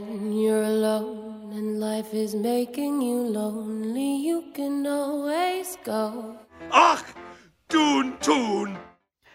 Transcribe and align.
When 0.00 0.32
you're 0.32 0.62
alone 0.62 1.52
and 1.52 1.78
life 1.78 2.14
is 2.14 2.34
making 2.34 3.02
you 3.02 3.16
lonely, 3.16 4.16
you 4.16 4.44
can 4.54 4.86
always 4.86 5.76
go. 5.84 6.38
Ach, 6.72 7.04
Dune 7.68 8.16
Tune! 8.18 8.78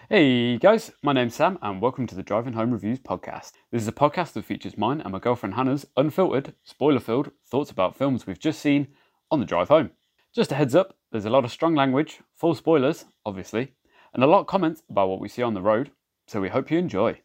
Hey 0.09 0.57
guys, 0.57 0.91
my 1.04 1.13
name's 1.13 1.36
Sam 1.36 1.59
and 1.62 1.79
welcome 1.79 2.07
to 2.07 2.15
the 2.15 2.23
Driving 2.23 2.54
Home 2.54 2.71
Reviews 2.71 2.97
podcast. 2.97 3.51
This 3.71 3.83
is 3.83 3.88
a 3.88 3.91
podcast 3.91 4.33
that 4.33 4.46
features 4.46 4.75
mine 4.75 5.01
and 5.01 5.12
my 5.12 5.20
girlfriend 5.20 5.54
Hannah's 5.54 5.86
unfiltered, 5.97 6.55
spoiler 6.63 6.99
filled 6.99 7.29
thoughts 7.45 7.69
about 7.69 7.95
films 7.95 8.25
we've 8.25 8.39
just 8.39 8.59
seen 8.59 8.87
on 9.29 9.39
the 9.39 9.45
drive 9.45 9.67
home. 9.67 9.91
Just 10.33 10.51
a 10.51 10.55
heads 10.55 10.73
up, 10.73 10.95
there's 11.11 11.25
a 11.25 11.29
lot 11.29 11.45
of 11.45 11.51
strong 11.51 11.75
language, 11.75 12.21
full 12.33 12.55
spoilers, 12.55 13.05
obviously, 13.23 13.73
and 14.15 14.23
a 14.23 14.27
lot 14.27 14.39
of 14.39 14.47
comments 14.47 14.81
about 14.89 15.09
what 15.09 15.19
we 15.19 15.29
see 15.29 15.43
on 15.43 15.53
the 15.53 15.61
road, 15.61 15.91
so 16.25 16.41
we 16.41 16.49
hope 16.49 16.71
you 16.71 16.79
enjoy. 16.79 17.20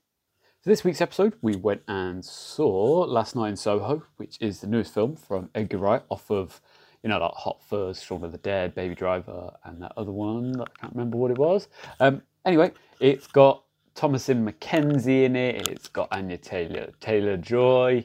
For 0.62 0.68
this 0.68 0.84
week's 0.84 1.00
episode, 1.00 1.32
we 1.40 1.56
went 1.56 1.80
and 1.88 2.22
saw 2.22 3.06
Last 3.08 3.34
Night 3.34 3.48
in 3.48 3.56
Soho, 3.56 4.02
which 4.18 4.36
is 4.42 4.60
the 4.60 4.66
newest 4.66 4.92
film 4.92 5.16
from 5.16 5.48
Edgar 5.54 5.78
Wright 5.78 6.02
off 6.10 6.30
of, 6.30 6.60
you 7.02 7.08
know, 7.08 7.18
like 7.18 7.32
Hot 7.32 7.62
Fuzz, 7.62 8.02
Shaun 8.02 8.22
of 8.24 8.32
the 8.32 8.36
Dead, 8.36 8.74
Baby 8.74 8.94
Driver, 8.94 9.52
and 9.64 9.80
that 9.80 9.92
other 9.96 10.12
one, 10.12 10.60
I 10.60 10.66
can't 10.78 10.92
remember 10.92 11.16
what 11.16 11.30
it 11.30 11.38
was. 11.38 11.68
Um, 11.98 12.20
anyway, 12.44 12.72
it's 13.00 13.26
got 13.26 13.64
Thomasin 13.94 14.46
McKenzie 14.46 15.24
in 15.24 15.34
it, 15.34 15.66
it's 15.66 15.88
got 15.88 16.08
Anya 16.12 16.36
Taylor, 16.36 16.92
Taylor 17.00 17.38
Joy, 17.38 18.04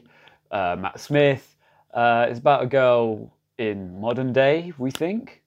uh, 0.50 0.76
Matt 0.80 0.98
Smith. 0.98 1.56
Uh, 1.92 2.24
it's 2.30 2.38
about 2.38 2.62
a 2.62 2.66
girl 2.66 3.36
in 3.58 4.00
modern 4.00 4.32
day, 4.32 4.72
we 4.78 4.90
think, 4.90 5.42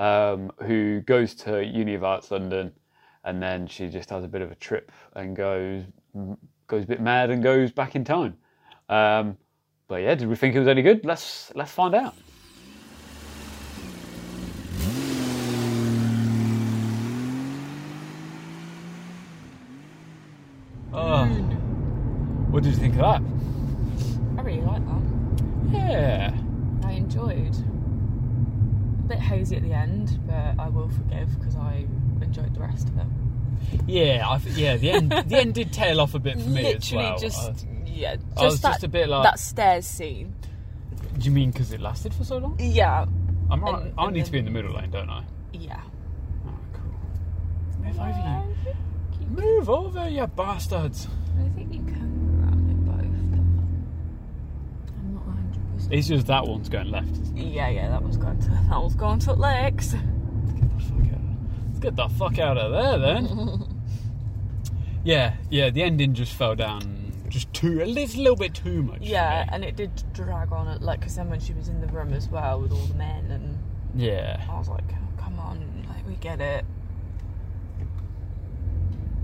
um, 0.00 0.50
who 0.66 1.02
goes 1.02 1.36
to 1.36 1.64
Uni 1.64 1.94
of 1.94 2.02
Arts 2.02 2.32
London, 2.32 2.72
and 3.22 3.40
then 3.40 3.68
she 3.68 3.88
just 3.88 4.10
has 4.10 4.24
a 4.24 4.28
bit 4.28 4.42
of 4.42 4.50
a 4.50 4.56
trip 4.56 4.90
and 5.14 5.36
goes 5.36 5.84
goes 6.66 6.84
a 6.84 6.86
bit 6.86 7.00
mad 7.00 7.30
and 7.30 7.42
goes 7.42 7.72
back 7.72 7.96
in 7.96 8.04
time. 8.04 8.36
Um, 8.88 9.36
but 9.88 10.02
yeah, 10.02 10.14
did 10.14 10.28
we 10.28 10.36
think 10.36 10.54
it 10.54 10.58
was 10.58 10.68
any 10.68 10.82
good? 10.82 11.04
Let's 11.04 11.52
let's 11.54 11.70
find 11.70 11.94
out. 11.94 12.14
Oh, 20.94 21.24
what 22.50 22.62
did 22.62 22.74
you 22.74 22.78
think 22.78 22.94
of 22.94 23.00
that? 23.00 23.22
I 24.38 24.42
really 24.42 24.60
like 24.60 24.82
that. 24.86 25.02
Yeah, 25.72 26.34
I 26.84 26.92
enjoyed. 26.92 27.56
A 29.04 29.08
bit 29.08 29.18
hazy 29.18 29.56
at 29.56 29.62
the 29.62 29.72
end, 29.72 30.20
but 30.26 30.62
I 30.62 30.68
will 30.68 30.90
forgive 30.90 31.38
because 31.38 31.56
I 31.56 31.86
enjoyed 32.20 32.54
the 32.54 32.60
rest 32.60 32.88
of 32.88 32.98
it. 32.98 33.06
Yeah, 33.86 34.26
I, 34.28 34.36
yeah. 34.50 34.76
The 34.76 34.90
end, 34.90 35.10
the 35.12 35.36
end 35.38 35.54
did 35.54 35.72
tail 35.72 36.00
off 36.00 36.14
a 36.14 36.18
bit 36.18 36.40
for 36.40 36.48
me 36.48 36.60
as 36.60 36.74
Literally 36.74 37.04
well. 37.04 37.18
just 37.18 37.38
Uh, 37.48 37.52
yeah, 37.86 38.16
just 38.16 38.38
I 38.38 38.44
was 38.44 38.60
that, 38.62 38.68
just 38.72 38.84
a 38.84 38.88
bit 38.88 39.08
like- 39.08 39.22
that 39.24 39.38
stairs 39.38 39.86
scene. 39.86 40.34
do 41.18 41.24
you 41.24 41.30
mean 41.30 41.50
because 41.50 41.72
it 41.72 41.80
lasted 41.80 42.12
for 42.14 42.24
so 42.24 42.38
long? 42.38 42.56
Yeah, 42.58 43.04
I'm 43.50 43.62
right. 43.62 43.82
And- 43.82 43.94
I 43.98 44.04
and 44.06 44.14
need 44.14 44.24
to 44.26 44.32
be 44.32 44.38
in 44.38 44.44
the 44.44 44.50
middle 44.50 44.72
lane, 44.72 44.90
don't 44.90 45.10
I? 45.10 45.24
yeah. 45.52 45.80
Oh, 46.46 46.50
cool. 46.72 47.84
Move 47.84 48.00
over, 48.00 48.42
you. 49.20 49.26
Move 49.28 49.70
over, 49.70 50.08
you 50.08 50.26
bastards. 50.26 51.08
I 51.38 51.48
think 51.54 51.72
you 51.72 51.80
can 51.80 52.40
go 52.40 52.46
around 52.46 52.70
it 52.70 52.86
both. 52.86 52.96
but 54.86 54.94
I'm 54.98 55.14
not 55.14 55.26
100. 55.26 55.74
percent 55.74 55.92
It's 55.94 56.08
just 56.08 56.26
that 56.26 56.46
one's 56.46 56.68
going 56.68 56.90
left. 56.90 57.10
Isn't 57.12 57.38
it? 57.38 57.44
Yeah, 57.52 57.68
yeah, 57.68 57.88
that 57.88 58.02
was 58.02 58.16
going 58.16 58.38
to 58.40 58.48
that 58.48 58.82
was 58.82 58.94
going 58.94 59.18
to 59.20 59.32
Lex. 59.34 59.94
Let's 59.94 60.90
get 61.82 61.96
the 61.96 62.08
fuck 62.08 62.38
out 62.38 62.56
of 62.56 62.72
there 62.72 62.98
then. 62.98 63.64
yeah, 65.04 65.34
yeah, 65.50 65.68
the 65.70 65.82
ending 65.82 66.14
just 66.14 66.32
fell 66.32 66.54
down 66.54 67.12
just 67.28 67.52
too, 67.52 67.82
a 67.82 67.86
little, 67.86 68.20
little 68.22 68.36
bit 68.36 68.54
too 68.54 68.82
much. 68.82 69.00
Yeah, 69.02 69.48
and 69.52 69.64
it 69.64 69.74
did 69.76 69.90
drag 70.12 70.52
on 70.52 70.68
it, 70.68 70.80
like, 70.82 71.00
because 71.00 71.16
then 71.16 71.28
when 71.30 71.40
she 71.40 71.52
was 71.54 71.68
in 71.68 71.80
the 71.80 71.86
room 71.88 72.12
as 72.12 72.28
well 72.28 72.60
with 72.60 72.72
all 72.72 72.84
the 72.86 72.94
men, 72.94 73.30
and 73.30 73.58
Yeah. 73.94 74.44
I 74.50 74.58
was 74.58 74.68
like, 74.68 74.84
oh, 74.92 75.20
come 75.22 75.38
on, 75.40 75.86
like, 75.88 76.06
we 76.06 76.14
get 76.16 76.40
it. 76.40 76.64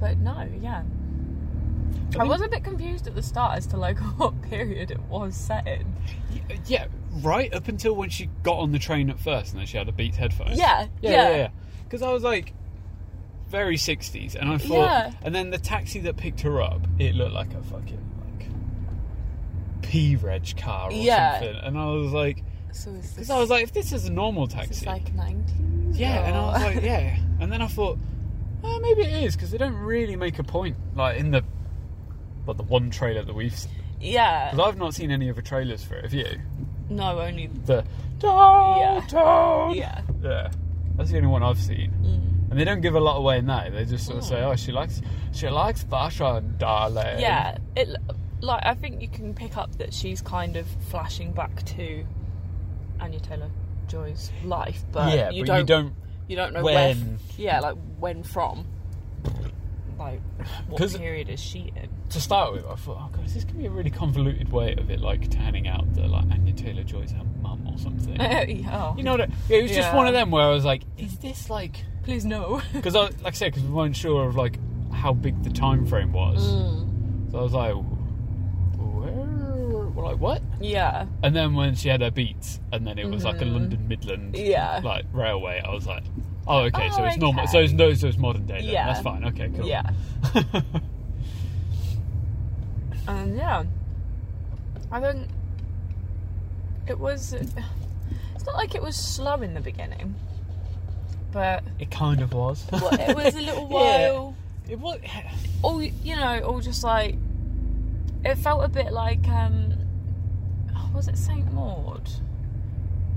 But 0.01 0.19
no, 0.19 0.49
yeah. 0.61 0.83
I, 0.83 2.11
think- 2.13 2.29
was 2.29 2.41
a 2.41 2.49
bit 2.49 2.65
confused 2.65 3.07
at 3.07 3.15
the 3.15 3.23
start 3.23 3.59
as 3.59 3.67
to, 3.69 3.77
like, 3.77 3.99
what 4.19 4.41
period 4.43 4.91
it 4.91 5.01
was 5.03 5.35
set 5.37 5.67
in. 5.67 5.95
Yeah, 6.67 6.87
right 7.21 7.53
up 7.53 7.69
until 7.69 7.95
when 7.95 8.09
she 8.11 8.31
got 8.43 8.59
on 8.59 8.73
the 8.73 8.79
train 8.79 9.11
at 9.11 9.21
first 9.21 9.53
and 9.53 9.61
then 9.61 9.67
she 9.67 9.77
had 9.77 9.87
the 9.87 9.93
Beats 9.93 10.17
headphones. 10.17 10.59
Yeah, 10.59 10.87
Yeah, 11.03 11.11
yeah. 11.11 11.29
yeah, 11.31 11.37
yeah. 11.37 11.49
Because 11.89 12.03
I 12.03 12.13
was 12.13 12.23
like, 12.23 12.53
very 13.49 13.77
60s, 13.77 14.35
and 14.35 14.51
I 14.51 14.59
thought, 14.59 14.73
Yeah. 14.75 15.13
and 15.23 15.35
then 15.35 15.49
the 15.51 15.57
taxi 15.59 16.01
that 16.01 16.17
picked 16.19 16.43
her 16.43 16.61
up, 16.61 16.83
it 16.99 17.15
looked 17.15 17.33
like 17.33 17.55
a 17.55 17.63
fucking, 17.63 18.11
like, 18.39 18.49
P 19.83 20.17
Reg 20.17 20.55
car 20.59 20.89
or 20.91 20.93
Yeah. 20.93 21.39
something. 21.41 21.57
And 21.57 21.79
I 21.79 21.87
was 21.87 22.13
like, 22.13 22.45
So 22.73 22.91
is 22.91 23.01
this, 23.03 23.13
because 23.15 23.31
I 23.31 23.39
was 23.39 23.49
like, 23.49 23.63
if 23.65 23.73
this 23.73 23.93
is 23.93 24.05
a 24.07 24.13
normal 24.13 24.47
taxi. 24.47 24.85
like 24.85 25.15
90s? 25.17 25.99
Yeah, 25.99 26.27
and 26.27 26.37
I 26.37 26.41
was 26.53 26.63
like, 26.63 26.83
yeah. 26.85 27.17
And 27.41 27.51
then 27.51 27.63
I 27.63 27.67
thought, 27.69 27.99
oh, 28.63 28.81
maybe 28.81 29.03
it 29.03 29.25
is 29.25 29.35
because 29.35 29.51
they 29.51 29.59
don't 29.59 29.77
really 29.77 30.17
make 30.17 30.39
a 30.39 30.45
point, 30.45 30.77
like 30.95 31.19
in 31.19 31.31
the, 31.31 31.43
but 32.45 32.59
the 32.59 32.65
one 32.65 32.91
trailer 32.91 33.23
that 33.23 33.35
we've. 33.35 33.51
Because 33.53 33.69
yeah. 34.01 34.55
I've 34.63 34.77
not 34.77 34.95
seen 34.95 35.11
any 35.11 35.31
other 35.31 35.41
trailers 35.43 35.83
for 35.83 35.95
it. 35.97 36.05
Have 36.05 36.13
you? 36.15 36.27
No, 36.91 37.19
only. 37.19 37.47
The 37.65 37.85
Yeah. 38.23 39.01
Yeah. 39.73 40.03
Yeah, 40.23 40.51
that's 40.99 41.11
the 41.11 41.17
only 41.17 41.29
one 41.29 41.43
I've 41.43 41.59
seen. 41.59 41.93
Mm. 42.03 42.51
And 42.51 42.61
they 42.61 42.65
don't 42.65 42.81
give 42.81 42.95
a 42.95 43.01
lot 43.01 43.17
away 43.17 43.39
in 43.39 43.47
that. 43.47 43.73
They 43.73 43.85
just 43.85 44.05
sort 44.05 44.19
of 44.19 44.25
say, 44.25 44.43
oh, 44.43 44.57
she 44.57 44.73
likes, 44.73 45.01
she 45.33 45.49
likes 45.49 45.85
fashion, 45.85 46.57
darling. 46.59 47.21
Yeah, 47.21 47.57
it 47.77 47.89
like 48.41 48.65
I 48.65 48.75
think 48.75 49.01
you 49.01 49.09
can 49.09 49.35
pick 49.35 49.57
up 49.57 49.77
that 49.79 49.95
she's 49.95 50.21
kind 50.21 50.57
of 50.57 50.67
flashing 50.89 51.33
back 51.33 51.65
to 51.77 52.05
Anya 53.01 53.21
Taylor 53.21 53.51
Joy's 53.87 54.31
life, 54.45 54.83
but 54.93 55.15
yeah, 55.15 55.31
you 55.31 55.45
but 55.45 55.47
don't 55.47 55.59
you 55.59 55.65
don't. 55.65 55.95
you 56.29 56.37
don't 56.37 56.53
know 56.53 56.63
where. 56.63 56.95
when. 56.95 57.19
Yeah, 57.37 57.61
like 57.61 57.77
when 57.99 58.23
from. 58.23 58.67
Like 59.99 60.21
what 60.69 60.95
period 60.97 61.29
is 61.29 61.41
she 61.41 61.73
in? 61.75 61.89
To 62.11 62.21
start 62.21 62.53
with, 62.53 62.65
I 62.67 62.75
thought, 62.77 62.99
oh 63.01 63.09
god, 63.13 63.27
is 63.27 63.35
this 63.35 63.45
gonna 63.45 63.59
be 63.59 63.67
a 63.67 63.71
really 63.71 63.91
convoluted 63.91 64.51
way 64.53 64.75
of 64.77 64.91
it, 64.91 65.01
like 65.01 65.31
turning 65.31 65.67
out 65.69 65.93
that 65.95 66.09
like 66.09 66.25
Anya 66.31 66.53
Taylor 66.55 66.85
Joy's 66.85 67.11
her 67.13 67.25
mum 67.43 67.67
or 67.71 67.77
something? 67.79 68.15
yeah. 68.21 68.95
You 68.97 69.03
know 69.03 69.13
what? 69.13 69.23
I- 69.23 69.29
It 69.49 69.63
was 69.63 69.71
just 69.73 69.89
Yeah. 69.91 69.97
one 69.97 70.07
of 70.07 70.13
them 70.15 70.31
where 70.31 70.45
I 70.45 70.51
was 70.51 70.65
like, 70.65 70.83
is 70.97 71.19
this 71.19 71.51
like? 71.51 71.85
Please 72.05 72.25
no. 72.25 72.63
Because 72.73 72.95
I, 72.97 73.01
like 73.03 73.27
I 73.27 73.31
said, 73.33 73.53
because 73.53 73.65
we 73.65 73.71
weren't 73.75 73.97
sure 73.97 74.29
of 74.29 74.37
like 74.37 74.59
how 74.93 75.13
big 75.13 75.43
the 75.43 75.51
time 75.51 75.85
frame 75.87 76.13
was. 76.13 76.43
Mm. 76.47 77.31
So 77.33 77.39
I 77.39 77.43
was 77.43 77.53
like, 77.53 77.75
where? 78.77 80.05
Like 80.05 80.19
what? 80.19 80.43
yeah. 80.61 81.07
And 81.23 81.35
then 81.35 81.55
when 81.55 81.75
she 81.75 81.89
had 81.89 82.01
her 82.01 82.11
beats, 82.11 82.61
and 82.73 82.87
then 82.87 82.99
it 82.99 83.11
was 83.11 83.25
like 83.25 83.41
a 83.41 83.45
Mhm. 83.45 83.53
London 83.53 83.89
Midland 83.89 84.37
Yeah. 84.37 84.81
like 84.83 85.05
railway, 85.13 85.61
I 85.65 85.71
was 85.75 85.87
like, 85.87 86.05
oh 86.49 86.61
okay, 86.65 86.89
so 86.91 87.03
Oh, 87.03 87.05
it's 87.05 87.17
normal. 87.19 87.47
So 87.47 87.59
it's 87.61 87.73
no, 87.73 87.93
so 87.95 88.09
it's 88.09 88.17
modern 88.19 88.47
day. 88.47 88.61
Then. 88.61 88.65
Yeah. 88.71 88.87
That's 88.87 89.01
fine. 89.03 89.25
Okay, 89.25 89.51
cool. 89.55 89.67
Yeah. 89.67 89.91
And 93.07 93.37
yeah. 93.37 93.65
I 94.91 95.01
think 95.01 95.29
it 96.87 96.99
was 96.99 97.33
it's 97.35 98.47
not 98.47 98.55
like 98.55 98.75
it 98.75 98.83
was 98.83 98.97
slow 98.97 99.35
in 99.43 99.55
the 99.55 99.61
beginning. 99.61 100.15
But 101.31 101.63
it 101.79 101.91
kind 101.91 102.21
of 102.23 102.33
was. 102.33 102.67
well, 102.73 102.89
it 102.95 103.15
was 103.15 103.35
a 103.35 103.41
little 103.41 103.69
Yeah. 103.71 104.13
while 104.13 104.37
It 104.69 104.79
was. 104.81 104.99
all 105.63 105.83
you 105.83 106.17
know, 106.17 106.41
all 106.41 106.61
just 106.61 106.83
like 106.85 107.17
it 108.25 108.37
felt 108.37 108.65
a 108.65 108.69
bit 108.69 108.93
like 108.93 109.27
um 109.29 109.75
was 110.95 111.07
it 111.09 111.19
Saint 111.19 111.53
Maud? 111.53 112.09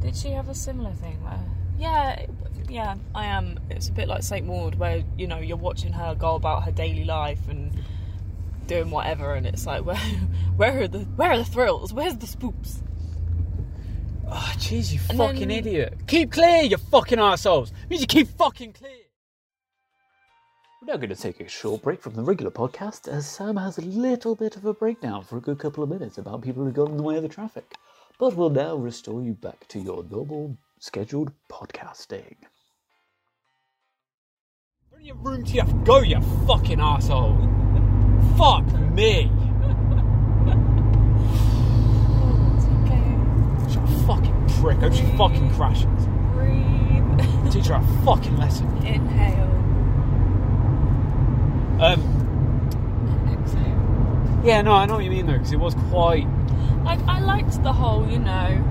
Did 0.01 0.15
she 0.15 0.31
have 0.31 0.49
a 0.49 0.53
similar 0.55 0.91
thing 0.91 1.23
where 1.23 1.39
yeah, 1.79 2.25
yeah, 2.71 2.95
I 3.13 3.25
am. 3.25 3.59
It's 3.69 3.89
a 3.89 3.91
bit 3.91 4.07
like 4.07 4.23
Saint 4.23 4.45
Maud 4.47 4.75
where, 4.75 5.03
you 5.17 5.27
know, 5.27 5.39
you're 5.39 5.57
watching 5.57 5.91
her 5.93 6.15
go 6.15 6.35
about 6.35 6.63
her 6.63 6.71
daily 6.71 7.03
life 7.03 7.39
and 7.49 7.71
doing 8.67 8.89
whatever 8.89 9.33
and 9.33 9.45
it's 9.45 9.65
like 9.65 9.83
where 9.85 9.97
where 10.55 10.81
are 10.83 10.87
the 10.87 10.99
where 10.99 11.31
are 11.31 11.37
the 11.37 11.45
thrills? 11.45 11.93
Where's 11.93 12.15
the 12.17 12.25
spoops? 12.27 12.81
Oh, 14.33 14.53
jeez, 14.57 14.93
you 14.93 14.99
And 15.09 15.17
fucking 15.17 15.49
then- 15.49 15.51
idiot. 15.51 15.97
Keep 16.07 16.31
clear, 16.31 16.63
you 16.63 16.77
fucking 16.77 17.19
assholes. 17.19 17.73
Means 17.89 18.01
you 18.01 18.07
keep 18.07 18.29
fucking 18.37 18.71
clear. 18.73 18.91
We're 20.81 20.93
now 20.93 20.97
going 20.97 21.09
to 21.09 21.15
take 21.15 21.39
a 21.41 21.47
short 21.49 21.83
break 21.83 22.01
from 22.01 22.13
the 22.15 22.23
regular 22.23 22.49
podcast 22.51 23.07
as 23.07 23.29
Sam 23.29 23.57
has 23.57 23.77
a 23.77 23.81
little 23.81 24.33
bit 24.35 24.55
of 24.55 24.65
a 24.65 24.73
breakdown 24.73 25.23
for 25.25 25.37
a 25.37 25.41
good 25.41 25.59
couple 25.59 25.83
of 25.83 25.89
minutes 25.89 26.17
about 26.17 26.41
people 26.41 26.63
who 26.63 26.71
got 26.71 26.89
in 26.89 26.97
the 26.97 27.03
way 27.03 27.17
of 27.17 27.23
the 27.23 27.29
traffic. 27.29 27.75
But 28.17 28.35
we'll 28.35 28.49
now 28.49 28.75
restore 28.75 29.21
you 29.21 29.33
back 29.33 29.67
to 29.67 29.79
your 29.79 30.03
normal 30.09 30.57
scheduled 30.79 31.31
podcasting. 31.51 32.35
Your 35.03 35.15
room 35.15 35.43
to 35.45 35.63
go, 35.83 36.01
you 36.01 36.21
fucking 36.45 36.79
asshole. 36.79 37.35
Fuck 38.37 38.65
me. 38.91 39.31
It's 42.55 42.65
okay. 42.65 43.17
She's 43.67 43.77
a 43.77 44.05
fucking 44.05 44.47
prick. 44.61 44.77
Hope 44.77 44.93
she 44.93 45.03
fucking 45.17 45.55
crashes. 45.55 46.05
Breathe. 46.33 47.51
Teach 47.51 47.65
her 47.67 47.75
a 47.75 48.05
fucking 48.05 48.37
lesson. 48.37 48.67
Inhale. 48.85 49.49
Um, 51.81 51.99
Exhale. 53.33 54.45
yeah, 54.45 54.61
no, 54.61 54.73
I 54.73 54.85
know 54.85 54.93
what 54.93 55.03
you 55.03 55.09
mean 55.09 55.25
though, 55.25 55.33
because 55.33 55.51
it 55.51 55.59
was 55.59 55.73
quite. 55.89 56.27
Like 56.83 56.99
I 57.07 57.21
liked 57.21 57.63
the 57.63 57.73
whole, 57.73 58.07
you 58.07 58.19
know, 58.19 58.63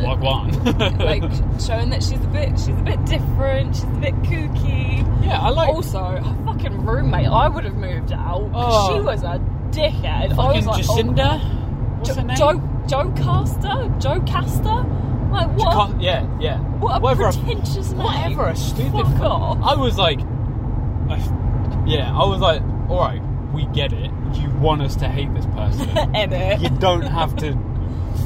Like 0.06 0.20
one. 0.20 0.50
like 0.98 1.22
showing 1.60 1.90
that 1.90 2.02
she's 2.02 2.22
a 2.24 2.28
bit, 2.28 2.50
she's 2.58 2.68
a 2.68 2.82
bit 2.82 3.04
different. 3.04 3.74
She's 3.76 3.84
a 3.84 4.00
bit 4.00 4.14
kooky. 4.22 5.24
yeah, 5.24 5.40
I 5.40 5.50
like. 5.50 5.68
Also, 5.68 6.02
her 6.02 6.44
fucking 6.46 6.84
roommate, 6.84 7.26
I 7.28 7.48
would 7.48 7.64
have 7.64 7.76
moved 7.76 8.12
out. 8.12 8.50
Oh. 8.54 8.94
She 8.94 9.00
was 9.00 9.22
a 9.22 9.38
dickhead. 9.70 10.32
I 10.32 10.34
fucking 10.34 10.56
was 10.56 10.66
like, 10.66 10.84
oh, 10.88 10.94
Jacinda. 10.96 11.40
oh, 11.42 11.96
What's 11.98 12.14
her 12.16 12.22
name? 12.22 12.36
Joe, 12.36 12.52
Jocasta, 12.88 14.00
Joe 14.00 14.20
Caster. 14.22 14.84
Like 15.30 15.48
what? 15.56 15.72
Ca- 15.72 15.98
yeah, 16.00 16.26
yeah. 16.40 16.58
what 16.80 16.96
a 16.96 17.00
whatever 17.00 17.24
pretentious 17.32 17.90
a, 17.92 17.94
name. 17.94 18.02
whatever 18.04 18.46
a 18.48 18.56
stupid. 18.56 18.92
Fuck 18.92 19.16
fu- 19.18 19.22
off. 19.24 19.58
I 19.62 19.74
was 19.80 19.96
like, 19.98 20.18
I- 21.08 21.84
yeah, 21.86 22.12
I 22.12 22.26
was 22.26 22.40
like, 22.40 22.62
all 22.88 22.98
right, 23.00 23.22
we 23.52 23.66
get 23.66 23.92
it. 23.92 24.10
You 24.34 24.48
want 24.60 24.82
us 24.82 24.96
to 24.96 25.08
hate 25.08 25.32
this 25.34 25.46
person. 25.46 25.88
You 26.62 26.68
don't 26.78 27.02
have 27.02 27.36
to 27.36 27.52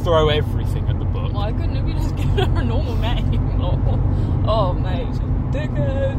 throw 0.03 0.29
everything 0.29 0.89
at 0.89 0.99
the. 0.99 1.04
Why 1.35 1.53
couldn't 1.53 1.87
you 1.87 1.95
just 1.95 2.15
give 2.17 2.27
her 2.27 2.61
a 2.61 2.65
normal 2.65 2.97
name? 2.97 3.61
Oh, 3.61 4.45
oh 4.47 4.73
mate, 4.73 5.09
she's 5.11 5.19
dickhead. 5.53 6.17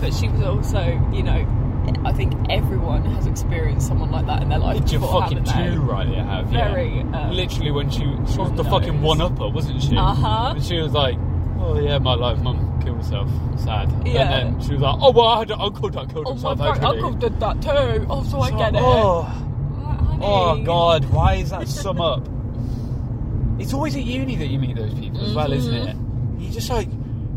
But 0.00 0.12
she 0.14 0.28
was 0.28 0.42
also, 0.42 0.82
you 1.12 1.22
know, 1.22 1.46
I 2.04 2.12
think 2.12 2.34
everyone 2.50 3.04
has 3.04 3.26
experienced 3.28 3.86
someone 3.86 4.10
like 4.10 4.26
that 4.26 4.42
in 4.42 4.48
their 4.48 4.58
life. 4.58 4.78
You're 4.90 5.00
before, 5.00 5.22
fucking 5.22 5.44
too 5.44 5.80
right. 5.80 6.08
You 6.08 6.14
have 6.16 6.52
yeah. 6.52 6.68
Very, 6.70 7.00
um, 7.00 7.30
Literally, 7.30 7.70
when 7.70 7.88
she 7.88 8.00
she 8.00 8.38
was 8.38 8.52
the 8.56 8.64
fucking 8.64 9.00
one 9.00 9.20
upper, 9.20 9.48
wasn't 9.48 9.80
she? 9.80 9.96
Uh-huh. 9.96 10.58
She 10.60 10.78
was 10.78 10.92
like, 10.92 11.16
"Oh 11.60 11.78
yeah, 11.78 11.98
my 11.98 12.14
life, 12.14 12.40
mum 12.40 12.80
killed 12.82 12.96
herself. 12.98 13.30
Sad." 13.60 13.92
Yeah. 14.06 14.22
And 14.22 14.56
then 14.58 14.66
she 14.66 14.72
was 14.72 14.82
like, 14.82 14.96
"Oh 15.00 15.12
well, 15.12 15.28
I 15.28 15.38
had 15.38 15.50
an 15.52 15.60
uncle 15.60 15.88
that 15.90 16.08
killed 16.10 16.26
Oh, 16.26 16.34
my 16.34 16.50
himself." 16.50 16.60
actually." 16.60 17.00
uncle 17.00 17.12
did 17.12 17.40
that 17.40 17.62
too. 17.62 18.06
Oh, 18.10 18.24
so 18.24 18.40
I 18.40 18.50
get 18.50 18.74
it. 18.74 18.80
Oh, 18.82 20.18
oh 20.20 20.62
God, 20.64 21.04
why 21.10 21.34
is 21.34 21.50
that 21.50 21.68
sum 21.68 22.00
up? 22.00 22.28
It's 23.68 23.74
always 23.74 23.94
at 23.96 24.04
uni 24.04 24.34
that 24.36 24.46
you 24.46 24.58
meet 24.58 24.76
those 24.76 24.94
people 24.94 25.20
as 25.20 25.34
well, 25.34 25.52
isn't 25.52 25.74
it? 25.74 25.94
Mm-hmm. 25.94 26.40
You 26.40 26.50
just 26.50 26.70
like, 26.70 26.88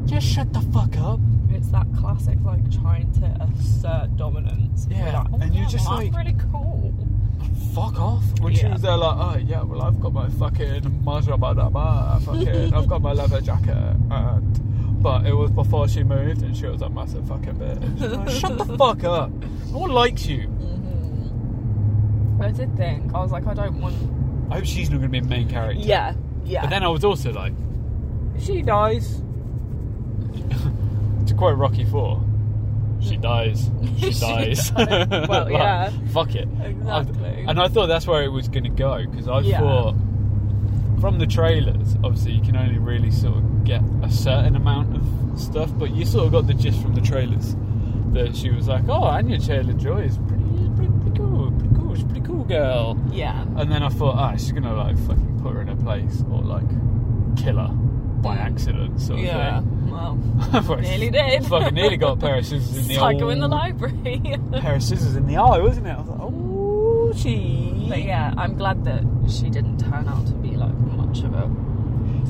just 0.06 0.26
shut 0.26 0.54
the 0.54 0.62
fuck 0.62 0.98
up. 0.98 1.20
It's 1.50 1.68
that 1.72 1.86
classic, 2.00 2.38
like 2.46 2.72
trying 2.72 3.12
to 3.20 3.50
assert 3.60 4.16
dominance. 4.16 4.88
Yeah, 4.90 5.24
like, 5.24 5.28
oh, 5.34 5.40
and 5.42 5.54
you're 5.54 5.64
yeah, 5.66 5.70
just 5.70 5.86
well, 5.90 5.98
like- 5.98 6.14
I'm 6.14 6.16
really 6.26 6.38
cool. 6.50 6.94
Fuck 7.76 8.00
off. 8.00 8.24
When 8.40 8.56
she 8.56 8.62
Yeah. 8.62 8.72
was 8.72 8.82
there, 8.82 8.96
like, 8.96 9.18
oh 9.18 9.38
yeah, 9.40 9.62
well 9.64 9.82
I've 9.82 10.00
got 10.00 10.14
my 10.14 10.30
fucking 10.30 11.02
Maserati, 11.04 12.24
fucking, 12.24 12.74
I've 12.76 12.88
got 12.88 13.02
my 13.02 13.12
leather 13.12 13.42
jacket, 13.42 13.76
and 14.10 15.04
but 15.04 15.26
it 15.26 15.34
was 15.34 15.52
before 15.52 15.90
she 15.90 16.02
moved, 16.02 16.44
and 16.44 16.56
she 16.56 16.66
was 16.66 16.82
a 16.82 16.90
massive 16.90 17.28
fucking 17.28 17.56
bitch. 17.56 18.00
Like, 18.00 18.30
Shut 18.30 18.58
the 18.58 18.78
fuck 18.78 19.04
up. 19.04 19.32
No 19.74 19.80
one 19.80 19.92
likes 19.92 20.28
you. 20.28 20.44
I 22.40 22.52
did 22.52 22.74
think 22.78 23.14
I 23.14 23.20
was 23.22 23.32
like, 23.34 23.48
I 23.48 23.54
don't 23.54 23.82
want. 23.82 23.98
I 24.52 24.56
hope 24.56 24.66
she's 24.66 24.90
not 24.90 25.00
going 25.00 25.12
to 25.12 25.20
be 25.20 25.26
a 25.26 25.30
main 25.30 25.50
character. 25.50 25.82
Yeah, 25.82 26.14
yeah. 26.44 26.62
But 26.62 26.70
then 26.72 26.84
I 26.84 26.90
was 26.90 27.06
also 27.06 27.32
like, 27.32 27.54
if 28.36 28.44
she 28.44 28.62
dies, 28.62 29.20
to 31.28 31.34
quote 31.36 31.58
Rocky 31.58 31.86
Four, 31.86 32.22
she 33.00 33.18
mm. 33.18 33.22
dies. 33.22 33.70
She, 34.02 34.12
She 34.14 34.20
dies. 34.20 34.70
dies. 34.72 35.08
Well, 35.28 35.28
Like, 35.46 35.52
yeah. 35.54 35.92
Fuck 36.12 36.34
it. 36.36 36.48
Exactly. 36.64 37.26
I- 37.28 37.46
and 37.50 37.60
I 37.62 37.68
thought 37.68 37.88
that's 37.88 38.08
where 38.08 38.24
it 38.24 38.30
was 38.30 38.48
going 38.48 38.64
to 38.64 38.70
go 38.70 39.06
because 39.10 39.28
I 39.28 39.40
Yeah. 39.42 39.60
thought 39.60 39.96
from 41.00 41.20
the 41.20 41.28
trailers, 41.28 41.96
obviously 42.04 42.32
you 42.34 42.42
can 42.42 42.56
only 42.56 42.78
really 42.80 43.12
sort 43.12 43.38
of 43.38 43.64
get 43.64 43.82
a 44.04 44.10
certain 44.12 44.56
amount 44.56 44.96
of 44.96 45.40
stuff, 45.40 45.72
but 45.78 45.92
you 45.92 46.06
sort 46.06 46.26
of 46.28 46.32
got 46.32 46.48
the 46.48 46.54
gist 46.54 46.82
from 46.82 46.94
the 46.96 47.02
trailers 47.02 47.56
that 48.14 48.36
she 48.36 48.50
was 48.52 48.68
like, 48.68 48.88
"Oh, 48.90 49.04
Anya 49.04 49.40
Taylor 49.40 49.74
Joy 49.74 50.02
is 50.02 50.18
pretty, 50.18 50.44
pretty, 50.76 50.92
pretty 51.02 51.18
cool, 51.18 51.52
pretty 51.52 51.76
cool. 51.76 51.96
She's 51.96 52.04
a 52.04 52.08
pretty 52.08 52.22
cool 52.22 52.41
girl." 52.52 52.98
yeah. 53.12 53.42
And 53.58 53.72
then 53.72 53.84
I 53.84 53.90
thought, 53.90 54.16
ah, 54.16 54.32
she's 54.34 54.52
gonna 54.52 54.74
like 54.76 54.98
fucking 55.08 55.40
put 55.42 55.54
her 55.54 55.62
in 55.62 55.68
her 55.68 55.76
place 55.76 56.24
or 56.32 56.42
like 56.42 56.68
kill 57.38 57.58
her 57.58 57.70
by 58.22 58.36
accident, 58.38 59.02
sort 59.02 59.20
of 59.20 59.26
Yeah. 59.26 59.60
thing. 59.62 59.90
Well, 59.92 60.16
nearly 60.80 61.10
did. 61.10 61.46
Fucking 61.48 61.74
nearly 61.74 61.98
got 61.98 62.18
a 62.18 62.22
pair 62.22 62.38
of 62.38 62.46
scissors 62.46 62.78
in 62.78 62.88
the 62.88 62.96
Psycho 62.96 63.30
eye. 63.30 63.34
in 63.34 63.40
the 63.40 63.48
library. 63.48 64.22
pair 64.62 64.76
of 64.76 64.84
scissors 64.84 65.16
in 65.16 65.26
the 65.28 65.38
eye, 65.38 65.60
wasn't 65.60 65.88
it? 65.88 65.92
I 65.92 65.98
was 66.00 66.08
like, 66.08 66.20
oh, 66.22 67.14
she. 67.16 67.86
but 67.90 68.04
yeah, 68.04 68.34
I'm 68.38 68.56
glad 68.56 68.84
that 68.86 69.04
she 69.30 69.50
didn't 69.50 69.80
turn 69.80 70.08
out 70.08 70.26
to 70.28 70.34
be 70.34 70.52
like 70.56 70.74
much 70.74 71.24
of 71.24 71.34
a. 71.34 71.50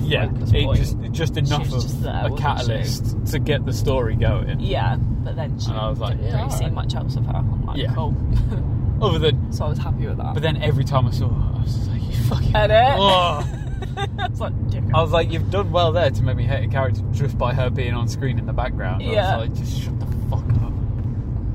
Yeah, 0.03 0.29
it 0.53 0.63
point. 0.65 0.77
just 0.79 0.97
just 1.11 1.37
enough 1.37 1.65
of 1.67 1.71
just 1.81 2.01
there, 2.01 2.25
a 2.25 2.35
catalyst 2.35 3.15
to 3.27 3.39
get 3.39 3.65
the 3.65 3.73
story 3.73 4.15
going. 4.15 4.59
Yeah, 4.59 4.95
but 4.97 5.35
then 5.35 5.59
she 5.59 5.69
And 5.69 5.77
I 5.79 5.89
was 5.89 5.99
like, 5.99 6.17
didn't 6.17 6.31
yeah, 6.31 6.37
really 6.37 6.49
see 6.51 6.55
alright. 6.63 6.73
much 6.73 6.95
else 6.95 7.15
of 7.17 7.25
her. 7.27 7.35
I'm 7.35 7.65
like, 7.65 7.77
Yeah. 7.77 7.93
cool. 7.93 8.15
Other 9.01 9.19
than, 9.19 9.51
so 9.51 9.65
I 9.65 9.69
was 9.69 9.77
happy 9.79 10.05
with 10.07 10.17
that. 10.17 10.33
but 10.33 10.43
then 10.43 10.61
every 10.61 10.83
time 10.83 11.07
I 11.07 11.11
saw 11.11 11.27
her, 11.27 11.57
I 11.57 11.61
was 11.63 11.73
just 11.75 11.89
like, 11.89 12.01
you 12.03 12.15
fucking. 12.25 12.55
Edit. 12.55 12.77
I 14.19 14.27
was 14.29 14.39
like. 14.39 14.53
I 14.93 15.01
was 15.01 15.11
like, 15.11 15.31
you've 15.31 15.49
done 15.49 15.71
well 15.71 15.91
there 15.91 16.11
to 16.11 16.23
make 16.23 16.35
me 16.37 16.43
hate 16.43 16.65
a 16.65 16.67
character 16.71 17.01
just 17.11 17.37
by 17.37 17.53
her 17.53 17.69
being 17.69 17.93
on 17.93 18.07
screen 18.07 18.37
in 18.37 18.45
the 18.45 18.53
background. 18.53 19.01
Yeah. 19.01 19.35
I 19.35 19.37
was 19.37 19.49
like, 19.49 19.57
just 19.57 19.81
shut 19.81 19.99
the 19.99 20.05
fuck 20.29 20.47
up. 20.61 20.73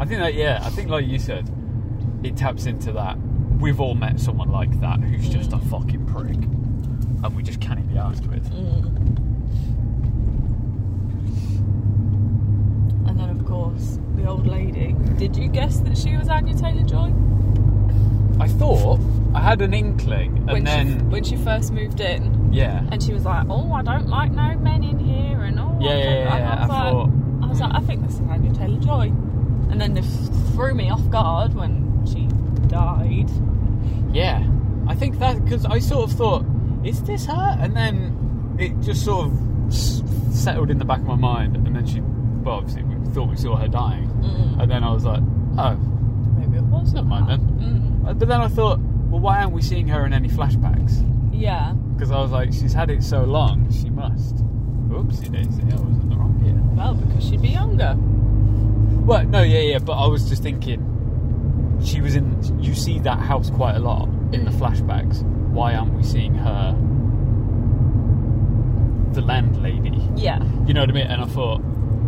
I 0.01 0.05
think 0.05 0.21
that, 0.21 0.35
yeah, 0.35 0.61
I 0.63 0.71
think 0.71 0.91
like 0.91 1.07
you 1.07 1.19
said, 1.19 1.49
it 2.23 2.37
taps 2.37 2.67
into 2.67 2.93
that. 2.93 3.17
We've 3.61 3.81
all 3.81 3.95
met 3.95 4.19
someone 4.21 4.51
like 4.51 4.81
that 4.81 5.01
who's 5.01 5.29
just 5.29 5.53
a 5.53 5.59
fucking 5.59 6.07
prick, 6.07 6.35
and 6.37 7.37
we 7.37 7.43
just 7.43 7.61
can't 7.61 7.87
be 7.89 7.97
asked 7.97 8.27
with. 8.27 8.47
And 13.07 13.19
then, 13.19 13.31
of 13.31 13.45
old 14.27 14.47
lady. 14.47 14.95
Did 15.19 15.37
you 15.37 15.49
guess 15.49 15.79
that 15.81 15.97
she 15.97 16.17
was 16.17 16.29
Anya 16.29 16.55
Taylor 16.55 16.83
Joy? 16.83 17.13
I 18.39 18.49
thought 18.49 19.01
I 19.35 19.41
had 19.41 19.63
an 19.63 19.73
inkling, 19.73 20.37
and 20.39 20.47
when 20.53 20.65
then 20.65 20.99
she, 20.99 21.05
when 21.07 21.25
she 21.25 21.37
first 21.37 21.73
moved 21.73 22.01
in, 22.01 22.53
yeah, 22.53 22.85
and 22.93 23.03
she 23.03 23.13
was 23.15 23.25
like, 23.25 23.47
"Oh, 23.49 23.73
I 23.73 23.83
don't 23.83 24.09
like 24.09 24.31
no 24.33 24.57
men 24.59 24.85
in 24.85 24.99
here," 24.99 25.41
and 25.43 25.59
oh, 25.59 25.79
Yeah, 25.81 25.91
I 25.91 25.95
yeah, 25.97 26.05
yeah, 26.05 26.39
yeah, 26.39 26.55
I 26.55 26.61
was 26.61 26.71
I 26.71 26.83
like, 26.83 26.93
thought- 26.93 27.11
I 27.43 27.47
was 27.49 27.61
like, 27.61 27.75
I 27.75 27.81
think 27.81 28.07
this 28.07 28.15
is 28.15 28.21
Anya 28.29 28.53
Taylor 28.53 28.81
Joy, 28.81 29.13
and 29.71 29.81
then 29.81 29.97
it 29.97 30.05
threw 30.53 30.75
me 30.75 30.91
off 30.91 31.09
guard 31.11 31.55
when 31.55 32.05
she 32.07 32.29
died. 32.69 33.31
yeah. 34.13 34.47
I 34.89 34.95
think 34.95 35.19
that 35.19 35.43
because 35.43 35.65
I 35.65 35.81
sort 35.81 36.09
of 36.11 36.17
thought, 36.17 36.45
is 36.85 37.03
this 37.03 37.27
her? 37.27 37.57
And 37.59 37.75
then 37.77 38.57
it 38.59 38.79
just 38.81 39.05
sort 39.05 39.27
of 39.27 39.75
settled 39.75 40.71
in 40.71 40.79
the 40.79 40.85
back 40.85 41.01
of 41.01 41.07
my 41.07 41.17
mind, 41.17 41.57
and 41.57 41.75
then 41.75 41.85
she, 41.87 42.01
well, 42.01 42.57
obviously 42.59 42.85
we 42.85 42.95
thought 43.13 43.29
we 43.29 43.37
saw 43.37 43.57
her 43.57 43.67
dying, 43.67 44.09
and 44.61 44.71
then 44.71 44.83
I 44.85 44.93
was 44.93 45.05
like, 45.05 45.21
oh, 45.59 45.75
Maybe 46.39 46.59
it 46.59 46.65
was 46.65 46.93
never 46.93 47.07
mind 47.07 47.29
then. 47.29 47.41
Mm. 47.41 48.19
But 48.19 48.29
then 48.29 48.41
I 48.41 48.49
thought, 48.49 48.79
well, 48.79 49.21
why 49.21 49.41
aren't 49.41 49.53
we 49.53 49.63
seeing 49.63 49.89
her 49.89 50.05
in 50.07 50.13
any 50.13 50.29
flashbacks? 50.29 51.03
Yeah, 51.33 51.73
Because 51.95 52.11
I 52.11 52.19
was 52.21 52.31
like, 52.31 52.53
she's 52.53 52.73
had 52.73 52.91
it 52.91 53.03
so 53.03 53.25
long, 53.25 53.71
she 53.73 53.91
must. 53.91 54.37
Oopsie 54.89 55.31
daisy, 55.33 55.63
I 55.63 55.75
was 55.77 55.99
in 56.03 56.09
the 56.09 56.17
wrong 56.17 56.39
gear. 56.43 56.55
well, 56.77 56.95
because 56.95 57.29
she'd 57.29 57.43
be 57.43 57.49
younger. 57.49 57.95
Well, 57.99 59.25
no, 59.25 59.43
yeah, 59.43 59.61
yeah, 59.61 59.79
but 59.79 59.93
I 59.95 60.07
was 60.07 60.29
just 60.29 60.43
thinking, 60.43 60.81
she 61.85 62.01
was 62.01 62.15
in. 62.17 62.63
You 62.63 62.75
see 62.75 62.99
that 63.01 63.19
house 63.19 63.51
quite 63.51 63.77
a 63.77 63.81
lot 63.81 64.09
in 64.33 64.45
the 64.45 64.51
flashbacks. 64.51 65.23
Why 65.51 65.75
aren't 65.75 65.93
we 65.95 66.03
seeing 66.03 66.35
her, 66.35 66.73
the 69.13 69.21
landlady? 69.23 70.01
Yeah, 70.17 70.43
You 70.67 70.75
know 70.75 70.81
what 70.81 70.91
I 70.91 70.93
mean? 70.93 71.07
And 71.07 71.23
I 71.23 71.27
thought, 71.27 71.59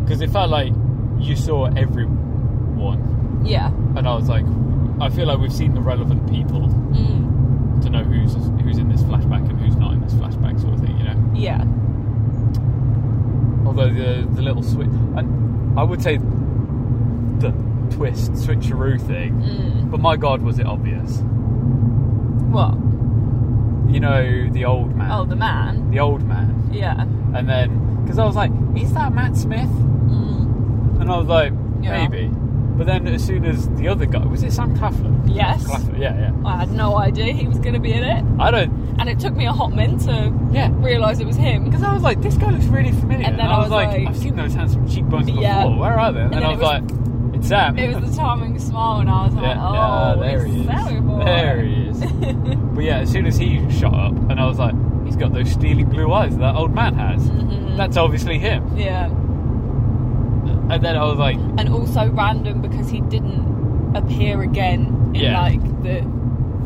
because 0.05 0.21
it 0.21 0.31
felt 0.31 0.51
like 0.51 0.73
you 1.19 1.37
saw 1.37 1.67
everyone, 1.75 3.43
yeah, 3.45 3.69
and 3.97 4.07
I 4.09 4.15
was 4.15 4.29
like, 4.29 4.45
I 5.01 5.09
feel 5.11 5.27
like 5.27 5.39
we've 5.39 5.53
seen 5.53 5.75
the 5.75 5.81
relevant 5.81 6.29
people 6.31 6.69
mm. 6.69 7.83
to 7.83 7.91
know 7.91 8.03
who's 8.05 8.35
who's 8.63 8.79
in 8.79 8.89
this 8.89 9.03
flashback 9.03 9.49
and 9.49 9.61
who's 9.61 9.77
not 9.77 9.93
in 9.93 10.01
this 10.01 10.15
flashback, 10.15 10.61
sort 10.61 10.75
of 10.75 10.81
thing. 10.81 10.97
You 10.99 11.05
know. 11.05 11.31
yeah, 11.35 11.65
Although 13.67 13.93
the 13.93 14.27
the 14.35 14.43
little 14.43 14.63
switch, 14.63 14.89
and 15.17 15.79
I 15.79 15.83
would 15.83 16.03
say 16.03 16.17
the 16.17 17.53
twist 17.91 18.33
switcheroo 18.33 19.01
thing. 19.01 19.35
mm. 19.41 19.91
But 19.91 20.01
my 20.01 20.17
God, 20.17 20.43
was 20.43 20.59
it 20.59 20.67
obvious? 20.67 21.19
What? 22.51 22.75
You 23.93 24.01
know, 24.01 24.49
the 24.51 24.65
old 24.65 24.95
man. 24.97 25.11
Oh, 25.11 25.25
the 25.25 25.37
man. 25.37 25.91
The 25.91 26.01
old 26.01 26.23
man. 26.23 26.71
Yeah. 26.73 27.03
And 27.35 27.49
then, 27.49 28.03
because 28.03 28.19
I 28.19 28.25
was 28.25 28.37
like, 28.37 28.51
is 28.77 28.93
that 28.95 29.15
Matt 29.15 29.37
Smith? 29.37 29.71
And 31.01 31.11
I 31.11 31.17
was 31.19 31.27
like, 31.29 31.53
Yeah. 31.81 32.07
maybe. 32.09 32.31
But 32.77 32.87
then, 32.87 33.09
as 33.09 33.25
soon 33.25 33.45
as 33.45 33.69
the 33.71 33.89
other 33.89 34.07
guy, 34.07 34.25
was 34.25 34.45
it 34.45 34.53
Sam 34.53 34.77
Claflin? 34.77 35.29
Yes. 35.29 35.67
Claflin, 35.67 36.01
yeah, 36.01 36.17
yeah. 36.17 36.33
I 36.49 36.59
had 36.59 36.71
no 36.71 36.97
idea 36.97 37.33
he 37.33 37.49
was 37.49 37.59
going 37.59 37.75
to 37.75 37.81
be 37.81 37.93
in 37.93 38.05
it, 38.05 38.25
I 38.39 38.53
don't, 38.53 38.71
and 39.01 39.09
it 39.09 39.19
took 39.19 39.35
me 39.35 39.47
a 39.47 39.53
hot 39.53 39.73
minute 39.73 40.01
to 40.03 40.33
yeah. 40.53 40.71
realise 40.75 41.19
it 41.19 41.27
was 41.27 41.35
him. 41.35 41.65
Because 41.65 41.83
I 41.83 41.93
was 41.93 42.05
like, 42.05 42.23
this 42.23 42.37
guy 42.37 42.51
looks 42.51 42.67
really 42.67 42.93
familiar. 42.93 43.27
And 43.27 43.37
then 43.37 43.47
I 43.49 43.55
I 43.55 43.59
was 43.59 43.65
was 43.65 43.73
like, 43.73 43.89
like- 43.99 44.07
I've 44.09 44.17
seen 44.17 44.37
those 44.37 44.55
handsome 44.55 44.89
cheekbones 44.89 45.27
before. 45.27 45.43
Yeah. 45.43 45.65
Where 45.65 45.99
are 45.99 46.13
they? 46.13 46.21
And, 46.21 46.33
then, 46.33 46.41
then 46.41 46.51
I 46.51 46.53
it 46.53 46.59
was, 46.59 46.63
like, 46.63 47.35
it's 47.35 47.49
Sam. 47.49 47.77
It 47.79 47.95
was 48.01 48.11
the 48.11 48.17
charming 48.17 48.57
smile, 48.61 49.01
and 49.01 49.11
I 49.11 49.25
was 49.27 49.35
like, 49.35 49.45
yeah, 49.45 49.69
"Oh, 49.69 50.21
yeah, 50.23 50.29
there 50.29 50.45
he 50.45 50.61
is. 50.61 50.67
There 50.67 51.63
he 51.63 51.89
is. 51.89 52.01
but 52.75 52.81
yeah, 52.85 52.99
as 52.99 53.11
soon 53.11 53.27
as 53.27 53.37
he 53.37 53.69
shot 53.71 53.95
up, 53.95 54.13
and 54.31 54.39
I 54.41 54.47
was 54.47 54.59
like, 54.61 54.75
he's 55.05 55.17
got 55.17 55.33
those 55.33 55.51
steely 55.51 55.83
blue 55.85 56.13
eyes 56.13 56.37
that 56.39 56.55
old 56.55 56.73
man 56.75 56.95
has. 56.95 57.29
Mm-hmm. 57.29 57.77
That's 57.77 57.97
obviously 57.97 58.39
him. 58.39 58.77
Yeah, 58.77 59.09
And 60.71 60.83
then 60.85 60.97
I 60.97 61.05
was 61.05 61.17
like, 61.19 61.37
and 61.37 61.69
also 61.69 62.09
random 62.11 62.61
because 62.61 62.89
he 62.91 63.01
didn't 63.01 63.97
appear 63.97 64.43
again 64.43 65.11
in 65.15 65.23
Yeah. 65.23 65.41
like 65.41 65.63
the 65.83 66.01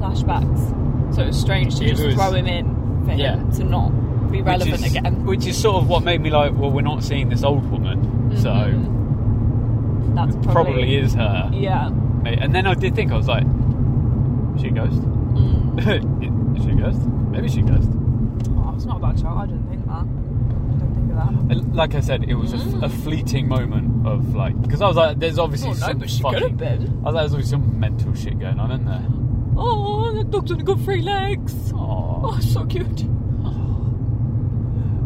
flashbacks. 0.01 1.15
So 1.15 1.23
it 1.23 1.27
was 1.29 1.41
strange 1.41 1.77
to 1.79 1.85
It 1.85 1.91
just 1.91 2.05
was- 2.05 2.15
throw 2.15 2.33
him 2.33 2.47
in 2.47 3.05
for 3.07 3.13
Yeah. 3.13 3.37
him 3.37 3.51
to 3.53 3.65
not 3.65 3.91
be 4.33 4.43
relevant 4.43 4.73
which 4.81 4.87
is, 4.91 4.97
again. 4.97 5.25
Which 5.27 5.47
is 5.47 5.57
sort 5.57 5.83
of 5.83 5.89
what 5.89 6.03
made 6.05 6.21
me 6.21 6.31
like, 6.31 6.53
well, 6.59 6.71
we're 6.71 6.81
not 6.83 7.03
seeing 7.05 7.29
this 7.29 7.45
old 7.45 7.71
woman, 7.71 8.33
so 8.37 8.51
That's 10.15 10.35
probably, 10.37 10.53
probably 10.53 10.97
is 10.97 11.15
her. 11.15 11.51
Yeah. 11.53 11.89
And 12.25 12.55
then 12.55 12.67
I 12.67 12.75
did 12.75 12.95
think, 12.95 13.13
I 13.13 13.17
was 13.17 13.29
like, 13.29 13.45
is 14.57 14.63
she 14.63 14.69
a 14.69 14.71
ghost? 14.73 15.01
Mm. 15.03 15.79
is 16.59 16.65
she 16.65 16.71
a 16.71 16.75
ghost? 16.75 17.01
Maybe 17.31 17.49
she 17.49 17.61
a 17.61 17.65
ghost. 17.65 17.91
Oh, 18.57 18.73
it's 18.75 18.85
not 18.85 18.97
a 18.99 19.01
bad 19.01 19.21
child. 19.21 19.39
I 19.39 19.47
didn't 19.47 19.69
think 19.69 19.87
that. 19.87 19.93
I 19.93 20.03
didn't 20.79 20.95
think 20.95 21.11
of 21.11 21.12
that. 21.25 21.75
Like 21.75 21.95
I 21.95 22.01
said, 22.01 22.25
it 22.29 22.35
was 22.35 22.53
a, 22.53 22.57
f- 22.57 22.83
a 22.83 22.89
fleeting 22.89 23.49
moment 23.49 24.07
of 24.07 24.35
like, 24.35 24.61
because 24.63 24.81
I 24.83 24.87
was 24.89 24.97
like, 24.97 25.19
there's 25.19 25.39
obviously 25.39 25.71
Oh, 25.71 25.73
no, 25.75 25.79
some 25.79 25.99
but 25.99 26.11
she 26.11 26.23
fucking, 26.23 26.39
could 26.41 26.51
have 26.51 26.59
been. 26.59 26.83
I 27.05 27.11
was 27.11 27.15
like, 27.15 27.15
there's 27.15 27.33
obviously 27.35 27.51
some 27.59 27.81
mental 27.81 28.15
shit 28.15 28.39
going 28.39 28.59
on 28.59 28.71
in 28.71 28.85
there. 28.85 29.05
Oh, 29.57 30.13
the 30.15 30.25
dog's 30.25 30.51
only 30.51 30.65
got 30.65 30.81
three 30.81 31.03
legs. 31.03 31.53
Aww. 31.73 32.21
Oh, 32.25 32.39
so 32.41 32.65
cute. 32.67 33.03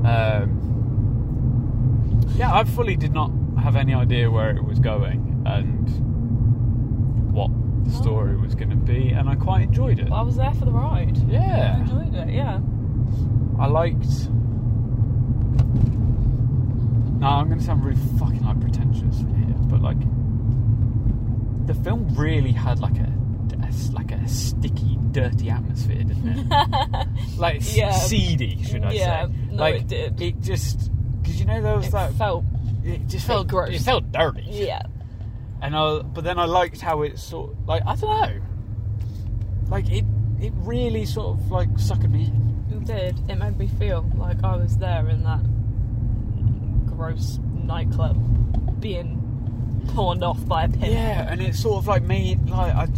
Um, 0.04 0.62
yeah, 2.36 2.54
I 2.54 2.64
fully 2.64 2.96
did 2.96 3.12
not 3.12 3.30
have 3.60 3.74
any 3.76 3.92
idea 3.94 4.30
where 4.30 4.50
it 4.56 4.62
was 4.64 4.78
going 4.78 5.42
and 5.46 5.88
what 7.32 7.50
the 7.84 7.90
story 7.90 8.36
was 8.36 8.54
going 8.54 8.70
to 8.70 8.76
be, 8.76 9.08
and 9.10 9.28
I 9.28 9.34
quite 9.34 9.62
enjoyed 9.62 9.98
it. 9.98 10.08
Well, 10.10 10.20
I 10.20 10.22
was 10.22 10.36
there 10.36 10.52
for 10.54 10.64
the 10.64 10.70
ride. 10.70 11.16
Yeah, 11.28 11.76
I 11.76 11.80
enjoyed 11.80 12.14
it. 12.14 12.28
Yeah. 12.34 12.60
I 13.58 13.66
liked. 13.66 14.28
No, 17.18 17.26
I'm 17.28 17.46
going 17.48 17.58
to 17.58 17.64
sound 17.64 17.84
really 17.84 17.98
fucking 18.18 18.44
like 18.44 18.60
pretentious 18.60 19.18
here, 19.18 19.54
but 19.68 19.80
like 19.80 19.98
the 21.66 21.74
film 21.82 22.14
really 22.14 22.52
had 22.52 22.78
like 22.78 22.96
a, 22.98 23.12
a 23.62 23.70
like 23.92 24.12
a 24.12 24.28
sticky, 24.28 24.98
dirty 25.12 25.50
atmosphere, 25.50 26.04
didn't 26.04 26.28
it? 26.52 27.08
like 27.38 27.60
Yeah. 27.76 27.90
seedy, 27.92 28.62
should 28.62 28.84
I 28.84 28.92
Yeah, 28.92 29.26
say? 29.26 29.32
no, 29.50 29.54
like 29.62 29.74
it 29.82 29.86
did. 29.88 30.20
It 30.20 30.40
just 30.40 30.90
because 31.22 31.40
you 31.40 31.46
know 31.46 31.60
there 31.62 31.76
was 31.76 31.86
It 31.86 31.92
that 31.92 32.12
felt. 32.14 32.44
it 32.84 33.06
just 33.08 33.26
felt 33.26 33.48
gross. 33.48 33.74
It 33.74 33.80
felt 33.82 34.12
dirty. 34.12 34.44
Yeah. 34.48 34.82
And 35.62 35.74
I, 35.74 36.02
but 36.02 36.22
then 36.22 36.38
I 36.38 36.44
liked 36.44 36.80
how 36.80 37.02
it 37.02 37.18
sort 37.18 37.56
like 37.66 37.82
I 37.86 37.96
don't 37.96 38.10
know, 38.20 38.40
like 39.68 39.88
it 39.90 40.04
it 40.40 40.52
really 40.58 41.06
sort 41.06 41.38
of 41.38 41.50
like 41.50 41.70
suckered 41.70 42.10
me 42.12 42.24
in. 42.26 42.46
It 42.70 42.84
did. 42.84 43.30
It 43.30 43.36
made 43.36 43.56
me 43.58 43.66
feel 43.68 44.08
like 44.16 44.44
I 44.44 44.56
was 44.56 44.76
there 44.76 45.08
in 45.08 45.22
that 45.24 45.40
gross 46.96 47.38
nightclub 47.64 48.80
being 48.80 49.22
pawned 49.94 50.24
off 50.24 50.44
by 50.46 50.64
a 50.64 50.68
pimp. 50.68 50.86
Yeah, 50.86 51.30
and 51.30 51.40
it 51.40 51.54
sort 51.54 51.78
of 51.78 51.86
like 51.86 52.02
made 52.02 52.48
like 52.48 52.74
I, 52.74 52.88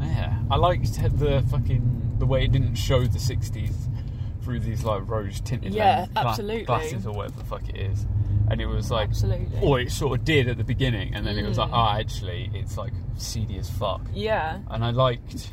yeah, 0.00 0.38
I 0.50 0.56
liked 0.56 0.94
the 1.18 1.44
fucking 1.50 2.16
the 2.18 2.26
way 2.26 2.44
it 2.44 2.52
didn't 2.52 2.76
show 2.76 3.00
the 3.04 3.18
'60s 3.18 3.74
through 4.42 4.60
these 4.60 4.84
like 4.84 5.08
rose 5.08 5.40
tinted 5.40 5.74
Yeah, 5.74 6.06
absolutely. 6.16 6.64
glasses 6.64 7.06
or 7.06 7.12
whatever 7.12 7.38
the 7.38 7.44
fuck 7.44 7.68
it 7.68 7.76
is, 7.76 8.06
and 8.50 8.60
it 8.60 8.66
was 8.66 8.90
like, 8.92 9.08
Absolutely. 9.10 9.58
or 9.60 9.80
it 9.80 9.90
sort 9.90 10.18
of 10.18 10.24
did 10.24 10.46
at 10.48 10.56
the 10.56 10.64
beginning, 10.64 11.14
and 11.14 11.26
then 11.26 11.36
it 11.36 11.46
was 11.46 11.58
like, 11.58 11.70
Mm. 11.70 11.94
oh, 11.96 11.98
actually, 12.00 12.50
it's 12.54 12.76
like 12.78 12.92
seedy 13.16 13.58
as 13.58 13.68
fuck, 13.68 14.02
Yeah. 14.14 14.60
and 14.70 14.84
I 14.84 14.90
liked. 14.90 15.50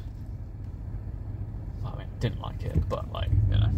I 1.86 1.96
mean, 1.98 2.08
didn't 2.20 2.40
like 2.42 2.62
it, 2.64 2.88
but 2.88 3.12
like 3.12 3.30
you 3.50 3.58
know, 3.58 3.70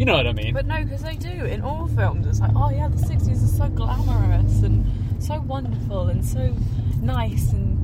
you 0.00 0.06
know 0.06 0.14
what 0.14 0.26
I 0.26 0.32
mean. 0.32 0.54
But 0.54 0.66
no, 0.66 0.82
because 0.82 1.02
they 1.02 1.16
do 1.16 1.28
in 1.28 1.60
all 1.60 1.86
films. 1.86 2.26
It's 2.26 2.40
like, 2.40 2.52
oh 2.56 2.70
yeah, 2.70 2.88
the 2.88 2.96
'60s 2.96 3.44
are 3.44 3.46
so 3.46 3.68
glamorous 3.68 4.62
and 4.62 4.90
so 5.22 5.42
wonderful 5.42 6.08
and 6.08 6.24
so 6.24 6.56
nice 7.02 7.52
and. 7.52 7.76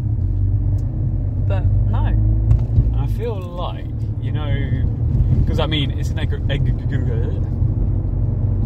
But 1.46 1.66
no. 1.66 2.16
I 2.98 3.06
feel 3.18 3.38
like, 3.38 3.84
you 4.22 4.32
know, 4.32 4.50
because 5.40 5.60
I 5.60 5.66
mean, 5.66 5.90
it's 5.90 6.08
an 6.08 6.18
egg. 6.18 6.32
egg 6.48 6.66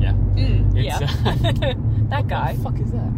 yeah. 0.00 0.12
Mm, 0.12 0.76
It's, 0.76 0.86
yeah. 0.86 0.98
that 2.10 2.28
guy. 2.28 2.52
What 2.52 2.56
the 2.56 2.62
fuck 2.62 2.80
is 2.80 2.92
that? 2.92 3.12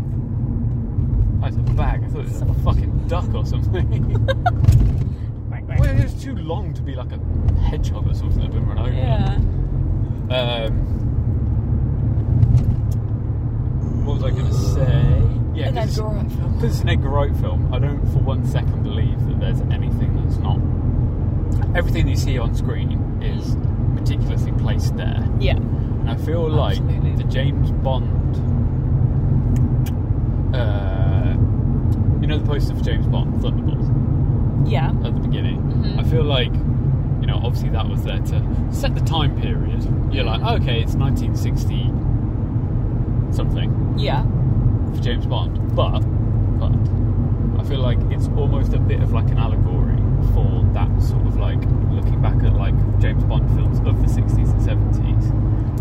Oh, 1.42 1.46
it's 1.46 1.56
a 1.56 1.74
bag. 1.74 2.04
I 2.04 2.08
thought 2.08 2.20
it 2.20 2.28
was 2.28 2.40
a 2.40 2.54
fucking 2.64 3.06
duck 3.06 3.34
or 3.34 3.44
something. 3.44 4.26
well, 5.68 5.84
it 5.98 6.02
was 6.02 6.14
too 6.22 6.34
long 6.36 6.72
to 6.72 6.80
be 6.80 6.94
like 6.94 7.12
a 7.12 7.18
hedgehog 7.60 8.08
or 8.08 8.14
something 8.14 8.40
that 8.40 8.50
didn't 8.50 8.66
run 8.66 8.78
over. 8.78 8.90
Yeah. 8.90 9.38
Um, 10.32 10.72
what 14.04 14.14
was 14.16 14.24
I 14.24 14.30
going 14.30 14.46
to 14.46 14.52
say? 14.54 15.28
Yeah, 15.54 15.68
An 15.68 15.76
Edgar 15.78 16.02
Wright 16.04 16.30
film. 16.32 16.54
because 16.54 16.72
it's 16.74 16.80
an 16.82 16.88
Edgar 16.88 17.08
Wright 17.10 17.36
film, 17.36 17.72
I 17.74 17.78
don't 17.78 18.00
for 18.12 18.18
one 18.20 18.46
second 18.46 18.82
believe 18.82 19.24
that 19.26 19.40
there's 19.40 19.60
anything 19.72 20.16
that's 20.24 20.38
not. 20.38 20.58
Everything 21.76 22.08
you 22.08 22.16
see 22.16 22.38
on 22.38 22.54
screen 22.54 23.22
is 23.22 23.56
meticulously 23.56 24.52
placed 24.52 24.96
there. 24.96 25.28
Yeah. 25.38 25.56
And 25.56 26.10
I 26.10 26.16
feel 26.16 26.48
like 26.48 26.78
Absolutely. 26.78 27.14
the 27.16 27.24
James 27.24 27.70
Bond. 27.70 28.36
Uh, 30.56 31.34
you 32.20 32.26
know 32.26 32.38
the 32.38 32.46
poster 32.46 32.74
for 32.74 32.82
James 32.82 33.06
Bond, 33.06 33.40
Thunderbolt, 33.42 34.66
Yeah. 34.68 34.88
at 34.90 35.02
the 35.14 35.20
beginning? 35.20 35.60
Mhm. 35.62 35.98
I 35.98 36.02
feel 36.04 36.24
like, 36.24 36.52
you 37.22 37.26
know, 37.26 37.40
obviously 37.42 37.70
that 37.70 37.88
was 37.88 38.02
there 38.04 38.18
to 38.18 38.68
set 38.70 38.94
the 38.94 39.00
time 39.00 39.40
period. 39.40 39.82
You're 40.12 40.24
like, 40.24 40.42
okay, 40.60 40.82
it's 40.82 40.94
1960 40.94 41.90
something 43.34 43.94
Yeah. 43.98 44.22
for 44.94 45.00
James 45.00 45.26
Bond, 45.26 45.74
but 45.74 46.00
but 46.60 46.72
I 47.60 47.64
feel 47.64 47.80
like 47.80 47.98
it's 48.10 48.28
almost 48.36 48.72
a 48.74 48.78
bit 48.78 49.00
of 49.00 49.12
like 49.12 49.30
an 49.30 49.38
allegory 49.38 49.96
for 50.34 50.62
that 50.74 50.90
sort 51.02 51.26
of 51.26 51.36
like 51.38 51.60
looking 51.90 52.20
back 52.20 52.42
at 52.42 52.52
like 52.54 52.74
James 53.00 53.24
Bond 53.24 53.48
films 53.56 53.78
of 53.80 54.00
the 54.02 54.08
60s 54.20 54.50
and 54.52 54.60
70s. 54.60 55.30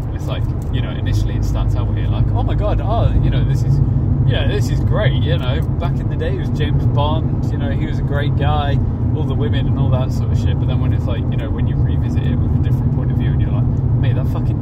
And 0.07 0.15
it's 0.15 0.27
like 0.27 0.43
you 0.73 0.81
know 0.81 0.91
initially 0.91 1.35
it 1.35 1.43
starts 1.43 1.75
out 1.75 1.87
where 1.87 1.99
you're 1.99 2.07
like, 2.09 2.27
oh 2.27 2.43
my 2.43 2.55
god, 2.55 2.79
oh 2.81 3.11
you 3.23 3.29
know 3.29 3.43
this 3.43 3.63
is 3.63 3.79
yeah, 4.27 4.47
this 4.47 4.69
is 4.69 4.79
great. 4.81 5.21
You 5.21 5.37
know 5.37 5.61
back 5.79 5.99
in 5.99 6.09
the 6.09 6.15
day 6.15 6.35
it 6.35 6.39
was 6.39 6.49
James 6.57 6.85
Bond. 6.87 7.51
You 7.51 7.57
know 7.57 7.71
he 7.71 7.85
was 7.85 7.99
a 7.99 8.03
great 8.03 8.35
guy. 8.37 8.75
All 9.15 9.23
the 9.25 9.33
women 9.35 9.67
and 9.67 9.77
all 9.77 9.89
that 9.89 10.11
sort 10.11 10.31
of 10.31 10.37
shit. 10.37 10.57
But 10.59 10.67
then 10.67 10.79
when 10.79 10.93
it's 10.93 11.05
like 11.05 11.21
you 11.21 11.37
know 11.37 11.49
when 11.49 11.67
you 11.67 11.75
revisit 11.75 12.23
it 12.23 12.35
with 12.35 12.53
a 12.59 12.63
different 12.63 12.95
point 12.95 13.11
of 13.11 13.17
view 13.17 13.31
and 13.31 13.41
you're 13.41 13.51
like, 13.51 13.65
mate, 13.99 14.15
that 14.15 14.27
fucking 14.27 14.57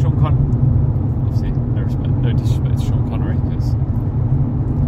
Sean 0.00 0.18
Con. 0.20 0.34
Obviously, 1.26 1.50
no 1.52 1.82
respect, 1.82 2.08
no 2.08 2.32
disrespect 2.32 2.78
to 2.80 2.84
Sean 2.84 3.08
Connery 3.08 3.36
because 3.36 3.74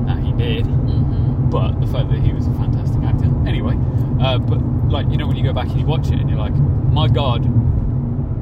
nah, 0.06 0.16
he 0.16 0.32
did. 0.32 0.64
Mm-hmm. 0.66 1.50
But 1.50 1.80
the 1.80 1.86
fact 1.86 2.10
that 2.10 2.18
he 2.20 2.32
was 2.32 2.46
a 2.46 2.52
fantastic 2.54 3.02
actor. 3.04 3.26
Anyway, 3.46 3.76
uh, 4.20 4.38
but 4.38 4.58
like 4.90 5.08
you 5.10 5.16
know 5.16 5.26
when 5.26 5.36
you 5.36 5.44
go 5.44 5.52
back 5.52 5.68
and 5.68 5.78
you 5.80 5.86
watch 5.86 6.08
it 6.08 6.18
and 6.20 6.28
you're 6.28 6.38
like, 6.38 6.54
my 6.54 7.06
god, 7.08 7.44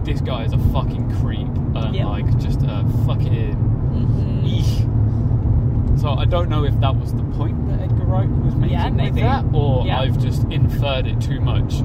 this 0.04 0.20
guy 0.20 0.44
is 0.44 0.52
a 0.52 0.58
fucking 0.72 1.14
creep 1.20 1.46
and 1.76 1.94
Yeah. 1.94 2.06
like 2.06 2.26
just 2.38 2.62
a 2.62 2.84
fucking. 3.06 3.56
Mm-hmm. 3.92 4.42
So 5.98 6.10
I 6.10 6.24
don't 6.24 6.48
know 6.48 6.64
if 6.64 6.78
that 6.80 6.96
was 6.96 7.12
the 7.14 7.22
point 7.36 7.68
that 7.68 7.80
Edgar 7.82 8.04
Wright 8.04 8.28
was 8.28 8.54
making 8.54 8.72
Yeah, 8.76 8.90
with 8.90 9.14
that, 9.16 9.44
or 9.52 9.86
Yeah. 9.86 10.00
I've 10.00 10.18
just 10.20 10.44
inferred 10.44 11.06
it 11.06 11.20
too 11.20 11.40
much, 11.40 11.82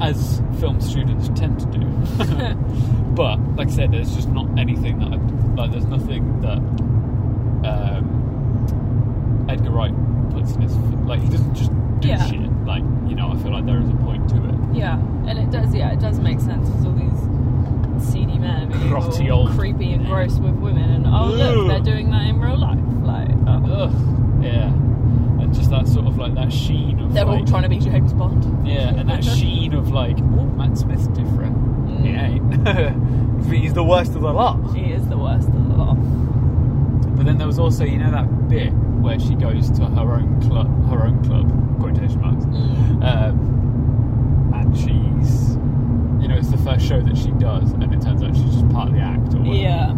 as 0.00 0.42
film 0.60 0.80
students 0.80 1.28
tend 1.38 1.60
to 1.60 1.66
do. 1.66 1.84
but 3.14 3.38
like 3.56 3.68
I 3.68 3.70
said, 3.70 3.92
there's 3.92 4.14
just 4.14 4.28
not 4.28 4.58
anything 4.58 4.98
that 4.98 5.12
I, 5.12 5.16
like. 5.54 5.70
There's 5.72 5.86
nothing 5.86 6.40
that 6.42 6.58
um, 7.64 9.46
Edgar 9.48 9.70
Wright 9.70 9.94
puts 10.30 10.52
in 10.54 10.62
his 10.62 10.76
like. 11.06 11.20
He 11.20 11.28
doesn't 11.28 11.54
just 11.54 11.70
do 12.00 12.08
Yeah. 12.08 12.26
shit. 12.26 12.40
Like 12.66 12.82
you 13.08 13.14
know, 13.14 13.30
I 13.32 13.36
feel 13.38 13.52
like 13.52 13.66
there 13.66 13.80
is 13.80 13.88
a 13.88 13.94
point 13.96 14.28
to 14.30 14.36
it. 14.48 14.54
Yeah, 14.76 14.98
and 15.26 15.38
it 15.38 15.50
does. 15.50 15.74
Yeah, 15.74 15.92
it 15.92 16.00
does 16.00 16.18
make 16.18 16.40
sense. 16.40 16.68
There's 16.68 16.84
all 16.84 16.92
these 16.92 18.12
seedy 18.12 18.38
men 18.38 18.68
being 18.68 18.80
Grotty 18.90 19.30
all 19.32 19.48
old- 19.48 19.50
creepy 19.56 19.92
and 19.92 20.04
gross 20.06 20.38
with 20.38 20.54
women, 20.56 20.90
and 20.90 21.06
oh 21.06 21.26
look, 21.28 21.68
they're 21.68 21.80
doing 21.94 22.10
that 22.10 22.26
in 22.26 22.40
real 22.40 22.58
life. 22.58 22.78
Like. 23.74 23.90
Ugh, 23.90 24.44
yeah, 24.44 24.66
and 24.66 25.54
just 25.54 25.70
that 25.70 25.86
sort 25.88 26.06
of 26.06 26.18
like 26.18 26.34
that 26.34 26.52
sheen 26.52 27.00
of 27.00 27.14
they're 27.14 27.24
like, 27.24 27.40
all 27.40 27.46
trying 27.46 27.62
to 27.62 27.68
be 27.68 27.78
James 27.78 28.12
Bond. 28.12 28.66
Yeah, 28.66 28.88
and 28.94 29.08
that 29.08 29.24
sheen 29.38 29.74
of 29.74 29.90
like, 29.90 30.18
oh, 30.18 30.44
Matt 30.56 30.76
Smith's 30.78 31.06
different. 31.08 32.00
He 32.00 32.10
ain't. 32.10 33.46
He's 33.52 33.74
the 33.74 33.84
worst 33.84 34.14
of 34.14 34.22
the 34.22 34.32
lot. 34.32 34.74
He 34.74 34.92
is 34.92 35.06
the 35.08 35.18
worst 35.18 35.48
of 35.48 35.68
the 35.68 35.74
lot. 35.76 35.94
But 37.16 37.26
then 37.26 37.38
there 37.38 37.46
was 37.46 37.58
also, 37.58 37.84
you 37.84 37.98
know, 37.98 38.10
that 38.10 38.48
bit 38.48 38.72
where 38.72 39.18
she 39.20 39.34
goes 39.34 39.70
to 39.72 39.84
her 39.84 40.14
own 40.14 40.40
club, 40.42 40.66
her 40.90 41.06
own 41.06 41.22
club, 41.24 41.46
quotation 41.80 42.20
marks, 42.20 42.44
um, 43.04 44.50
and 44.54 44.76
she's, 44.76 45.56
you 46.22 46.28
know, 46.28 46.36
it's 46.36 46.48
the 46.48 46.58
first 46.58 46.86
show 46.86 47.00
that 47.00 47.16
she 47.16 47.30
does, 47.32 47.72
and 47.72 47.92
it 47.94 48.00
turns 48.02 48.22
out 48.22 48.34
she's 48.34 48.44
just 48.54 48.68
part 48.70 48.88
of 48.88 48.94
the 48.94 49.00
act 49.00 49.34
or 49.34 49.38
whatever. 49.40 49.54
Yeah. 49.54 49.90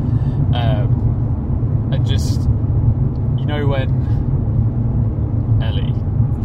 Um, 0.54 1.90
and 1.92 2.04
just, 2.04 2.48
you 3.46 3.52
know, 3.54 3.66
when 3.68 3.88
Ellie 5.62 5.94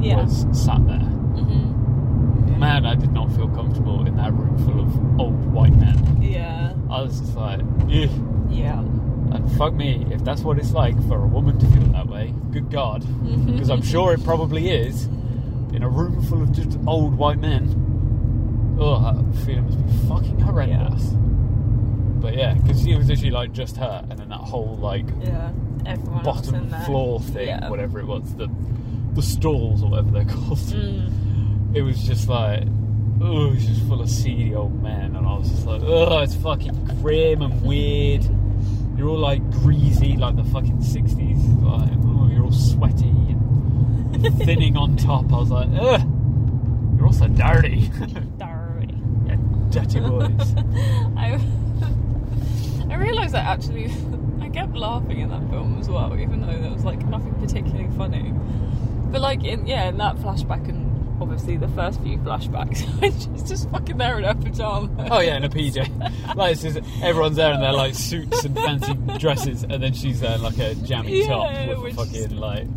Yeah. 0.08 0.22
was 0.22 0.46
sat 0.52 0.86
there. 0.88 1.00
hmm 1.00 2.60
Man, 2.60 2.86
I 2.86 2.94
did 2.96 3.12
not 3.12 3.32
feel 3.34 3.48
comfortable 3.50 4.06
in 4.06 4.16
that 4.18 4.32
room 4.34 4.56
full 4.60 4.80
of 4.82 5.20
old 5.20 5.52
white 5.52 5.76
men. 5.76 6.22
Yeah. 6.22 6.74
I 6.92 7.02
was 7.02 7.20
just 7.20 7.36
like, 7.36 7.60
eh. 7.90 8.08
Yeah. 8.50 8.80
And 9.32 9.52
fuck 9.54 9.74
me, 9.74 10.06
if 10.12 10.24
that's 10.24 10.42
what 10.44 10.60
it's 10.60 10.72
like 10.74 10.96
for 11.08 11.24
a 11.24 11.28
woman 11.28 11.58
to 11.58 11.66
feel 11.68 11.84
that 11.94 12.08
way, 12.08 12.34
good 12.52 12.70
God. 12.70 13.04
Because 13.48 13.70
I'm 13.72 13.82
sure 13.82 14.14
it 14.14 14.24
probably 14.24 14.70
is. 14.70 15.08
in 15.74 15.82
a 15.84 15.90
room 15.90 16.22
full 16.24 16.42
of 16.44 16.52
just 16.52 16.78
old 16.86 17.16
white 17.18 17.40
men. 17.40 17.68
Oh, 18.80 19.00
that 19.00 19.24
feeling 19.46 19.64
must 19.66 19.78
be 19.86 20.08
fucking 20.08 20.40
horrendous. 20.40 21.14
But 22.22 22.36
yeah, 22.38 22.54
because 22.54 22.86
it 22.86 22.96
was 22.96 23.08
literally 23.10 23.32
like 23.32 23.52
just 23.52 23.78
her, 23.78 24.06
and 24.10 24.20
then 24.20 24.30
that 24.30 24.40
whole 24.40 24.78
like 24.78 25.06
Yeah. 25.22 25.52
Everyone 25.86 26.24
bottom 26.24 26.70
floor 26.86 27.20
thing, 27.20 27.48
Yeah. 27.48 27.70
whatever 27.70 28.00
it 28.00 28.06
was, 28.06 28.36
the 28.36 28.48
the 29.14 29.22
stalls 29.22 29.84
or 29.84 29.90
whatever 29.90 30.12
they're 30.12 30.26
called. 30.36 30.60
Mm. 30.60 31.76
It 31.76 31.82
was 31.82 32.02
just 32.04 32.30
like, 32.30 32.64
oh, 33.22 33.48
it 33.48 33.52
was 33.56 33.66
just 33.66 33.82
full 33.88 34.00
of 34.02 34.10
seedy 34.10 34.54
old 34.56 34.82
men, 34.84 35.16
and 35.16 35.26
I 35.26 35.34
was 35.38 35.50
just 35.50 35.66
like, 35.66 35.82
oh, 35.84 36.20
it's 36.20 36.36
fucking 36.36 36.86
grim 37.02 37.42
and 37.42 37.62
weird. 37.64 38.24
You're 38.98 39.10
all 39.10 39.18
like 39.20 39.42
greasy, 39.52 40.16
like 40.18 40.36
the 40.36 40.44
fucking 40.44 40.82
sixties. 40.84 41.40
Like, 41.40 41.90
oh, 42.06 42.30
you're 42.32 42.44
all 42.44 42.52
sweaty 42.52 43.08
and 43.10 44.38
thinning 44.46 44.78
on 44.78 44.96
top. 44.98 45.32
I 45.34 45.38
was 45.38 45.50
like, 45.50 45.70
ugh, 45.80 46.02
you're 46.98 47.08
also 47.08 47.28
dirty. 47.28 47.90
Dirty. 48.38 48.96
yeah, 49.26 49.38
dirty 49.72 50.00
boys. 50.02 50.56
I, 51.18 51.40
I 52.92 52.96
realised 52.96 53.34
that 53.34 53.46
actually 53.46 53.92
I 54.42 54.50
kept 54.50 54.76
laughing 54.76 55.20
in 55.22 55.30
that 55.30 55.50
film 55.50 55.80
as 55.80 55.90
well, 55.90 56.18
even 56.20 56.42
though 56.42 56.58
there 56.60 56.72
was 56.72 56.84
like 56.84 57.04
nothing 57.08 57.34
particularly 57.36 57.90
funny. 57.98 58.34
But 59.12 59.22
like 59.22 59.44
in 59.44 59.66
yeah, 59.66 59.90
in 59.90 59.98
that 59.98 60.18
flashback 60.18 60.68
and 60.70 60.90
obviously 61.22 61.56
the 61.58 61.68
first 61.70 62.02
few 62.02 62.18
flashbacks, 62.20 62.78
she's 63.34 63.44
just 63.48 63.70
fucking 63.70 63.98
there 63.98 64.18
in 64.18 64.24
her 64.26 64.34
pajamas. 64.34 65.08
Oh 65.12 65.20
yeah, 65.20 65.38
in 65.38 65.44
a 65.44 65.50
PJ. 65.50 66.36
Like 66.36 66.54
it's 66.54 66.62
just, 66.64 66.80
everyone's 67.02 67.36
there 67.38 67.54
in 67.54 67.62
their 67.62 67.74
like 67.74 67.94
suits 67.96 68.44
and 68.44 68.56
fancy 68.56 68.94
dresses, 69.20 69.64
and 69.64 69.82
then 69.84 69.94
she's 69.94 70.20
there 70.22 70.36
in 70.36 70.42
like 70.42 70.58
a 70.60 70.76
jammy 70.76 71.26
top 71.28 71.78
with 71.80 71.96
fucking 71.96 72.36
like 72.38 72.68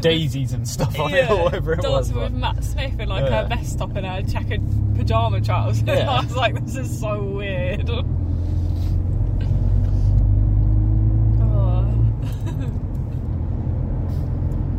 daisies 0.00 0.52
and 0.52 0.66
stuff 0.68 0.98
on 0.98 1.12
with, 1.12 1.20
it 1.24 1.30
or 1.30 1.44
whatever 1.44 1.72
it 1.74 1.78
was. 1.78 2.08
dancing 2.08 2.16
with 2.22 2.32
Matt 2.32 2.62
Smith 2.64 2.98
in 3.00 3.08
like 3.08 3.24
Yeah. 3.24 3.42
her 3.42 3.48
vest 3.48 3.78
top 3.78 3.94
and 3.96 4.06
her 4.06 4.22
checkered 4.22 4.60
pajama 4.96 5.40
trousers. 5.40 5.82
Yeah. 5.86 6.10
I 6.10 6.20
was 6.22 6.34
like, 6.36 6.54
this 6.64 6.76
is 6.76 7.00
so 7.00 7.22
weird. 7.22 7.88
Oh. 7.90 8.04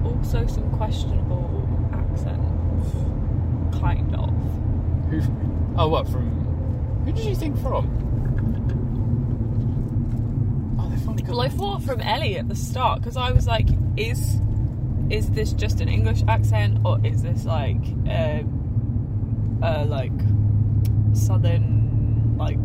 also, 0.05 0.45
some 0.47 0.69
questionable 0.77 1.67
accents, 1.93 2.93
kind 3.79 4.15
of. 4.15 4.29
Who? 5.09 5.21
Oh, 5.75 5.87
what 5.87 6.07
from? 6.07 6.29
Who 7.05 7.11
did 7.11 7.25
you 7.25 7.35
think 7.35 7.59
from? 7.61 7.87
Oh, 10.79 10.89
they've 10.89 11.07
only 11.09 11.23
got. 11.23 11.31
Well, 11.31 11.41
I 11.41 11.49
thought 11.49 11.81
from 11.83 12.01
Ellie 12.01 12.37
at 12.37 12.47
the 12.47 12.55
start 12.55 13.01
because 13.01 13.17
I 13.17 13.31
was 13.31 13.47
like, 13.47 13.67
is 13.97 14.39
is 15.09 15.29
this 15.31 15.53
just 15.53 15.81
an 15.81 15.89
English 15.89 16.23
accent 16.27 16.79
or 16.85 16.97
is 17.05 17.21
this 17.21 17.45
like 17.45 17.77
uh, 18.07 18.39
uh 19.61 19.85
like 19.87 20.11
southern 21.13 22.35
like 22.37 22.57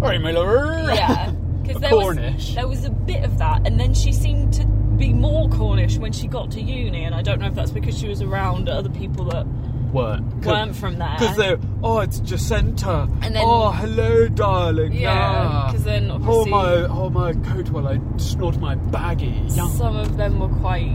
Sorry, 0.00 0.18
my 0.18 0.32
lord. 0.32 0.86
yeah 0.94 1.30
because 1.62 1.80
there 1.80 1.94
was 1.94 2.04
Cornish. 2.04 2.54
there 2.54 2.68
was 2.68 2.84
a 2.84 2.90
bit 2.90 3.24
of 3.24 3.38
that 3.38 3.66
and 3.66 3.78
then 3.78 3.94
she 3.94 4.12
seemed 4.12 4.52
to 4.54 4.66
be 4.66 5.12
more 5.12 5.48
Cornish 5.48 5.98
when 5.98 6.12
she 6.12 6.26
got 6.26 6.50
to 6.52 6.60
uni 6.60 7.04
and 7.04 7.14
I 7.14 7.22
don't 7.22 7.38
know 7.38 7.46
if 7.46 7.54
that's 7.54 7.70
because 7.70 7.96
she 7.98 8.08
was 8.08 8.20
around 8.22 8.68
other 8.68 8.90
people 8.90 9.24
that 9.26 9.46
weren't. 9.92 10.44
weren't 10.44 10.76
from 10.76 10.98
there 10.98 11.16
Because 11.18 11.36
they're, 11.36 11.58
oh, 11.82 12.00
it's 12.00 12.20
Jacinta. 12.20 13.08
And 13.22 13.34
then- 13.34 13.42
oh, 13.44 13.70
hello, 13.70 14.28
darling. 14.28 14.92
yeah 14.92 15.68
because 15.68 15.84
then 15.84 16.08
Hold 16.08 16.48
obviously 16.48 16.50
my, 16.50 16.86
hold 16.94 17.12
my 17.12 17.32
coat 17.34 17.70
while 17.70 17.88
I 17.88 18.00
snort 18.18 18.58
my 18.58 18.76
baggie. 18.76 19.54
Young. 19.56 19.70
some 19.70 19.96
of 19.96 20.16
them 20.16 20.38
were 20.40 20.48
quite 20.60 20.86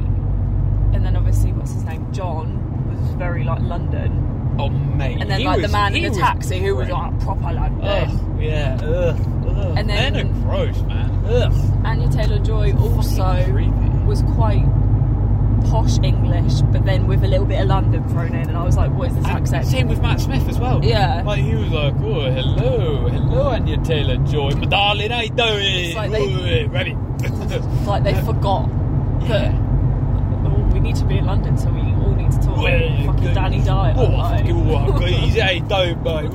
and 0.94 1.04
then 1.06 1.16
obviously 1.16 1.52
what's 1.54 1.74
his 1.74 1.84
name 1.86 2.12
John 2.14 2.60
was 2.90 3.16
very 3.16 3.44
like 3.44 3.60
London 3.62 4.30
Oh, 4.60 4.70
mate. 4.70 5.18
And 5.20 5.32
then 5.32 5.40
he 5.40 5.46
like 5.48 5.62
was- 5.62 5.72
the 5.72 5.72
man 5.76 5.96
in 5.96 6.12
the 6.14 6.20
taxi 6.20 6.60
who 6.60 6.76
was 6.76 6.88
like 6.88 7.20
proper 7.22 7.52
London. 7.54 7.82
Ugh, 7.84 8.40
yeah. 8.40 8.78
Ugh, 8.84 9.20
ugh. 9.48 9.74
And 9.78 9.90
then- 9.90 10.14
Men 10.14 10.28
are 10.28 10.42
gross, 10.44 10.80
man. 10.84 11.26
Ugh. 11.26 11.86
Anya 11.86 12.08
Taylor 12.10 12.38
Joy 12.38 12.72
also 12.78 13.24
was 14.06 14.22
quite 14.36 14.64
posh 15.70 15.98
English, 16.04 16.62
but 16.72 16.86
then 16.86 17.08
with 17.08 17.24
a 17.24 17.28
little 17.28 17.46
bit 17.46 17.62
of 17.62 17.68
London 17.68 18.08
thrown 18.10 18.34
in, 18.36 18.48
and 18.50 18.58
I 18.58 18.64
was 18.64 18.78
like, 18.78 18.92
what 18.94 19.10
is 19.10 19.16
this 19.16 19.26
And 19.26 19.34
accent? 19.38 19.68
Same 19.68 19.88
with 19.88 20.02
Matt 20.02 20.20
Smith 20.22 20.48
as 20.48 20.60
well. 20.60 20.84
Yeah. 20.84 21.22
Like 21.26 21.42
he 21.44 21.56
was 21.56 21.70
like, 21.70 21.94
oh, 21.96 22.32
hello, 22.32 23.08
hello, 23.10 23.48
Anya 23.50 23.78
Taylor 23.84 24.18
Joy, 24.26 24.52
my 24.52 24.66
darling, 24.66 25.12
how 25.12 25.22
you 25.22 25.30
doing? 25.30 25.86
It's 25.86 25.96
like 25.96 26.12
they- 26.12 26.64
Ooh, 26.66 26.70
ready. 26.70 26.96
Like 27.86 28.04
they 28.04 28.14
forgot 28.24 28.68
that 29.28 29.54
oh, 29.54 30.70
we 30.74 30.80
need 30.80 30.96
to 30.98 31.06
be 31.06 31.18
in 31.18 31.26
London, 31.26 31.58
so 31.58 31.70
we 31.70 31.80
all 31.82 32.16
need 32.16 32.32
to 32.32 32.38
talk 32.40 32.58
like 32.58 32.80
Well, 32.80 33.14
fucking. 33.14 33.34
Danny 33.34 33.62
Dyer. 33.64 33.94
Oh, 33.98 34.04
like. 34.06 34.40
fucking 34.40 34.66
what? 34.68 34.96
Please, 35.02 35.38
oh, 35.38 35.42
how 35.42 35.50
you 35.52 35.62
doing, 35.62 36.04
mate? 36.04 36.32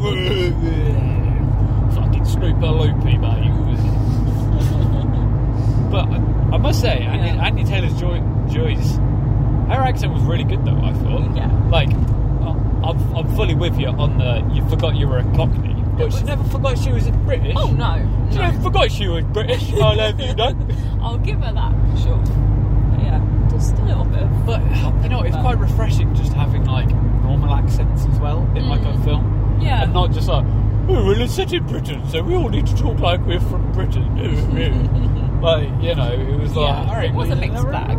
Fucking 1.94 2.24
Snooper 2.24 2.66
Loopy, 2.68 3.18
mate. 3.18 3.48
but 5.90 6.06
I, 6.08 6.16
I 6.52 6.56
must 6.58 6.80
say, 6.80 6.98
Andy, 7.00 7.26
Yeah. 7.28 7.44
Andy 7.46 7.64
Taylor's 7.64 7.98
Joy, 8.00 8.20
Joy's, 8.50 8.98
her 9.68 9.82
accent 9.82 10.12
was 10.12 10.22
really 10.22 10.44
good 10.44 10.64
though. 10.64 10.78
I 10.82 10.92
thought. 10.94 11.36
Yeah. 11.36 11.50
Like, 11.70 11.90
I'm, 11.92 13.16
I'm 13.16 13.36
fully 13.36 13.54
with 13.54 13.78
you 13.78 13.88
on 13.88 14.18
the. 14.18 14.48
You 14.54 14.66
forgot 14.68 14.96
you 14.96 15.08
were 15.08 15.18
a 15.18 15.24
Cockney, 15.34 15.74
but 15.98 16.12
she 16.12 16.22
never 16.24 16.44
forgot 16.44 16.78
she 16.78 16.90
was 16.92 17.10
British. 17.10 17.54
Oh 17.56 17.70
no, 17.72 17.96
She 18.30 18.36
no. 18.36 18.42
never 18.42 18.60
forgot 18.62 18.90
she 18.90 19.08
was 19.08 19.24
British. 19.24 19.72
I 19.74 19.94
love 19.94 20.20
you, 20.20 20.34
no. 20.34 20.56
I'll 21.02 21.18
give 21.18 21.40
her 21.42 21.52
that 21.52 21.72
for 21.72 22.00
sure. 22.00 22.16
But 22.18 23.02
yeah, 23.04 23.48
just 23.50 23.74
a 23.76 23.82
little 23.84 24.04
bit. 24.04 24.26
But 24.46 24.60
you 25.02 25.08
know, 25.10 25.22
it's 25.22 25.36
quite 25.36 25.58
refreshing 25.58 26.14
just 26.14 26.32
having 26.32 26.64
like 26.64 26.88
normal 27.22 27.52
accents 27.54 28.06
as 28.06 28.18
well 28.20 28.38
in 28.56 28.68
like 28.68 28.80
a 28.82 28.84
Mm. 28.92 29.04
film. 29.04 29.60
yeah, 29.60 29.82
and 29.82 29.92
not 29.92 30.12
just 30.12 30.28
like, 30.28 30.44
oh, 30.46 31.04
well, 31.04 31.20
it's 31.20 31.34
set 31.34 31.52
in 31.52 31.66
Britain, 31.66 32.02
so 32.08 32.22
we 32.22 32.34
all 32.36 32.48
need 32.48 32.66
to 32.66 32.76
talk 32.76 32.98
like 33.00 33.20
we're 33.26 33.40
from 33.40 33.70
Britain. 33.72 34.06
like, 35.42 35.68
you 35.82 35.94
know, 35.94 36.10
it 36.12 36.40
was 36.40 36.54
like, 36.56 36.68
Yeah, 36.68 36.88
all 36.90 36.94
right, 36.96 37.10
it 37.10 37.14
was 37.14 37.28
a 37.30 37.36
mixed 37.36 37.64
bag. 37.70 37.98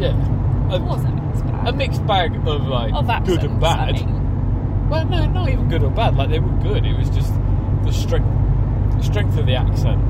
Yeah. 0.00 0.38
A, 0.72 0.76
it 0.76 0.82
was 0.82 1.04
a 1.04 1.10
mixed 1.12 1.44
bag. 1.46 1.66
a 1.68 1.72
mixed 1.72 2.06
bag 2.06 2.36
of 2.48 2.66
like 2.66 2.92
of 2.94 3.08
accents, 3.10 3.42
good 3.42 3.50
and 3.50 3.60
bad. 3.60 3.88
I 3.88 3.92
mean. 3.92 4.88
Well, 4.88 5.06
no, 5.06 5.24
not 5.26 5.48
even 5.48 5.68
good 5.68 5.82
or 5.82 5.90
bad. 5.90 6.16
Like 6.16 6.28
they 6.30 6.38
were 6.40 6.52
good. 6.62 6.84
It 6.84 6.96
was 6.98 7.08
just 7.10 7.32
the 7.84 7.92
strength, 7.92 8.28
the 8.98 9.02
strength 9.02 9.38
of 9.38 9.46
the 9.46 9.54
accent 9.54 10.00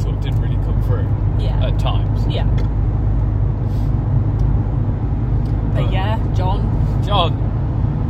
sort 0.00 0.16
of 0.16 0.20
didn't 0.22 0.40
really 0.40 0.56
come 0.64 0.82
through 0.82 1.08
Yeah. 1.44 1.66
at 1.66 1.78
times. 1.78 2.26
Yeah. 2.26 2.46
But 5.74 5.84
Uh, 5.84 5.90
yeah, 5.90 6.18
John. 6.34 7.02
John, 7.04 7.32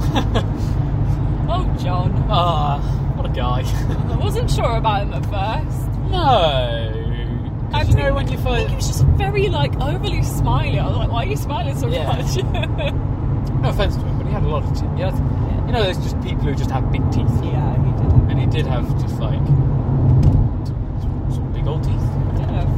Oh, 1.49 1.65
John. 1.79 2.27
ah, 2.31 2.79
what 3.17 3.27
a 3.27 3.29
guy. 3.31 3.63
I 4.13 4.17
wasn't 4.17 4.51
sure 4.51 4.77
about 4.77 5.03
him 5.03 5.13
at 5.15 5.25
first. 5.27 5.89
no. 6.11 6.94
You 7.97 8.03
know 8.03 8.15
when 8.15 8.27
you 8.29 8.39
I 8.39 8.43
think 8.43 8.43
first 8.43 8.69
he 8.69 8.77
was 8.77 8.87
just 8.89 9.05
very 9.17 9.49
like 9.49 9.75
overly 9.81 10.23
smiley. 10.23 10.79
I 10.79 10.87
was 10.89 10.97
like, 10.97 11.11
why 11.11 11.23
are 11.25 11.27
you 11.27 11.37
smiling 11.37 11.77
so 11.77 11.89
Yeah. 11.89 12.07
much? 12.07 12.93
No 13.61 13.71
offense 13.71 13.97
to 13.97 14.03
him, 14.03 14.19
but 14.19 14.27
he 14.27 14.33
had 14.33 14.43
a 14.43 14.49
lot 14.49 14.63
of 14.63 14.71
teeth. 14.75 14.91
Had, 14.99 15.15
you 15.67 15.73
know, 15.73 15.83
there's 15.83 15.97
just 15.99 16.21
people 16.21 16.45
who 16.45 16.55
just 16.55 16.71
have 16.71 16.91
big 16.93 17.01
teeth. 17.11 17.25
yeah, 17.43 17.75
he 17.77 17.93
did. 18.03 18.31
And 18.31 18.39
he 18.41 18.47
did 18.47 18.67
have 18.67 18.87
just 19.01 19.19
like 19.19 19.39
some, 21.33 21.51
big 21.55 21.67
old 21.67 21.83
teeth. 21.83 22.01
Did 22.37 22.51
have. 22.51 22.69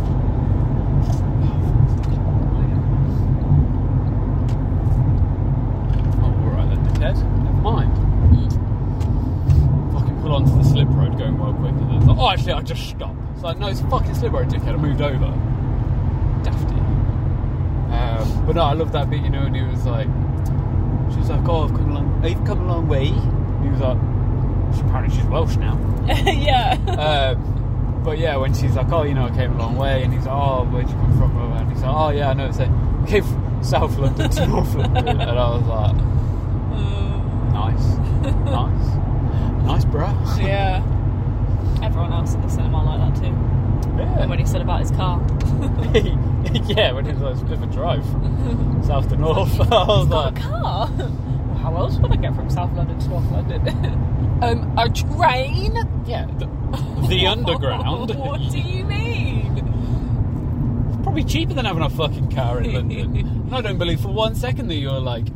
Oh, 6.19 6.33
alright 6.45 6.69
then, 6.69 6.85
dickhead. 6.87 7.17
Never 7.45 7.61
mind. 7.63 7.93
Hmm. 7.99 9.93
Fucking 9.99 10.21
pull 10.23 10.33
onto 10.35 10.57
the 10.57 10.65
slip 10.65 10.89
road 10.91 11.19
going 11.19 11.39
well 11.39 11.53
quick 11.55 11.73
and 11.73 11.91
then 12.09 12.17
oh, 12.19 12.31
actually, 12.31 12.53
I 12.53 12.63
just 12.63 12.89
stopped. 12.89 13.16
Like, 13.47 13.59
no, 13.59 13.69
it's 13.69 13.81
fucking 13.83 14.13
slip 14.17 14.33
road, 14.33 14.49
dickhead. 14.49 14.73
I 14.73 14.77
moved 14.77 15.01
over. 15.01 15.27
Dafty. 16.43 16.75
Um, 17.95 18.45
but 18.45 18.57
no, 18.57 18.63
I 18.63 18.73
love 18.73 18.91
that 18.91 19.09
bit, 19.09 19.23
you 19.23 19.31
know, 19.31 19.43
and 19.43 19.55
he 19.55 19.63
was 19.63 19.87
like, 19.87 20.09
she 21.13 21.19
was 21.21 21.31
like, 21.31 21.49
oh, 21.49 21.63
I've 21.63 21.71
come 21.71 21.93
a 21.93 21.95
long, 21.95 22.25
I've 22.25 22.45
come 22.45 22.63
a 22.63 22.67
long 22.67 22.89
way. 22.89 23.07
And 23.07 23.63
he 23.63 23.71
was 23.71 23.79
like, 23.79 23.99
apparently 24.85 25.17
she's 25.17 25.27
Welsh 25.27 25.55
now. 25.59 25.79
yeah. 26.09 26.73
Um, 26.89 28.03
but 28.03 28.19
yeah, 28.19 28.35
when 28.37 28.53
she's 28.53 28.75
like, 28.75 28.91
oh, 28.91 29.05
you 29.05 29.15
know, 29.15 29.27
I 29.27 29.31
came 29.31 29.53
a 29.53 29.59
long 29.59 29.77
way, 29.77 30.03
and 30.03 30.13
he's 30.13 30.27
like, 30.27 30.35
oh, 30.35 30.65
where'd 30.65 30.89
you 30.89 30.97
come 30.97 31.17
from? 31.17 31.53
And 31.53 31.71
he's 31.71 31.83
like, 31.83 31.95
oh, 31.95 32.11
yeah, 32.11 32.31
I 32.31 32.35
know. 32.35 32.47
It's 32.47 32.59
like, 32.59 32.69
I 33.05 33.07
came 33.07 33.23
from 33.23 33.63
South 33.63 33.97
London 33.97 34.29
to 34.29 34.47
North 34.49 34.75
London. 34.75 35.07
And 35.21 35.39
I 35.39 35.51
was 35.57 35.63
like, 35.69 35.95
nice, 37.53 37.87
nice, 38.45 38.87
nice, 39.65 39.85
bruh. 39.85 40.43
yeah. 40.43 40.96
Everyone 41.83 42.13
else 42.13 42.35
in 42.35 42.41
the 42.43 42.49
cinema 42.49 42.83
like 42.85 43.15
that 43.15 43.21
too. 43.23 43.33
Yeah. 43.97 44.21
And 44.21 44.31
when 44.31 44.39
he 44.39 44.47
said 44.47 44.61
about 44.61 44.81
his 44.81 44.91
car. 44.91 45.21
yeah, 46.69 46.93
when 46.93 47.07
he 47.07 47.13
was 47.13 47.21
like, 47.21 47.33
it's 47.33 47.43
a 47.43 47.45
bit 47.45 47.59
of 47.59 47.63
a 47.63 47.67
drive 47.67 48.05
from 48.11 48.83
South 48.85 49.09
to 49.09 49.17
North. 49.17 49.61
I 49.73 49.87
was 49.87 50.09
like, 50.09 50.39
a 50.39 50.41
car? 50.41 50.91
Well, 50.97 51.59
how 51.59 51.77
else 51.77 51.99
would 51.99 52.13
I 52.13 52.17
get 52.17 52.35
from 52.35 52.51
South 52.51 52.73
London 52.77 52.99
to 52.99 53.09
North 53.09 53.31
London? 53.31 53.69
um, 54.43 54.79
a 54.79 54.89
train? 54.89 55.75
yeah, 56.07 56.27
the, 56.39 56.47
the 57.09 57.27
underground. 57.27 58.15
what 58.15 58.41
do 58.51 58.59
you 58.59 58.85
mean? 58.85 59.57
It's 60.89 61.03
Probably 61.03 61.25
cheaper 61.25 61.55
than 61.55 61.65
having 61.65 61.83
a 61.83 61.91
fucking 61.91 62.31
car 62.31 62.61
in 62.61 62.73
London. 62.75 63.17
and 63.17 63.55
I 63.55 63.61
don't 63.61 63.79
believe 63.79 64.01
for 64.01 64.13
one 64.13 64.35
second 64.35 64.69
that 64.69 64.77
you're 64.77 65.01
like 65.01 65.27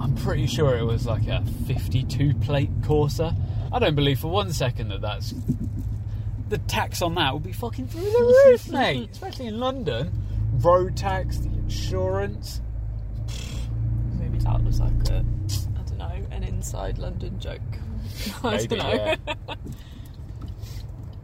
I'm 0.00 0.14
pretty 0.14 0.46
sure 0.46 0.76
it 0.76 0.84
was 0.84 1.06
like 1.06 1.26
a 1.26 1.42
52 1.66 2.34
plate 2.36 2.80
Corsa. 2.82 3.36
I 3.72 3.78
don't 3.78 3.94
believe 3.94 4.18
for 4.20 4.28
one 4.28 4.52
second 4.52 4.88
that 4.88 5.00
that's 5.02 5.34
the 6.48 6.58
tax 6.58 7.02
on 7.02 7.14
that 7.16 7.32
will 7.32 7.40
be 7.40 7.52
fucking 7.52 7.88
through 7.88 8.02
the 8.10 8.44
roof, 8.46 8.68
mate. 8.70 9.10
Especially 9.12 9.46
in 9.46 9.58
London, 9.60 10.10
road 10.60 10.96
tax, 10.96 11.38
the 11.38 11.48
insurance. 11.48 12.60
Maybe 14.18 14.38
that 14.38 14.62
was 14.64 14.80
like 14.80 14.92
a, 15.10 15.16
I 15.16 15.82
don't 15.86 15.98
know, 15.98 16.26
an 16.30 16.42
inside 16.44 16.98
London 16.98 17.38
joke. 17.38 17.60
I 18.42 18.56
Maybe, 18.56 18.76
don't 18.76 18.78
know. 18.78 19.16
yeah. 19.26 19.54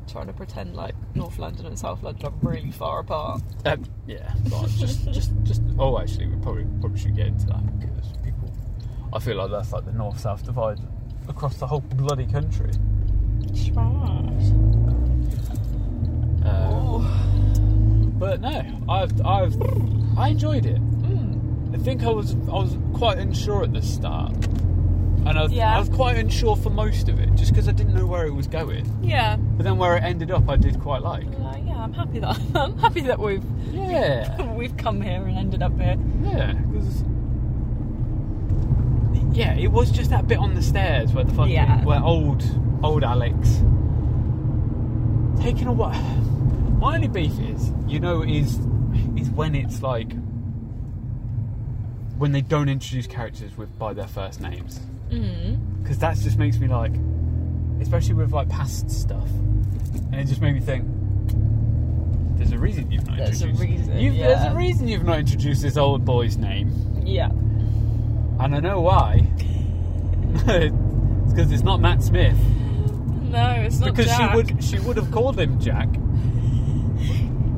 Trying 0.08 0.26
to 0.28 0.32
pretend 0.32 0.76
like 0.76 0.94
North 1.16 1.38
London 1.38 1.66
and 1.66 1.76
South 1.78 2.02
London 2.02 2.26
are 2.26 2.32
really 2.42 2.70
far 2.70 3.00
apart. 3.00 3.42
Um, 3.64 3.84
yeah, 4.06 4.32
just, 4.76 5.10
just, 5.10 5.32
just. 5.42 5.62
Oh, 5.76 5.98
actually, 5.98 6.26
we 6.28 6.36
probably 6.36 6.66
probably 6.80 7.00
should 7.00 7.16
get 7.16 7.26
into 7.28 7.46
that 7.46 7.80
because 7.80 8.12
people. 8.22 8.52
I 9.12 9.18
feel 9.18 9.36
like 9.36 9.50
that's 9.50 9.72
like 9.72 9.84
the 9.86 9.92
north-south 9.92 10.44
divide 10.44 10.78
across 11.28 11.56
the 11.56 11.66
whole 11.66 11.80
bloody 11.80 12.26
country. 12.26 12.70
Um, 16.44 18.14
but 18.18 18.40
no, 18.40 18.62
I've, 18.88 19.20
I've, 19.24 19.56
I 20.18 20.28
enjoyed 20.28 20.66
it. 20.66 20.80
I 21.72 21.76
think 21.78 22.02
I 22.04 22.10
was, 22.10 22.34
I 22.34 22.54
was 22.54 22.76
quite 22.94 23.18
unsure 23.18 23.64
at 23.64 23.72
the 23.72 23.82
start, 23.82 24.32
and 24.46 25.30
I 25.30 25.42
was, 25.42 25.52
Yeah. 25.52 25.74
I 25.74 25.78
was 25.80 25.88
quite 25.88 26.16
unsure 26.16 26.56
for 26.56 26.70
most 26.70 27.08
of 27.08 27.18
it, 27.18 27.34
just 27.34 27.50
because 27.52 27.68
I 27.68 27.72
didn't 27.72 27.94
know 27.94 28.06
where 28.06 28.26
it 28.26 28.30
was 28.32 28.46
going. 28.46 28.86
Yeah. 29.02 29.36
But 29.36 29.64
then 29.64 29.76
where 29.78 29.96
it 29.96 30.04
ended 30.04 30.30
up, 30.30 30.48
I 30.48 30.56
did 30.56 30.78
quite 30.80 31.02
like. 31.02 31.26
Uh, 31.26 31.56
yeah, 31.66 31.82
I'm 31.82 31.92
happy 31.92 32.20
that 32.20 32.38
I'm 32.54 32.78
happy 32.78 33.00
that 33.02 33.18
we've 33.18 33.44
Yeah. 33.72 34.52
we've 34.54 34.76
come 34.76 35.00
here 35.00 35.22
and 35.26 35.36
ended 35.36 35.62
up 35.62 35.76
here. 35.80 35.96
Yeah, 36.22 36.52
because 36.52 37.02
yeah, 39.34 39.54
it 39.54 39.70
was 39.70 39.90
just 39.90 40.10
that 40.10 40.26
bit 40.26 40.38
on 40.38 40.54
the 40.54 40.62
stairs 40.62 41.12
where 41.12 41.24
the 41.24 41.32
fucking 41.34 41.52
Yeah. 41.52 41.84
where 41.84 42.00
old 42.02 42.42
old 42.82 43.04
Alex 43.04 43.48
taking 45.40 45.66
a 45.66 45.72
while. 45.72 46.00
My 46.80 46.94
only 46.96 47.08
beef 47.08 47.32
is, 47.40 47.72
you 47.86 48.00
know, 48.00 48.22
is 48.22 48.58
is 49.16 49.30
when 49.30 49.54
it's 49.54 49.82
like 49.82 50.12
when 52.18 52.32
they 52.32 52.40
don't 52.42 52.68
introduce 52.68 53.06
characters 53.06 53.56
with 53.56 53.76
by 53.78 53.92
their 53.92 54.06
first 54.06 54.40
names 54.40 54.80
Mm. 55.10 55.58
because 55.82 55.98
that 55.98 56.16
just 56.16 56.38
makes 56.38 56.58
me 56.58 56.66
like, 56.68 56.92
especially 57.80 58.14
with 58.14 58.32
like 58.32 58.48
past 58.48 58.90
stuff, 58.90 59.28
and 60.10 60.14
it 60.14 60.26
just 60.26 60.40
made 60.40 60.54
me 60.54 60.60
think. 60.60 60.86
There's 62.36 62.52
a 62.52 62.58
reason 62.58 62.90
you've 62.90 63.06
not 63.06 63.18
There's 63.18 63.42
a 63.42 63.48
reason, 63.48 63.98
you've, 63.98 64.16
There's 64.16 64.42
a 64.42 64.54
reason 64.54 64.88
you've 64.88 65.04
not 65.04 65.20
introduced 65.20 65.62
this 65.62 65.76
old 65.76 66.04
boy's 66.04 66.36
name. 66.36 66.72
Yeah. 67.04 67.30
And 68.44 68.54
I 68.54 68.60
know 68.60 68.82
why. 68.82 69.26
it's 70.34 71.32
because 71.32 71.50
it's 71.50 71.62
not 71.62 71.80
Matt 71.80 72.02
Smith. 72.02 72.38
No, 73.22 73.50
it's 73.52 73.78
not 73.78 73.94
because 73.94 74.04
Jack. 74.04 74.32
she 74.32 74.36
would 74.36 74.64
she 74.64 74.78
would 74.80 74.98
have 74.98 75.10
called 75.10 75.40
him 75.40 75.58
Jack. 75.58 75.88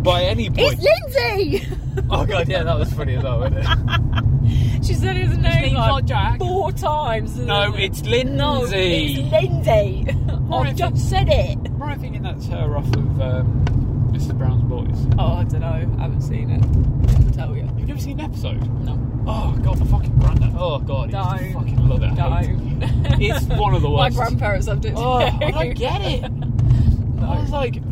By 0.05 0.23
any 0.23 0.49
point. 0.49 0.79
It's 0.81 1.17
Lindsay. 1.17 1.67
oh 2.09 2.25
god, 2.25 2.49
yeah, 2.49 2.63
that 2.63 2.79
was 2.79 2.93
funny 2.93 3.17
as 3.17 3.25
well, 3.25 3.41
wasn't 3.41 3.65
it? 3.65 4.85
she 4.85 4.95
said 4.95 5.17
his 5.17 5.37
name 5.37 5.43
name's 5.43 5.75
like 5.75 5.89
not 5.89 6.05
Jack. 6.05 6.39
four 6.39 6.71
times. 6.71 7.37
No, 7.37 7.75
it's 7.75 8.03
Lindsay. 8.05 8.37
No, 8.37 8.65
it's 8.65 9.33
Lindsay. 9.33 10.07
Right. 10.47 10.69
I've 10.69 10.77
just 10.77 11.11
said 11.11 11.29
it. 11.29 11.59
Am 11.67 11.83
I 11.83 11.87
right 11.87 12.01
thinking 12.01 12.23
that's 12.23 12.47
her 12.47 12.77
off 12.77 12.87
of 12.87 13.21
um, 13.21 13.65
Mrs. 14.13 14.39
Brown's 14.39 14.63
Boys? 14.63 15.09
Oh, 15.19 15.39
I 15.39 15.43
don't 15.43 15.63
know. 15.63 15.67
I 15.67 16.03
haven't 16.03 16.23
seen 16.23 16.51
it. 16.51 16.63
Couldn't 17.37 17.49
tell 17.49 17.57
you. 17.57 17.63
You've 17.79 17.89
never 17.89 18.01
seen 18.01 18.19
an 18.21 18.25
episode? 18.27 18.67
No. 18.85 18.99
Oh 19.27 19.57
god, 19.63 19.79
my 19.81 19.87
fucking 19.87 20.19
granddad. 20.19 20.53
Oh 20.57 20.79
god, 20.79 21.11
he 21.11 21.17
used 21.17 21.31
to 21.31 21.39
Don't. 21.39 21.53
fucking 21.53 21.89
love 21.89 22.03
it. 22.03 22.19
I 22.19 22.43
hate 22.43 22.51
it. 22.51 22.57
No. 22.57 22.87
It's 23.37 23.45
one 23.47 23.75
of 23.75 23.83
the 23.83 23.91
worst. 23.91 24.17
My 24.17 24.25
grandparents 24.25 24.67
loved 24.69 24.85
it. 24.85 24.95
Oh, 24.97 25.17
I 25.19 25.31
too. 25.31 25.53
don't 25.53 25.75
get 25.75 26.01
it. 26.03 26.25
I 27.23 27.41
was 27.41 27.51
like, 27.51 27.77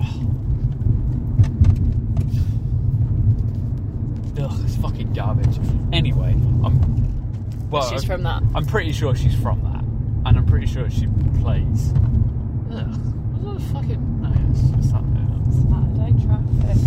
ugh, 4.38 4.60
it's 4.64 4.76
fucking 4.76 5.12
garbage. 5.12 5.58
Anyway, 5.92 6.32
I'm. 6.64 7.70
Well, 7.70 7.82
She's 7.90 8.02
I'm- 8.02 8.08
from 8.10 8.22
that. 8.24 8.42
I'm 8.54 8.64
pretty 8.66 8.92
sure 8.92 9.14
she's 9.14 9.34
from 9.34 9.60
that, 9.62 9.82
and 10.28 10.38
I'm 10.38 10.46
pretty 10.46 10.66
sure 10.66 10.88
she 10.90 11.06
plays. 11.40 11.92
Ugh, 12.72 12.94
what 13.42 13.54
the 13.58 13.64
fucking? 13.72 14.22
No, 14.22 14.32
it's, 14.50 14.60
it's 14.78 14.92
that. 14.92 15.04
Saturday 15.68 16.12
traffic. 16.24 16.78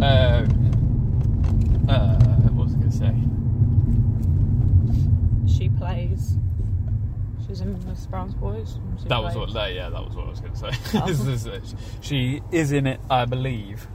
Uh, 0.00 0.44
uh, 1.88 2.16
what 2.52 2.66
was 2.66 2.74
I 2.74 2.78
going 2.78 2.90
to 2.90 2.96
say? 2.96 3.14
She 5.58 5.68
plays. 5.68 6.36
She's 7.46 7.60
in 7.60 7.78
Miss 7.88 8.06
Brown's 8.06 8.34
Boys. 8.34 8.78
That 9.06 9.22
was 9.22 9.34
what. 9.36 9.52
that- 9.54 9.74
Yeah, 9.74 9.88
that 9.90 10.04
was 10.04 10.14
what 10.16 10.26
I 10.26 10.30
was 10.30 10.40
going 10.40 10.52
to 10.52 10.58
say. 10.58 10.70
Oh. 10.98 11.06
This 11.06 11.20
is 11.20 11.46
it. 11.46 11.74
she 12.00 12.42
is 12.50 12.72
in 12.72 12.86
it, 12.86 13.00
I 13.08 13.24
believe. 13.24 13.86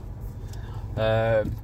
Um, 0.96 1.54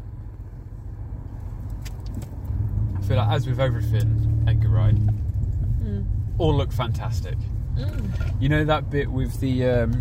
I 2.96 3.00
feel 3.02 3.16
like, 3.16 3.28
as 3.30 3.46
with 3.46 3.60
everything, 3.60 4.44
Edgar 4.46 4.68
Wright, 4.68 4.94
Mm. 4.94 6.04
all 6.38 6.54
look 6.54 6.72
fantastic. 6.72 7.36
Mm. 7.76 8.40
You 8.42 8.48
know 8.50 8.64
that 8.64 8.90
bit 8.90 9.10
with 9.10 9.38
the, 9.40 9.64
um, 9.64 9.92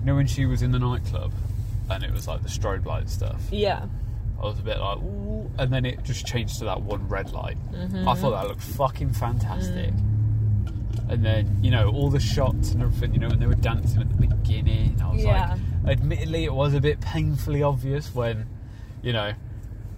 you 0.00 0.04
know 0.04 0.14
when 0.14 0.26
she 0.26 0.46
was 0.46 0.62
in 0.62 0.70
the 0.70 0.78
nightclub, 0.78 1.32
and 1.90 2.04
it 2.04 2.12
was 2.12 2.28
like 2.28 2.42
the 2.42 2.48
strobe 2.48 2.84
light 2.86 3.08
stuff. 3.08 3.40
Yeah. 3.50 3.86
I 4.38 4.42
was 4.42 4.58
a 4.58 4.62
bit 4.62 4.78
like, 4.78 4.98
ooh, 4.98 5.50
and 5.58 5.72
then 5.72 5.84
it 5.84 6.02
just 6.04 6.26
changed 6.26 6.58
to 6.60 6.64
that 6.66 6.80
one 6.82 7.08
red 7.08 7.32
light. 7.32 7.58
Mm-hmm. 7.72 8.08
I 8.08 8.14
thought 8.14 8.30
that 8.30 8.46
looked 8.48 8.60
fucking 8.62 9.12
fantastic. 9.14 9.92
Mm. 9.92 11.10
And 11.10 11.24
then, 11.24 11.58
you 11.62 11.70
know, 11.70 11.88
all 11.90 12.10
the 12.10 12.20
shots 12.20 12.72
and 12.72 12.82
everything, 12.82 13.14
you 13.14 13.18
know, 13.20 13.28
when 13.28 13.40
they 13.40 13.46
were 13.46 13.54
dancing 13.54 14.00
at 14.00 14.08
the 14.10 14.26
beginning, 14.26 15.00
I 15.02 15.10
was 15.12 15.24
Yeah. 15.24 15.56
like, 15.84 15.98
admittedly, 15.98 16.44
it 16.44 16.52
was 16.52 16.74
a 16.74 16.80
bit 16.80 17.00
painfully 17.00 17.62
obvious 17.62 18.14
when, 18.14 18.46
you 19.02 19.12
know, 19.12 19.32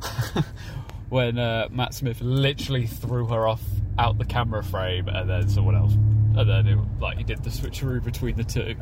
when 1.11 1.39
uh, 1.39 1.69
Matt 1.71 1.95
Smith 1.95 2.21
literally 2.23 2.87
threw 2.87 3.27
her 3.27 3.47
off 3.49 3.63
out 3.99 4.19
the 4.19 4.25
camera 4.25 4.63
frame 4.63 5.09
and 5.09 5.29
then 5.29 5.49
someone 5.49 5.75
else, 5.75 5.93
and 5.93 6.49
then 6.49 6.67
it, 6.67 6.79
like 7.01 7.19
he 7.19 7.25
did 7.25 7.43
the 7.43 7.51
switcheroo 7.51 8.03
between 8.03 8.37
the 8.37 8.45
two. 8.45 8.75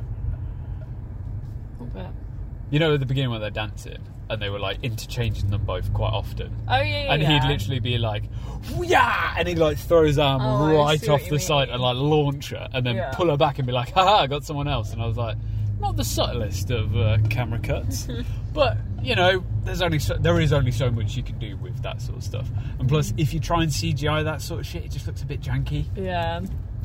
You 2.71 2.79
know, 2.79 2.93
at 2.95 3.01
the 3.01 3.07
beginning 3.07 3.31
when 3.31 3.41
they're 3.41 3.51
dancing, 3.51 3.99
and 4.31 4.41
they 4.43 4.51
were 4.51 4.59
like 4.59 4.79
interchanging 4.83 5.51
them 5.51 5.65
both 5.65 5.93
quite 5.95 6.13
often. 6.13 6.55
Oh 6.69 6.77
yeah, 6.77 6.85
yeah. 6.85 7.13
and 7.15 7.23
yeah. 7.23 7.41
he'd 7.41 7.49
literally 7.49 7.81
be 7.81 7.99
like, 7.99 8.25
yeah, 8.81 9.35
and 9.39 9.49
he'd 9.49 9.59
like 9.59 9.79
throw 9.79 10.05
his 10.05 10.19
arm 10.19 10.43
Oh, 10.43 10.77
I 10.81 10.93
right 10.93 11.01
see 11.01 11.09
off 11.09 11.29
the 11.29 11.39
side 11.39 11.69
and 11.71 11.81
like 11.81 11.97
launch 11.97 12.51
her, 12.51 12.69
and 12.73 12.85
then 12.87 12.97
Yeah. 12.97 13.13
pull 13.15 13.31
her 13.31 13.37
back 13.37 13.59
and 13.59 13.67
be 13.67 13.73
like, 13.73 13.91
haha, 13.93 14.23
I 14.23 14.27
got 14.27 14.45
someone 14.45 14.69
else. 14.69 14.93
And 14.93 15.03
I 15.03 15.07
was 15.07 15.17
like, 15.17 15.37
not 15.81 15.97
the 15.97 16.05
subtlest 16.05 16.71
of 16.71 16.97
uh, 16.97 17.19
camera 17.31 17.59
cuts, 17.61 18.09
but 18.53 18.77
you 19.03 19.15
know, 19.15 19.45
there's 19.65 19.81
only 19.81 19.99
so, 20.01 20.17
there 20.19 20.41
is 20.41 20.53
only 20.53 20.73
so 20.73 20.91
much 20.91 21.17
you 21.17 21.23
can 21.23 21.39
do 21.39 21.57
with 21.59 21.81
that 21.83 22.03
sort 22.03 22.19
of 22.19 22.25
stuff. 22.25 22.49
And 22.81 22.89
plus, 22.89 23.15
if 23.17 23.33
you 23.33 23.39
try 23.41 23.63
and 23.63 23.71
CGI 23.71 24.25
that 24.25 24.43
sort 24.43 24.61
of 24.61 24.67
shit, 24.67 24.85
it 24.85 24.91
just 24.91 25.07
looks 25.07 25.23
a 25.23 25.27
bit 25.27 25.41
janky. 25.41 25.85
Yeah. 25.97 26.41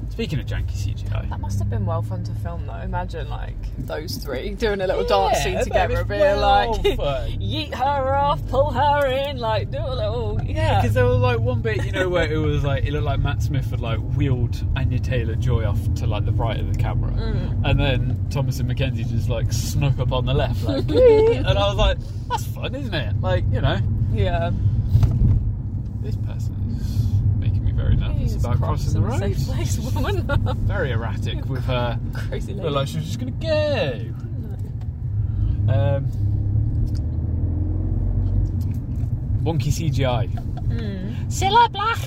Speaking 0.10 0.40
of 0.40 0.46
janky 0.46 0.72
CGI, 0.74 1.28
That 1.30 1.40
must 1.40 1.58
have 1.60 1.70
been 1.70 1.86
well 1.86 2.02
fun 2.02 2.24
to 2.26 2.32
film 2.36 2.66
though. 2.68 2.76
Imagine 2.76 3.30
like 3.30 3.56
those 3.80 4.18
three 4.18 4.52
doing 4.52 4.80
a 4.82 4.88
little 4.88 5.04
dance 5.04 5.40
scene 5.44 5.58
together, 5.64 6.04
being 6.04 6.20
well 6.22 6.40
like, 6.74 6.82
fun. 6.98 7.32
yeet 7.40 7.74
her 7.74 8.14
off, 8.16 8.46
pull 8.50 8.70
her 8.72 9.08
in, 9.08 9.38
like 9.38 9.72
do 9.72 9.80
a 9.80 9.96
little 9.96 10.40
yeah. 10.46 10.82
Because 10.82 10.94
there 10.94 11.06
was 11.06 11.18
like 11.18 11.40
one 11.40 11.62
bit, 11.62 11.84
you 11.86 11.92
know, 11.92 12.10
where 12.10 12.32
it 12.32 12.38
was 12.38 12.64
like 12.64 12.86
it 12.86 12.92
looked 12.92 13.06
like 13.06 13.20
Matt 13.20 13.42
Smith 13.42 13.70
had 13.72 13.82
like 13.82 14.00
wheeled 14.16 14.64
Anya 14.76 15.00
Taylor 15.00 15.36
Joy 15.36 15.66
off 15.66 15.80
to 15.96 16.06
like 16.08 16.26
the 16.26 16.32
right 16.32 16.60
of 16.60 16.72
the 16.72 16.80
camera, 16.80 17.12
Mm. 17.14 17.62
and 17.66 17.80
then 17.80 18.26
Thomasin 18.30 18.72
McKenzie 18.72 19.08
just 19.10 19.30
like 19.30 19.52
snuck 19.52 19.98
up 20.00 20.12
on 20.12 20.26
the 20.26 20.34
left, 20.34 20.64
like, 20.64 20.88
and 20.90 21.48
I 21.48 21.68
was 21.68 21.76
like, 21.78 21.98
that's 22.30 22.46
fun, 22.46 22.76
isn't 22.76 22.94
it? 22.94 23.20
Like, 23.22 23.44
you 23.52 23.62
know, 23.62 23.80
yeah. 24.14 24.52
this 26.02 26.16
person 26.18 26.78
is 26.80 27.40
making 27.40 27.64
me 27.64 27.72
very 28.42 28.56
nervous 28.56 28.66
about 28.66 28.68
crossing 28.68 28.94
the 28.94 29.02
road. 29.02 29.20
Safe 29.20 29.46
place, 29.48 29.78
woman. 29.94 30.58
Very 30.68 30.92
erratic 30.92 31.46
with 31.46 31.64
her. 31.66 32.00
Crazy 32.14 32.54
lady. 32.54 32.70
Like 32.70 32.88
she 32.88 32.98
was 32.98 33.06
just 33.06 33.20
gonna 33.20 33.32
go. 33.32 34.00
Um, 35.72 36.06
wonky 39.44 39.72
CGI. 39.72 40.30
Mm. 40.68 41.16
Cilla 41.28 41.72
Black. 41.72 42.00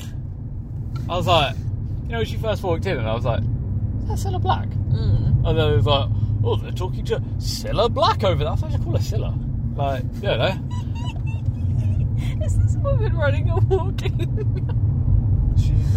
I 1.09 1.17
was 1.17 1.27
like, 1.27 1.57
you 2.05 2.11
know, 2.13 2.19
when 2.19 2.27
she 2.27 2.37
first 2.37 2.63
walked 2.63 2.87
in, 2.87 2.99
and 2.99 3.09
I 3.09 3.15
was 3.15 3.25
like, 3.25 3.41
is 3.41 4.09
that 4.09 4.19
Cilla 4.31 4.41
Black? 4.41 4.69
Mm. 4.69 5.45
And 5.47 5.59
then 5.59 5.73
it 5.73 5.77
was 5.77 5.87
like, 5.87 6.09
oh, 6.45 6.57
they're 6.57 6.73
talking 6.73 7.05
to 7.07 7.19
Cilla 7.39 7.89
Black 7.93 8.23
over 8.25 8.45
there. 8.45 8.53
I 8.53 8.57
thought 8.57 8.69
I 8.71 8.73
should 8.73 8.83
call 8.85 8.93
her 8.93 8.99
Cilla. 8.99 9.35
Like, 9.77 10.03
you 10.15 10.23
know, 10.23 10.59
Is 12.45 12.59
this 12.59 12.77
woman 12.77 13.17
running 13.17 13.51
or 13.51 13.61
walking? 13.61 14.83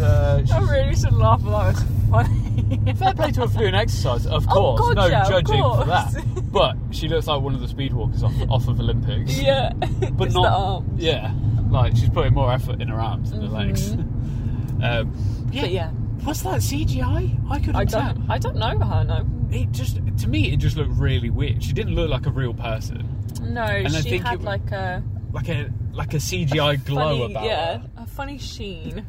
Uh, 0.01 0.41
I 0.53 0.59
really 0.71 0.95
should 0.95 1.13
laugh, 1.13 1.41
that 1.43 1.49
was 1.49 1.83
funny. 2.09 2.93
fair 2.95 3.13
play 3.13 3.31
to 3.31 3.41
her 3.41 3.47
for 3.47 3.59
doing 3.59 3.75
exercise, 3.83 4.25
of 4.25 4.45
Oh, 4.49 4.51
course. 4.75 4.81
God, 4.81 4.95
no 4.97 5.05
yeah, 5.07 5.27
judging 5.27 5.61
for 5.61 5.85
that. 5.85 6.23
But 6.51 6.77
she 6.91 7.07
looks 7.07 7.27
like 7.27 7.41
one 7.41 7.53
of 7.53 7.61
the 7.61 7.67
speedwalkers 7.67 8.23
off, 8.23 8.33
off 8.49 8.67
of 8.67 8.79
Olympics. 8.79 9.39
yeah. 9.39 9.71
but 10.13 10.31
not 10.33 10.83
yeah 10.97 11.31
like 11.69 11.95
she's 11.95 12.09
putting 12.09 12.33
more 12.33 12.51
effort 12.51 12.81
in 12.81 12.87
her 12.87 12.99
arms 12.99 13.29
than 13.29 13.41
her 13.41 13.47
legs 13.47 13.91
Mm-hmm. 13.91 14.83
um, 14.83 15.45
But 15.53 15.69
yeah, 15.71 15.91
Was 16.25 16.41
that 16.43 16.61
CGI? 16.61 17.51
I 17.51 17.59
couldn't 17.59 17.75
I 17.75 17.85
tell. 17.85 18.13
don't. 18.13 18.29
I 18.31 18.37
don't 18.39 18.55
know 18.55 18.79
her. 18.79 19.03
No. 19.03 19.25
It 19.51 19.71
just 19.71 19.99
to 20.17 20.27
me, 20.27 20.51
it 20.51 20.57
just 20.57 20.75
looked 20.75 20.91
really 20.93 21.29
weird. 21.29 21.63
She 21.63 21.73
didn't 21.73 21.93
look 21.95 22.09
like 22.09 22.25
a 22.25 22.31
real 22.31 22.53
person, 22.55 23.07
No, 23.43 23.61
I 23.63 23.87
she 23.87 24.01
think 24.09 24.23
had 24.25 24.39
it- 24.39 24.41
like 24.43 24.71
a 24.71 25.03
like 25.31 25.49
a 25.49 25.69
like 25.93 26.13
a 26.15 26.17
CGI 26.17 26.83
glow 26.85 27.19
funny, 27.19 27.31
about 27.33 27.43
yeah, 27.45 27.77
her. 27.77 27.89
a 27.97 28.05
funny 28.07 28.37
sheen. 28.39 29.05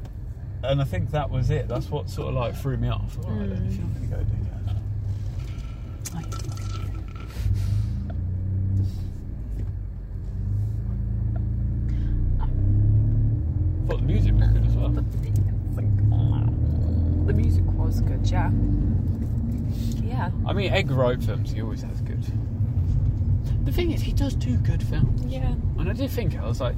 And 0.63 0.81
I 0.81 0.85
think 0.85 1.11
that 1.11 1.31
was 1.31 1.51
it. 1.51 1.69
That's 1.69 1.91
what 1.91 2.11
sort 2.11 2.29
of 2.29 2.35
like 2.35 2.55
threw 2.55 2.77
me 2.77 2.89
off. 2.89 3.17
All 3.25 3.31
right, 3.33 3.49
then, 3.49 3.67
if 3.67 3.75
you're 3.77 3.87
not 3.87 3.95
going 3.95 4.09
to 4.09 4.17
go 4.17 4.23
do 4.23 4.37
that. 4.45 4.77
Thought 13.89 14.01
the 14.01 14.07
music 14.07 14.35
was 14.35 14.49
good 14.49 14.67
as 14.67 14.77
well. 14.77 14.91
The 17.27 17.33
music 17.33 17.65
was 17.65 18.01
good, 18.03 18.31
yeah. 18.31 18.51
Yeah. 20.03 20.31
I 20.47 20.53
mean, 20.53 20.73
Edgar 20.73 20.95
Wright 20.95 21.23
films, 21.23 21.53
he 21.53 21.63
always 21.63 21.83
has 21.83 22.01
good. 22.03 22.23
The 23.65 23.73
thing 23.73 23.93
is, 23.93 24.03
he 24.03 24.13
does 24.13 24.35
do 24.35 24.57
good 24.59 24.83
films. 24.83 25.25
Yeah. 25.25 25.55
And 25.79 25.89
I 25.89 25.93
did 25.93 26.11
think, 26.11 26.37
I 26.39 26.47
was 26.47 26.61
like, 26.61 26.75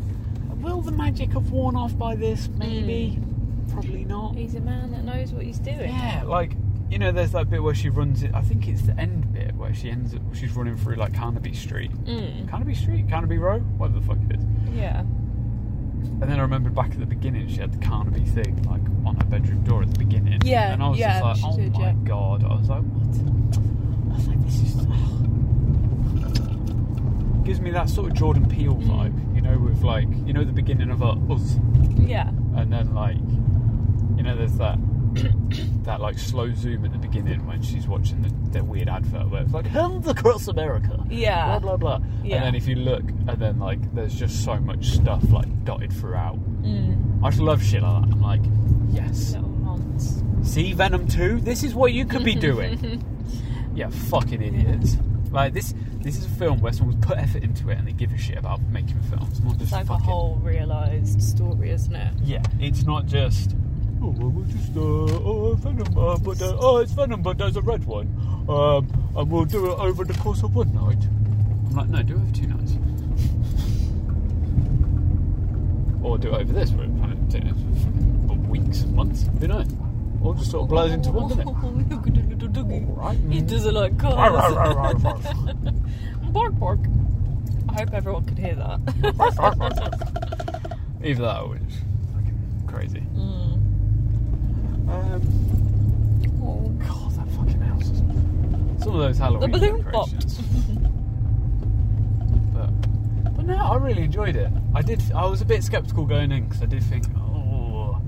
will 0.60 0.82
the 0.82 0.92
magic 0.92 1.32
have 1.32 1.50
worn 1.50 1.74
off 1.74 1.96
by 1.98 2.14
this? 2.14 2.48
Maybe. 2.48 3.18
Mm. 3.18 3.31
Probably 3.72 4.04
not. 4.04 4.35
He's 4.37 4.54
a 4.54 4.61
man 4.61 4.90
that 4.92 5.04
knows 5.04 5.32
what 5.32 5.44
he's 5.44 5.58
doing. 5.58 5.90
Yeah, 5.94 6.22
like 6.26 6.52
you 6.90 6.98
know, 6.98 7.11
there's 7.11 7.32
that 7.32 7.48
bit 7.48 7.62
where 7.62 7.74
she 7.74 7.88
runs 7.88 8.22
it. 8.22 8.32
I 8.35 8.42
think 8.42 8.68
it's 8.68 8.82
the 8.82 8.98
end 8.98 9.32
bit 9.32 9.54
where 9.54 9.72
she 9.74 9.90
ends 9.90 10.14
up. 10.14 10.20
She's 10.35 10.52
running 10.52 10.76
through 10.76 10.96
like 10.96 11.14
Carnaby 11.14 11.54
Street, 11.54 11.90
Mm. 12.04 12.48
Carnaby 12.50 12.74
Street, 12.74 13.08
Carnaby 13.08 13.38
Row, 13.38 13.61
whatever 13.61 13.98
the 14.00 14.06
fuck 14.06 14.18
it 14.28 14.37
is. 14.37 14.44
Yeah. 14.74 15.00
And 15.00 16.22
then 16.22 16.38
I 16.38 16.42
remembered 16.42 16.74
back 16.74 16.90
at 16.92 16.98
the 17.00 17.06
beginning, 17.06 17.48
she 17.48 17.56
had 17.56 17.72
the 17.72 17.78
Carnaby 17.85 18.24
thing 18.24 18.62
like 18.64 18.82
on 19.06 19.16
her 19.16 19.24
bedroom 19.24 19.62
door 19.64 19.82
at 19.82 19.90
the 19.90 19.98
beginning. 19.98 20.40
Yeah, 20.44 20.72
and 20.72 20.82
I 20.82 20.88
was 20.88 20.98
yeah, 20.98 21.20
just 21.20 21.42
like, 21.42 21.52
oh 21.52 21.56
did, 21.56 21.72
my 21.72 21.80
yeah. 21.80 21.92
god! 22.04 22.44
I 22.44 22.54
was 22.54 22.68
like, 22.68 22.82
what? 22.82 24.12
I 24.12 24.14
was 24.16 24.28
like, 24.28 24.44
this 24.44 24.61
is. 24.62 24.87
Gives 27.44 27.61
me 27.61 27.70
that 27.72 27.88
sort 27.88 28.08
of 28.11 28.16
Jordan 28.16 28.46
Peele 28.48 28.74
Mm. 28.74 28.87
vibe, 28.87 29.35
you 29.35 29.40
know, 29.40 29.58
with 29.58 29.82
like, 29.82 30.06
you 30.26 30.32
know, 30.32 30.44
the 30.44 30.52
beginning 30.52 30.90
of 30.90 31.02
uh, 31.02 31.16
Us, 31.32 31.56
Yeah. 31.96 32.28
and 32.54 32.72
then 32.72 32.94
like 32.94 33.16
you 34.16 34.22
know 34.22 34.37
there's 34.37 34.57
that 34.57 34.79
that 35.85 36.01
like 36.01 36.18
slow 36.18 36.53
zoom 36.55 36.85
at 36.85 36.92
the 36.92 36.98
beginning 36.98 37.46
when 37.46 37.61
she's 37.62 37.87
watching 37.87 38.22
the, 38.22 38.59
the 38.59 38.64
weird 38.64 38.88
advert 38.88 39.29
where 39.29 39.42
it's 39.42 39.53
like 39.53 39.66
hands 39.66 40.07
across 40.09 40.48
America 40.48 41.05
Yeah. 41.11 41.59
blah 41.59 41.77
blah 41.77 41.98
blah 41.98 42.07
Yeah. 42.25 42.37
and 42.37 42.44
then 42.46 42.55
if 42.55 42.66
you 42.66 42.77
look 42.77 43.03
and 43.03 43.37
then 43.38 43.59
like 43.59 43.94
there's 43.94 44.14
just 44.14 44.44
so 44.44 44.57
much 44.59 44.87
stuff 44.90 45.22
like 45.31 45.64
dotted 45.64 45.92
throughout 45.92 46.38
Mm. 46.62 47.22
I 47.25 47.31
just 47.31 47.42
love 47.42 47.62
shit 47.62 47.83
like 47.83 48.03
that 48.05 48.12
I'm 48.12 48.22
like 48.22 48.40
yes 48.90 49.35
see 50.42 50.72
Venom 50.72 51.07
2 51.09 51.40
this 51.40 51.62
is 51.62 51.75
what 51.75 51.92
you 51.92 52.05
could 52.05 52.25
be 52.25 52.35
doing 52.35 53.03
yeah 53.75 53.88
fucking 53.90 54.42
idiots 54.42 54.96
like 55.31 55.53
this 55.55 55.75
this 56.03 56.16
is 56.18 56.27
a 56.27 56.29
film 56.31 56.61
where 56.61 56.72
someone's 56.72 57.05
put 57.05 57.16
effort 57.18 57.42
into 57.42 57.68
it 57.70 57.79
and 57.79 57.87
they 57.87 57.92
give 57.92 58.12
a 58.12 58.18
shit 58.18 58.37
about 58.38 58.61
making 58.70 59.01
films 59.03 59.40
not 59.40 59.53
just 59.59 59.62
It's 59.62 59.72
like 59.72 59.88
a 59.88 59.96
whole 59.98 60.37
realised 60.42 61.22
story, 61.22 61.70
isn't 61.70 61.94
it? 61.94 62.12
yeah, 62.25 62.42
it's 62.59 62.83
not 62.83 63.07
just. 63.07 63.55
Oh, 64.04 64.08
well, 64.18 64.30
we'll 64.30 64.44
just 64.46 64.76
uh, 64.76 64.80
oh 64.80 65.54
Venom, 65.54 65.96
uh, 65.96 66.18
but 66.18 66.42
uh, 66.42 66.56
oh 66.58 66.78
it's 66.78 66.90
Venom, 66.90 67.22
but 67.22 67.38
there's 67.38 67.56
a 67.56 67.62
red 67.62 67.84
one, 67.84 68.08
um, 68.48 68.88
and 69.16 69.30
we'll 69.30 69.44
do 69.44 69.70
it 69.70 69.78
over 69.78 70.04
the 70.04 70.14
course 70.14 70.42
of 70.42 70.56
one 70.56 70.74
night. 70.74 70.98
I'm 71.70 71.76
like, 71.76 71.88
no, 71.88 72.02
do 72.02 72.14
it 72.14 72.20
over 72.20 72.32
two 72.32 72.46
nights, 72.48 72.72
or 76.02 76.18
do 76.18 76.34
it 76.34 76.40
over 76.40 76.52
this, 76.52 76.70
but 76.70 76.86
kind 76.86 77.12
of 77.12 77.28
take 77.28 77.44
it 77.44 77.54
for 78.26 78.34
weeks, 78.34 78.82
months, 78.86 79.26
who 79.38 79.46
knows? 79.46 79.68
Or 80.20 80.34
just 80.34 80.50
sort 80.50 80.64
of 80.64 80.68
blows 80.70 80.90
into 80.90 81.12
one, 81.12 81.28
doesn't 81.28 81.48
it? 81.48 81.90
Look 81.94 82.06
at 82.08 82.14
the 82.14 82.22
little 82.22 82.48
doggy. 82.48 82.84
He 83.32 83.40
does 83.40 83.66
it 83.66 83.72
like 83.72 83.98
cars. 83.98 84.54
bark, 86.32 86.58
bark. 86.58 86.80
I 87.68 87.72
hope 87.74 87.94
everyone 87.94 88.24
could 88.24 88.38
hear 88.38 88.54
that. 88.56 88.80
Either 91.04 91.22
that 91.22 91.40
or 91.42 91.56
it's 91.56 91.76
fucking 92.14 92.64
crazy. 92.66 93.00
Mm. 93.14 93.62
Um, 94.92 95.22
Oh. 96.44 96.68
God, 96.87 97.12
that 97.12 97.28
fucking 97.37 97.61
house. 97.61 97.88
is- 97.90 97.98
Some 98.83 98.94
of 98.94 98.98
those 99.00 99.18
Halloween 99.18 99.50
The 99.52 99.59
balloon 99.59 99.83
decorations. 99.83 100.38
but, 102.55 102.70
but 103.37 103.46
no, 103.46 103.57
I 103.57 103.76
really 103.76 104.02
enjoyed 104.02 104.35
it. 104.37 104.50
I 104.74 104.83
did. 104.83 105.00
I 105.12 105.24
was 105.26 105.40
a 105.40 105.44
bit 105.44 105.62
skeptical 105.62 106.05
going 106.05 106.33
in 106.33 106.44
because 106.46 106.62
I 106.62 106.66
did 106.66 106.83
think, 106.85 107.05
oh, 107.16 108.00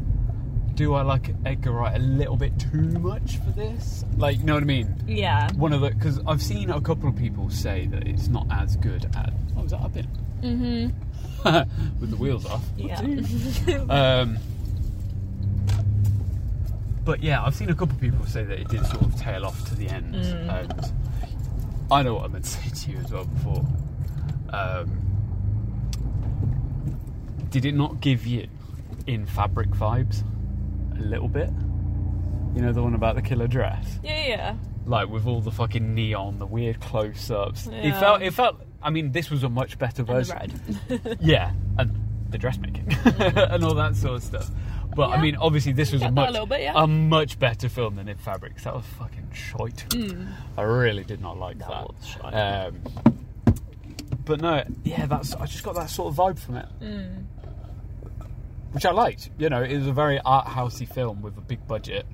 do 0.75 0.95
I 0.95 1.03
like 1.03 1.33
Edgar 1.45 1.71
Wright 1.73 1.95
a 1.95 1.99
little 2.03 2.37
bit 2.37 2.59
too 2.59 2.83
much 2.99 3.37
for 3.39 3.51
this? 3.51 4.05
Like, 4.17 4.39
you 4.39 4.45
know 4.45 4.55
what 4.55 4.63
I 4.65 4.67
mean? 4.67 4.95
Yeah. 5.07 5.53
One 5.55 5.73
of 5.73 5.81
the 5.81 5.91
because 5.91 6.21
I've 6.27 6.43
seen 6.43 6.71
a 6.71 6.81
couple 6.81 7.09
of 7.09 7.15
people 7.17 7.49
say 7.51 7.87
that 7.87 8.07
it's 8.09 8.27
not 8.29 8.47
as 8.51 8.77
good 8.77 9.05
as. 9.17 9.31
Oh, 9.57 9.63
was 9.63 9.71
that 9.71 9.81
up 9.81 9.97
in? 9.97 10.07
Mm-hmm. 10.43 11.45
With 12.01 12.11
the 12.11 12.17
wheels 12.17 12.47
off. 12.47 12.65
Yeah. 12.77 13.01
Um, 13.89 14.39
but 17.05 17.23
yeah, 17.23 17.45
I've 17.45 17.55
seen 17.55 17.71
a 17.71 17.75
couple 17.75 17.95
of 17.95 18.01
people 18.01 18.25
say 18.27 18.45
that 18.45 18.59
it 18.59 18.69
did 18.69 18.85
sort 18.87 19.03
of 19.03 19.17
tail 19.17 19.45
off 19.45 19.65
to 19.69 19.75
the 19.75 19.89
end, 19.89 20.15
Mm. 20.15 20.63
and 20.73 20.93
I 21.91 22.03
know 22.03 22.15
what 22.15 22.25
I 22.25 22.29
meant 22.29 22.45
to 22.45 22.51
say 22.51 22.69
to 22.87 22.91
you 22.93 22.99
as 22.99 23.13
well 23.13 23.25
before. 23.25 23.65
Um, 24.51 25.01
did 27.51 27.65
it 27.65 27.75
not 27.75 28.01
give 28.01 28.27
you 28.27 28.49
in 29.07 29.27
fabric 29.27 29.71
vibes 29.71 30.23
a 30.99 31.03
little 31.03 31.29
bit? 31.29 31.51
You 32.55 32.63
know 32.63 32.73
the 32.73 32.83
one 32.83 32.95
about 32.95 33.17
the 33.17 33.23
killer 33.23 33.49
dress, 33.49 33.99
yeah, 34.03 34.27
yeah. 34.29 34.55
like 34.87 35.09
with 35.09 35.27
all 35.27 35.41
the 35.41 35.51
fucking 35.51 35.93
neon, 35.95 36.39
the 36.39 36.47
weird 36.47 36.81
close-ups. 36.81 37.69
It 37.73 37.93
felt. 37.99 38.23
It 38.23 38.33
felt. 38.33 38.61
I 38.81 38.91
mean, 38.91 39.11
this 39.13 39.29
was 39.31 39.43
a 39.43 39.49
much 39.49 39.79
better 39.79 40.03
version. 40.05 40.53
Yeah, 41.21 41.53
and 41.79 41.91
the 42.31 42.39
dressmaking 42.39 42.93
and 43.05 43.65
all 43.65 43.75
that 43.75 43.97
sort 43.97 44.15
of 44.17 44.23
stuff. 44.23 44.51
But 44.95 45.11
I 45.11 45.21
mean, 45.21 45.37
obviously, 45.37 45.73
this 45.73 45.93
was 45.93 46.03
a 46.03 46.05
that 46.05 46.11
a 46.11 46.33
much 46.33 46.49
bit, 46.49 46.61
yeah. 46.63 46.73
a 46.77 46.87
much 46.87 47.39
better 47.39 47.69
film 47.69 47.97
than 47.97 48.09
In 48.09 48.17
Fabrics. 48.19 48.65
That 48.65 48.75
was 48.75 48.85
fucking 48.99 49.31
shite. 49.33 49.85
I 50.57 50.63
really 50.63 51.05
did 51.05 51.21
not 51.21 51.39
like 51.39 51.59
that. 51.59 51.69
That 51.69 51.89
was 51.89 52.07
shite. 52.07 52.33
Um, 52.35 52.81
but 54.25 54.41
no, 54.41 54.65
yeah, 54.85 55.07
that's 55.07 55.35
I 55.35 55.47
just 55.47 55.63
got 55.65 55.75
that 55.75 55.91
sort 55.91 56.13
of 56.13 56.17
vibe 56.17 56.39
from 56.39 56.57
it, 56.57 56.67
Mm. 56.81 57.25
which 58.73 58.87
I 58.87 58.91
liked. 58.93 59.31
You 59.39 59.49
know, 59.51 59.63
it 59.63 59.77
was 59.77 59.87
a 59.87 59.93
very 59.93 60.21
art 60.25 60.47
housey 60.47 60.89
film 60.89 61.21
with 61.23 61.37
a 61.37 61.43
big 61.43 61.67
budget 61.67 62.07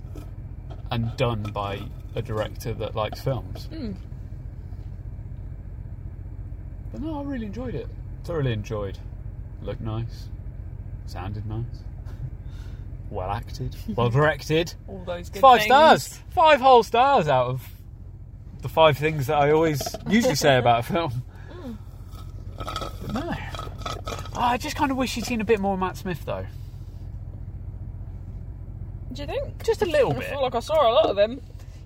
and 0.90 1.16
done 1.16 1.42
by 1.42 1.80
a 2.16 2.22
director 2.22 2.72
that 2.74 2.96
likes 2.96 3.20
films. 3.20 3.68
Mm. 3.72 3.94
But 6.92 7.00
no, 7.02 7.20
I 7.20 7.22
really 7.22 7.46
enjoyed 7.46 7.74
it. 7.74 7.88
Thoroughly 8.24 8.52
enjoyed. 8.52 8.98
Looked 9.62 9.80
nice. 9.80 10.28
Sounded 11.06 11.46
nice. 11.46 11.64
Well 13.10 13.30
acted. 13.30 13.74
Well 13.96 14.08
directed. 14.10 14.74
All 14.88 15.02
those 15.04 15.28
good 15.30 15.40
five 15.40 15.58
things. 15.60 15.66
stars. 15.68 16.20
Five 16.30 16.60
whole 16.60 16.82
stars 16.82 17.28
out 17.28 17.46
of 17.48 17.68
the 18.62 18.68
five 18.68 18.96
things 18.98 19.26
that 19.26 19.36
I 19.36 19.50
always 19.52 19.82
usually 20.08 20.34
say 20.36 20.56
about 20.58 20.80
a 20.80 20.82
film. 20.84 21.22
But 22.56 23.12
no. 23.14 23.34
Oh, 24.34 24.40
I 24.40 24.56
just 24.58 24.76
kind 24.76 24.90
of 24.90 24.96
wish 24.96 25.16
you'd 25.16 25.26
seen 25.26 25.40
a 25.40 25.44
bit 25.44 25.60
more 25.60 25.76
Matt 25.76 25.96
Smith 25.96 26.24
though. 26.24 26.46
Do 29.12 29.22
you 29.22 29.26
think? 29.26 29.64
Just 29.64 29.82
a 29.82 29.86
little 29.86 30.12
I 30.12 30.18
bit. 30.18 30.28
feel 30.28 30.42
like 30.42 30.54
I 30.54 30.60
saw 30.60 30.88
a 30.88 30.92
lot 30.92 31.06
of 31.10 31.18
him. 31.18 31.40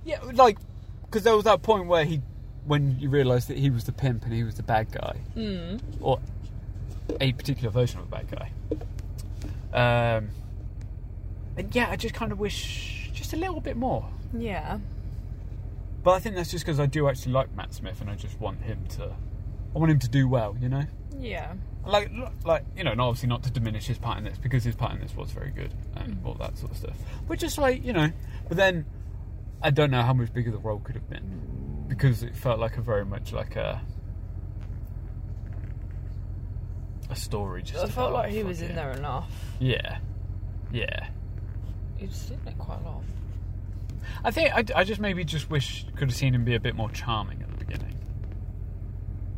Yeah, 0.04 0.18
like 0.34 0.58
because 1.06 1.22
there 1.22 1.34
was 1.34 1.44
that 1.44 1.62
point 1.62 1.86
where 1.86 2.04
he, 2.04 2.20
when 2.66 2.98
you 2.98 3.08
realised 3.08 3.48
that 3.48 3.56
he 3.56 3.70
was 3.70 3.84
the 3.84 3.92
pimp 3.92 4.24
and 4.24 4.32
he 4.32 4.44
was 4.44 4.56
the 4.56 4.62
bad 4.62 4.90
guy, 4.92 5.16
Mm. 5.36 5.80
or 6.00 6.20
a 7.20 7.32
particular 7.32 7.70
version 7.70 8.00
of 8.00 8.06
a 8.06 8.08
bad 8.10 8.26
guy. 9.72 10.16
Um, 10.16 10.28
and 11.56 11.74
yeah, 11.74 11.88
I 11.90 11.96
just 11.96 12.14
kind 12.14 12.32
of 12.32 12.38
wish 12.38 13.10
just 13.12 13.32
a 13.32 13.36
little 13.36 13.60
bit 13.60 13.76
more. 13.76 14.08
Yeah. 14.36 14.78
But 16.02 16.12
I 16.12 16.18
think 16.18 16.34
that's 16.34 16.50
just 16.50 16.64
because 16.64 16.80
I 16.80 16.86
do 16.86 17.08
actually 17.08 17.32
like 17.32 17.54
Matt 17.54 17.72
Smith, 17.72 18.00
and 18.00 18.10
I 18.10 18.14
just 18.14 18.38
want 18.40 18.62
him 18.62 18.84
to, 18.90 19.14
I 19.74 19.78
want 19.78 19.90
him 19.90 19.98
to 20.00 20.08
do 20.08 20.28
well, 20.28 20.56
you 20.60 20.68
know. 20.68 20.84
Yeah. 21.18 21.54
Like, 21.86 22.10
like 22.44 22.64
you 22.76 22.84
know, 22.84 22.92
and 22.92 23.00
obviously 23.00 23.28
not 23.28 23.42
to 23.44 23.50
diminish 23.50 23.86
his 23.86 23.98
part 23.98 24.18
in 24.18 24.24
this 24.24 24.38
because 24.38 24.64
his 24.64 24.74
part 24.74 24.92
in 24.92 25.00
this 25.00 25.14
was 25.14 25.30
very 25.30 25.50
good 25.50 25.72
and 25.96 26.16
mm. 26.16 26.26
all 26.26 26.34
that 26.34 26.56
sort 26.56 26.72
of 26.72 26.78
stuff. 26.78 26.96
But 27.28 27.38
just 27.38 27.58
like 27.58 27.84
you 27.84 27.92
know, 27.92 28.10
but 28.48 28.56
then 28.56 28.86
I 29.62 29.70
don't 29.70 29.90
know 29.90 30.02
how 30.02 30.14
much 30.14 30.32
bigger 30.32 30.50
the 30.50 30.58
role 30.58 30.78
could 30.78 30.94
have 30.94 31.08
been 31.08 31.86
because 31.88 32.22
it 32.22 32.34
felt 32.34 32.58
like 32.58 32.78
a 32.78 32.80
very 32.80 33.04
much 33.04 33.32
like 33.32 33.56
a 33.56 33.82
a 37.10 37.16
story. 37.16 37.62
Just 37.62 37.84
I 37.84 37.88
felt 37.88 38.12
like 38.12 38.32
he 38.32 38.42
was 38.42 38.62
in 38.62 38.74
there 38.74 38.92
enough. 38.92 39.30
Yeah, 39.60 39.98
yeah. 40.72 41.08
Was 42.06 42.30
in 42.30 42.48
it 42.48 42.58
quite 42.58 42.80
a 42.80 42.84
lot. 42.84 43.02
I 44.22 44.30
think 44.30 44.52
I, 44.54 44.64
I 44.80 44.84
just 44.84 45.00
maybe 45.00 45.24
just 45.24 45.50
wish 45.50 45.86
could 45.96 46.08
have 46.08 46.14
seen 46.16 46.34
him 46.34 46.44
be 46.44 46.54
a 46.54 46.60
bit 46.60 46.74
more 46.74 46.90
charming 46.90 47.42
at 47.42 47.50
the 47.50 47.64
beginning 47.64 47.96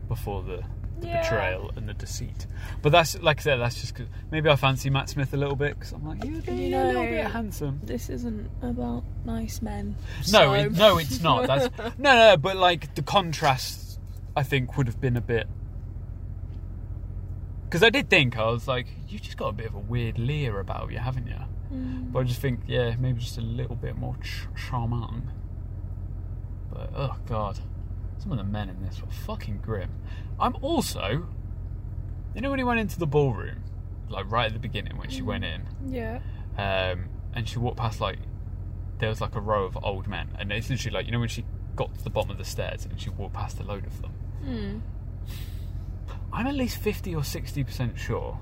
before 0.08 0.42
the 0.42 0.62
the 0.98 1.08
Yeah. 1.08 1.20
betrayal 1.22 1.70
and 1.76 1.86
the 1.88 1.92
deceit. 1.94 2.46
But 2.80 2.90
that's 2.90 3.20
like 3.20 3.38
I 3.40 3.42
said, 3.42 3.56
that's 3.60 3.78
just 3.80 3.94
because 3.94 4.08
maybe 4.30 4.48
I 4.48 4.56
fancy 4.56 4.88
Matt 4.88 5.10
Smith 5.10 5.32
a 5.34 5.36
little 5.36 5.54
bit 5.56 5.74
because 5.78 5.92
I'm 5.92 6.06
like, 6.06 6.24
you're, 6.24 6.34
You 6.54 6.68
you're 6.70 6.80
a 6.80 6.86
little 6.86 7.02
bit 7.04 7.26
handsome. 7.26 7.80
This 7.82 8.08
isn't 8.08 8.48
about 8.62 9.04
nice 9.24 9.60
men. 9.60 9.94
No, 10.32 10.38
so- 10.38 10.52
it, 10.54 10.72
no, 10.72 10.98
it's 10.98 11.20
not. 11.20 11.46
That's 11.46 11.68
no, 11.98 12.14
no. 12.14 12.36
But 12.38 12.56
like 12.56 12.94
the 12.94 13.02
contrast, 13.02 14.00
I 14.34 14.42
think 14.42 14.76
would 14.78 14.86
have 14.86 15.00
been 15.00 15.16
a 15.18 15.20
bit. 15.20 15.46
Because 17.64 17.82
I 17.82 17.90
did 17.90 18.08
think 18.08 18.38
I 18.38 18.46
was 18.46 18.66
like, 18.68 18.86
you've 19.08 19.22
just 19.22 19.36
got 19.36 19.48
a 19.48 19.52
bit 19.52 19.66
of 19.66 19.74
a 19.74 19.78
weird 19.80 20.18
leer 20.18 20.60
about 20.60 20.90
you, 20.92 20.98
haven't 20.98 21.26
you? 21.26 21.36
Mm. 21.72 22.12
But 22.12 22.20
I 22.20 22.22
just 22.24 22.40
think, 22.40 22.60
yeah, 22.66 22.94
maybe 22.98 23.20
just 23.20 23.38
a 23.38 23.42
little 23.42 23.76
bit 23.76 23.96
more 23.96 24.16
ch- 24.22 24.46
charmant. 24.56 25.24
But 26.72 26.90
oh 26.94 27.16
god, 27.26 27.58
some 28.18 28.32
of 28.32 28.38
the 28.38 28.44
men 28.44 28.68
in 28.68 28.82
this 28.82 29.00
were 29.00 29.10
fucking 29.10 29.58
grim. 29.58 29.90
I'm 30.38 30.56
also, 30.62 31.26
you 32.34 32.40
know, 32.40 32.50
when 32.50 32.58
he 32.58 32.64
went 32.64 32.80
into 32.80 32.98
the 32.98 33.06
ballroom, 33.06 33.62
like 34.08 34.30
right 34.30 34.46
at 34.46 34.52
the 34.52 34.58
beginning 34.58 34.96
when 34.96 35.08
she 35.10 35.22
went 35.22 35.44
in, 35.44 35.62
Yeah. 35.88 36.20
um, 36.58 37.08
and 37.34 37.48
she 37.48 37.58
walked 37.58 37.78
past 37.78 38.00
like 38.00 38.18
there 38.98 39.08
was 39.08 39.20
like 39.20 39.34
a 39.34 39.40
row 39.40 39.64
of 39.64 39.76
old 39.82 40.06
men, 40.08 40.28
and 40.38 40.50
it's 40.52 40.70
literally 40.70 40.94
like 40.94 41.06
you 41.06 41.12
know 41.12 41.20
when 41.20 41.28
she 41.28 41.44
got 41.74 41.94
to 41.94 42.04
the 42.04 42.10
bottom 42.10 42.30
of 42.30 42.38
the 42.38 42.44
stairs 42.44 42.86
and 42.86 42.98
she 43.00 43.10
walked 43.10 43.34
past 43.34 43.60
a 43.60 43.62
load 43.62 43.86
of 43.86 44.00
them. 44.02 44.10
Hmm. 44.42 44.78
I'm 46.32 46.46
at 46.46 46.54
least 46.54 46.78
fifty 46.78 47.14
or 47.14 47.24
sixty 47.24 47.64
percent 47.64 47.98
sure 47.98 48.38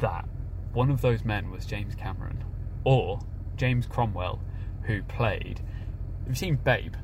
that 0.00 0.28
one 0.74 0.90
of 0.90 1.00
those 1.00 1.24
men 1.24 1.50
was 1.50 1.64
James 1.64 1.94
Cameron 1.94 2.44
or 2.84 3.20
James 3.56 3.86
Cromwell, 3.86 4.40
who 4.82 5.02
played. 5.02 5.60
Have 6.20 6.28
you 6.30 6.34
seen 6.34 6.56
Babe? 6.56 6.94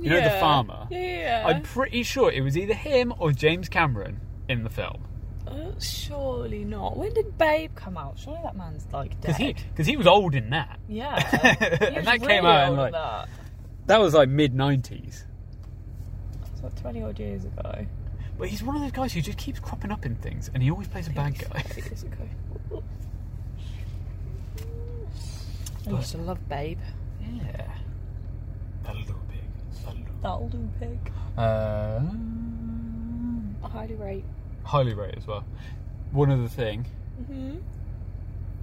You 0.00 0.10
know 0.10 0.20
the 0.20 0.30
farmer. 0.40 0.86
Yeah, 0.90 0.98
yeah. 0.98 1.40
yeah. 1.40 1.46
I'm 1.48 1.62
pretty 1.62 2.02
sure 2.04 2.30
it 2.30 2.40
was 2.42 2.56
either 2.56 2.74
him 2.74 3.12
or 3.18 3.32
James 3.32 3.68
Cameron 3.68 4.20
in 4.48 4.62
the 4.62 4.70
film 4.70 5.04
Uh, 5.46 5.72
surely 5.80 6.64
not. 6.64 6.96
When 6.96 7.12
did 7.14 7.36
Babe 7.36 7.72
come 7.74 7.96
out? 7.98 8.18
Surely 8.18 8.40
that 8.44 8.56
man's 8.56 8.86
like 8.92 9.20
dead. 9.20 9.36
because 9.70 9.86
he 9.86 9.92
he 9.92 9.96
was 9.96 10.06
old 10.06 10.34
in 10.34 10.50
that. 10.50 10.78
yeah. 10.88 11.16
And 11.96 12.06
that 12.06 12.22
came 12.22 12.44
out 12.46 12.70
in, 12.72 12.76
like- 12.78 12.92
that. 12.92 13.28
That 13.86 14.00
was 14.00 14.14
like 14.14 14.28
mid 14.28 14.54
nineties. 14.54 15.24
It's 16.52 16.62
like 16.62 16.80
20 16.80 17.02
odd 17.02 17.18
years 17.18 17.44
ago. 17.44 17.86
But 18.38 18.48
he's 18.48 18.62
one 18.62 18.76
of 18.76 18.82
those 18.82 18.92
guys 18.92 19.12
who 19.12 19.20
just 19.20 19.36
keeps 19.38 19.58
cropping 19.58 19.90
up 19.90 20.06
in 20.06 20.14
things, 20.16 20.48
and 20.54 20.62
he 20.62 20.70
always 20.70 20.86
plays 20.88 21.08
a 21.08 21.10
bad 21.10 21.36
guy. 21.38 21.60
30 21.60 21.80
years 21.88 22.02
ago. 22.04 22.82
I 25.86 25.90
used 25.90 26.12
to 26.12 26.18
love 26.18 26.38
Babe. 26.48 26.78
Yeah. 27.20 27.66
That'll 28.84 29.02
do, 29.02 29.14
pig. 29.30 29.40
That'll 29.84 29.98
do. 30.00 30.12
That'll 30.22 30.48
do, 30.48 30.68
pig. 30.78 31.12
Uh, 31.36 32.00
highly 33.66 33.94
rate. 33.94 34.24
highly 34.64 34.94
rate 34.94 35.14
as 35.16 35.26
well. 35.26 35.44
One 36.12 36.30
other 36.30 36.48
thing, 36.48 36.86
Mm-hmm. 37.22 37.56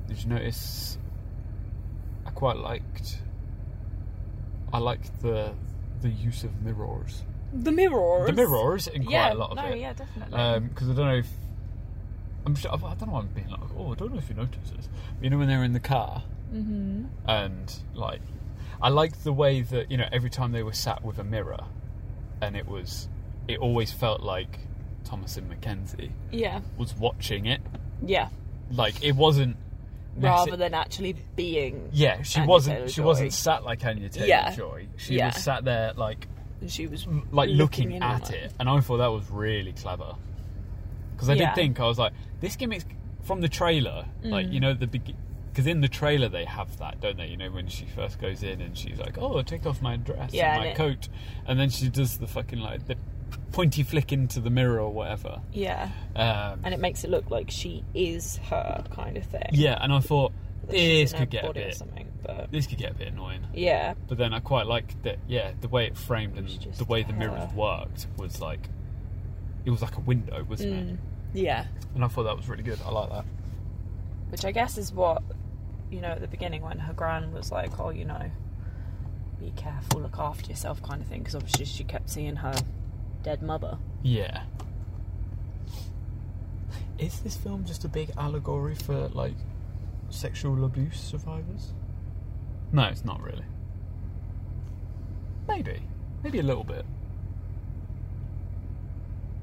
did 0.07 0.23
you 0.23 0.29
notice? 0.29 0.97
I 2.25 2.29
quite 2.31 2.57
liked. 2.57 3.19
I 4.73 4.77
liked 4.77 5.21
the 5.21 5.53
the 6.01 6.09
use 6.09 6.43
of 6.43 6.61
mirrors. 6.61 7.23
The 7.53 7.71
mirrors. 7.71 8.27
The 8.27 8.33
mirrors 8.33 8.87
in 8.87 9.03
quite 9.03 9.11
yeah, 9.13 9.33
a 9.33 9.35
lot 9.35 9.51
of 9.51 9.57
no, 9.57 9.65
it. 9.65 9.79
yeah, 9.79 9.93
definitely. 9.93 10.67
Because 10.69 10.89
I 10.89 10.93
don't 10.93 11.05
know 11.07 11.15
if 11.15 11.29
I'm 12.45 12.55
sure, 12.55 12.71
I 12.73 12.77
don't 12.77 13.01
know 13.07 13.13
why 13.13 13.19
I'm 13.19 13.27
being 13.27 13.49
like, 13.49 13.59
oh, 13.77 13.91
I 13.91 13.95
don't 13.95 14.11
know 14.13 14.19
if 14.19 14.29
you 14.29 14.35
noticed 14.35 14.75
this. 14.75 14.87
You 15.21 15.29
know 15.29 15.37
when 15.37 15.47
they're 15.47 15.63
in 15.63 15.73
the 15.73 15.79
car 15.79 16.21
mm-hmm. 16.53 17.05
and 17.27 17.73
like, 17.93 18.21
I 18.81 18.89
liked 18.89 19.23
the 19.23 19.33
way 19.33 19.61
that 19.61 19.89
you 19.89 19.97
know 19.97 20.07
every 20.11 20.29
time 20.29 20.51
they 20.51 20.61
were 20.63 20.73
sat 20.73 21.03
with 21.03 21.17
a 21.17 21.23
mirror, 21.23 21.63
and 22.41 22.55
it 22.55 22.67
was, 22.67 23.07
it 23.47 23.57
always 23.59 23.91
felt 23.91 24.21
like 24.21 24.59
Thomasin 25.05 25.47
McKenzie 25.47 26.11
Yeah, 26.31 26.59
was 26.77 26.93
watching 26.95 27.45
it. 27.45 27.61
yeah. 28.05 28.29
Like 28.71 29.03
it 29.03 29.15
wasn't 29.15 29.55
Rather 30.17 30.51
necess- 30.53 30.57
than 30.57 30.73
actually 30.73 31.13
being. 31.35 31.89
yeah, 31.93 32.21
she 32.23 32.39
Anya 32.41 32.49
wasn't. 32.49 32.75
Taylor-Joy. 32.75 32.91
She 32.93 33.01
wasn't 33.01 33.33
sat 33.33 33.63
like 33.63 33.85
Anya 33.85 34.09
Taylor 34.09 34.27
Yeah. 34.27 34.55
Joy. 34.55 34.87
She 34.97 35.15
Yeah. 35.15 35.27
was 35.27 35.35
sat 35.43 35.63
there 35.65 35.93
like 35.95 36.27
She 36.67 36.87
was 36.87 37.05
like 37.31 37.49
looking, 37.49 37.91
in 37.91 38.01
on 38.03 38.21
at 38.21 38.31
it, 38.31 38.53
and 38.59 38.67
I 38.69 38.79
thought 38.79 38.97
that 38.97 39.07
was 39.11 39.29
really 39.29 39.73
clever. 39.73 40.15
Because 41.13 41.29
I 41.29 41.33
Yeah. 41.33 41.47
did 41.53 41.55
think 41.55 41.79
I 41.79 41.85
was 41.85 41.97
like, 41.99 42.13
this 42.41 42.55
gimmick's 42.55 42.85
from 43.23 43.41
the 43.41 43.49
trailer, 43.49 44.05
like 44.23 44.47
Mm. 44.47 44.53
you 44.53 44.59
know 44.59 44.73
the 44.73 44.87
big. 44.87 45.15
Because 45.51 45.67
in 45.67 45.79
the 45.81 45.87
trailer 45.87 46.27
they 46.27 46.43
have 46.45 46.77
that, 46.79 46.99
don't 46.99 47.15
they? 47.17 47.27
You 47.27 47.37
know 47.37 47.49
when 47.49 47.67
she 47.67 47.85
first 47.85 48.19
goes 48.19 48.43
in 48.43 48.59
and 48.61 48.77
she's 48.77 48.99
like, 48.99 49.17
"Oh, 49.17 49.41
take 49.41 49.65
off 49.65 49.81
my 49.81 49.95
dress 49.95 50.33
Yeah, 50.33 50.51
and 50.53 50.59
my 50.59 50.65
and 50.67 50.73
it- 50.73 50.77
coat," 50.77 51.07
and 51.47 51.57
then 51.59 51.69
she 51.69 51.87
does 51.89 52.17
the 52.17 52.27
fucking 52.27 52.59
like 52.59 52.87
the 52.87 52.97
pointy 53.53 53.81
flick 53.83 54.11
into 54.11 54.39
the 54.41 54.49
mirror 54.49 54.79
or 54.81 54.91
whatever. 54.91 55.41
Yeah, 55.53 55.89
Um, 56.15 56.59
and 56.63 56.73
it 56.73 56.79
makes 56.81 57.03
it 57.05 57.09
look 57.09 57.29
like 57.31 57.49
she 57.51 57.83
is 57.93 58.37
her 58.49 58.83
kind 58.91 59.15
of 59.17 59.23
thing. 59.25 59.47
yeah, 59.53 59.77
and 59.81 59.93
I 59.93 59.99
thought 60.01 60.33
this 60.67 61.13
could 61.13 61.29
get 61.29 61.43
a 61.43 61.47
body 61.47 61.61
or 61.61 61.65
bit, 61.65 61.75
something, 61.75 62.11
but 62.23 62.51
this 62.51 62.67
could 62.67 62.77
get 62.77 62.91
a 62.91 62.93
bit 62.95 63.07
annoying. 63.09 63.45
yeah, 63.53 63.93
But 64.07 64.17
then 64.17 64.33
I 64.33 64.39
quite 64.39 64.65
like 64.67 65.01
that, 65.03 65.19
yeah, 65.27 65.51
the 65.61 65.67
way 65.67 65.85
it 65.85 65.97
framed 65.97 66.37
and 66.37 66.47
the 66.49 66.85
way 66.85 67.03
the 67.03 67.13
mirrors 67.13 67.49
her. 67.51 67.55
worked 67.55 68.07
was 68.17 68.41
like, 68.41 68.69
it 69.65 69.69
was 69.71 69.81
like 69.81 69.97
a 69.97 70.01
window, 70.01 70.43
wasn't 70.43 70.73
it? 70.73 70.87
Mm, 70.93 70.97
yeah. 71.33 71.65
And 71.95 72.03
I 72.03 72.07
thought 72.07 72.23
that 72.23 72.35
was 72.37 72.47
really 72.47 72.63
good. 72.63 72.79
I 72.85 72.91
like 72.91 73.09
that. 73.09 73.25
Which 74.29 74.45
I 74.45 74.51
guess 74.51 74.77
is 74.77 74.91
what 74.91 75.21
you 75.91 76.01
know 76.01 76.09
at 76.09 76.21
the 76.21 76.27
beginning 76.27 76.61
when 76.61 76.79
her 76.79 76.93
gran 76.93 77.31
was 77.31 77.51
like, 77.51 77.79
"Oh, 77.79 77.89
you 77.89 78.05
know, 78.05 78.29
be 79.39 79.51
careful, 79.55 80.01
look 80.01 80.17
after 80.17 80.49
yourself," 80.49 80.81
kind 80.83 81.01
of 81.01 81.07
thing. 81.07 81.19
Because 81.19 81.35
obviously 81.35 81.65
she 81.65 81.83
kept 81.83 82.09
seeing 82.09 82.35
her 82.37 82.53
dead 83.23 83.41
mother. 83.41 83.77
Yeah. 84.03 84.43
Is 86.97 87.19
this 87.19 87.35
film 87.35 87.65
just 87.65 87.83
a 87.85 87.87
big 87.89 88.11
allegory 88.17 88.75
for 88.75 89.07
like 89.09 89.35
sexual 90.09 90.63
abuse 90.65 90.99
survivors? 90.99 91.73
No, 92.71 92.83
it's 92.83 93.05
not 93.05 93.21
really. 93.21 93.45
Maybe. 95.47 95.81
Maybe 96.23 96.39
a 96.39 96.43
little 96.43 96.63
bit. 96.63 96.85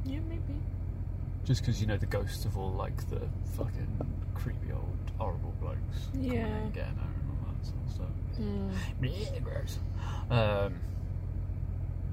Yeah, 0.04 0.20
maybe. 0.28 0.58
Just 1.44 1.60
because 1.62 1.80
you 1.80 1.86
know 1.86 1.96
the 1.96 2.06
ghosts 2.06 2.44
of 2.44 2.56
all 2.58 2.72
like 2.72 3.08
the 3.08 3.20
fucking 3.56 4.00
creepy 4.34 4.72
old 4.72 4.98
horrible 5.18 5.54
blokes. 5.60 5.78
coming 6.12 6.32
Yeah. 6.32 6.46
in 6.46 6.52
and 6.52 6.74
getting 6.74 6.94
her 6.96 7.08
and 7.20 7.30
all 7.30 7.52
that 7.54 7.64
sort 7.66 7.84
of 7.86 7.92
stuff. 7.92 8.40
Mm. 8.40 9.32
Yeah, 9.32 9.38
gross. 9.40 9.78
Um, 10.30 10.74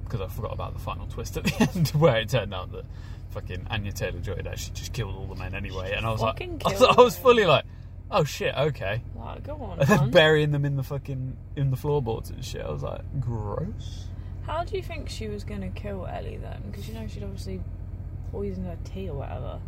because 0.04 0.22
I 0.22 0.28
forgot 0.28 0.54
about 0.54 0.74
the 0.74 0.80
final 0.80 1.06
twist 1.08 1.38
at 1.38 1.44
the 1.46 1.62
end, 1.76 1.90
where 1.90 2.18
it 2.18 2.30
turned 2.30 2.54
out 2.54 2.72
that 2.72 2.86
fucking 3.32 3.68
Anya 3.70 3.92
Taylor 3.92 4.20
Joy 4.20 4.36
had 4.38 4.48
actually 4.48 4.74
just 4.74 4.92
killed 4.94 5.16
all 5.16 5.28
the 5.28 5.36
men 5.36 5.54
anyway, 5.54 5.94
and 5.96 6.06
I 6.06 6.12
was 6.12 6.22
like, 6.22 6.42
I 6.66 6.72
was, 6.72 6.82
I 6.82 7.02
was 7.02 7.18
fully 7.18 7.46
like, 7.46 7.66
oh 8.12 8.24
shit, 8.24 8.54
okay, 8.56 9.02
Like, 9.16 9.44
go 9.44 9.54
on. 9.56 9.78
man. 9.88 10.10
burying 10.12 10.52
them 10.52 10.66
in 10.66 10.76
the 10.76 10.84
fucking 10.84 11.36
in 11.56 11.72
the 11.72 11.78
floorboards 11.78 12.30
and 12.30 12.44
shit. 12.44 12.62
I 12.62 12.70
was 12.72 12.84
like, 12.84 13.02
gross. 13.20 14.06
How 14.46 14.64
do 14.64 14.76
you 14.76 14.82
think 14.84 15.10
she 15.10 15.28
was 15.28 15.44
going 15.44 15.62
to 15.62 15.68
kill 15.70 16.08
Ellie 16.08 16.38
then? 16.38 16.64
Because 16.72 16.88
you 16.88 16.96
know 16.96 17.06
she'd 17.08 17.24
obviously 17.24 17.62
poisoned 18.32 18.66
her 18.66 18.78
tea 18.84 19.10
or 19.10 19.16
whatever. 19.16 19.60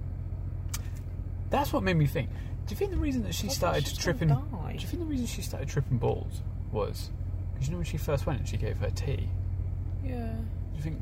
That's 1.49 1.71
what 1.73 1.83
made 1.83 1.97
me 1.97 2.05
think. 2.07 2.29
Do 2.65 2.71
you 2.71 2.75
think 2.77 2.91
the 2.91 2.97
reason 2.97 3.23
that 3.23 3.33
she 3.35 3.47
I 3.47 3.49
thought 3.49 3.55
started 3.55 3.85
she 3.87 3.91
was 3.91 3.97
tripping? 3.97 4.29
gonna 4.29 4.41
Do 4.41 4.57
die. 4.57 4.71
you 4.79 4.87
think 4.87 4.99
the 5.03 5.05
reason 5.09 5.25
she 5.27 5.41
started 5.41 5.67
tripping 5.69 5.97
balls 5.97 6.41
was 6.71 7.09
because 7.53 7.67
you 7.67 7.73
know 7.73 7.77
when 7.79 7.85
she 7.85 7.97
first 7.97 8.25
went 8.25 8.39
and 8.39 8.47
she 8.47 8.57
gave 8.57 8.77
her 8.77 8.89
tea? 8.91 9.27
Yeah. 10.03 10.27
Do 10.33 10.77
you 10.77 10.81
think? 10.81 10.99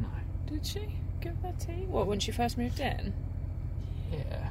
No. 0.00 0.08
Did 0.46 0.64
she 0.64 0.88
give 1.20 1.34
her 1.42 1.52
tea? 1.58 1.84
What 1.88 2.06
when 2.06 2.20
she 2.20 2.30
first 2.30 2.56
moved 2.56 2.78
in? 2.80 3.12
Yeah. 4.12 4.50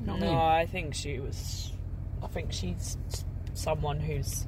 You 0.00 0.06
know 0.06 0.12
what 0.14 0.22
I 0.22 0.26
no, 0.26 0.30
mean? 0.32 0.38
I 0.38 0.66
think 0.66 0.94
she 0.94 1.18
was. 1.18 1.72
I 2.22 2.26
think 2.26 2.52
she's 2.52 2.96
someone 3.54 4.00
who's 4.00 4.46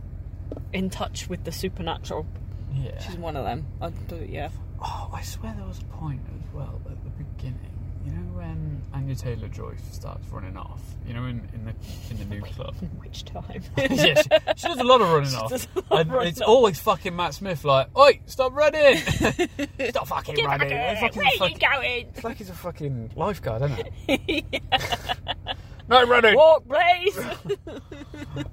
in 0.72 0.90
touch 0.90 1.28
with 1.28 1.44
the 1.44 1.52
supernatural. 1.52 2.26
Yeah. 2.74 2.98
She's 3.00 3.16
one 3.16 3.36
of 3.36 3.44
them. 3.44 3.66
I, 3.80 3.92
yeah. 4.28 4.50
Oh, 4.82 5.10
I 5.12 5.22
swear 5.22 5.54
there 5.56 5.66
was 5.66 5.78
a 5.80 5.84
point 5.84 6.22
as 6.38 6.54
well 6.54 6.80
at 6.86 7.04
the 7.04 7.10
beginning. 7.10 7.79
You 8.04 8.12
know 8.12 8.32
when 8.32 8.82
Anya 8.94 9.14
Taylor 9.14 9.48
Joy 9.48 9.74
starts 9.92 10.26
running 10.28 10.56
off. 10.56 10.80
You 11.06 11.14
know 11.14 11.24
in, 11.26 11.46
in 11.52 11.64
the 11.66 11.74
in 12.10 12.18
the 12.18 12.24
new 12.34 12.40
club. 12.42 12.74
Which 12.98 13.24
time? 13.24 13.62
yeah, 13.76 13.86
she, 14.14 14.22
she 14.56 14.68
does 14.68 14.78
a 14.78 14.84
lot 14.84 15.00
of 15.00 15.08
running 15.12 15.34
off, 15.34 15.50
does 15.50 15.68
a 15.74 15.78
lot 15.78 15.84
of 15.90 16.00
and 16.00 16.12
running 16.12 16.28
it's 16.28 16.40
off. 16.40 16.48
always 16.48 16.78
fucking 16.80 17.14
Matt 17.14 17.34
Smith 17.34 17.64
like, 17.64 17.96
"Oi, 17.98 18.20
stop 18.26 18.54
running! 18.54 18.96
stop 19.90 20.06
fucking 20.08 20.34
Get 20.34 20.46
running!" 20.46 20.68
here. 20.70 20.88
It's 20.92 21.02
like 21.02 21.14
he's 21.14 21.22
Where 21.22 21.26
are 21.26 21.32
you 21.32 21.38
fucking- 21.38 21.58
going? 21.58 22.06
It's 22.14 22.24
like 22.24 22.36
he's 22.38 22.50
a 22.50 22.54
fucking 22.54 23.10
lifeguard, 23.16 23.62
isn't 23.62 23.88
it? 24.08 24.62
no 25.88 26.06
running. 26.06 26.34
Walk, 26.36 26.64
please. 26.68 27.18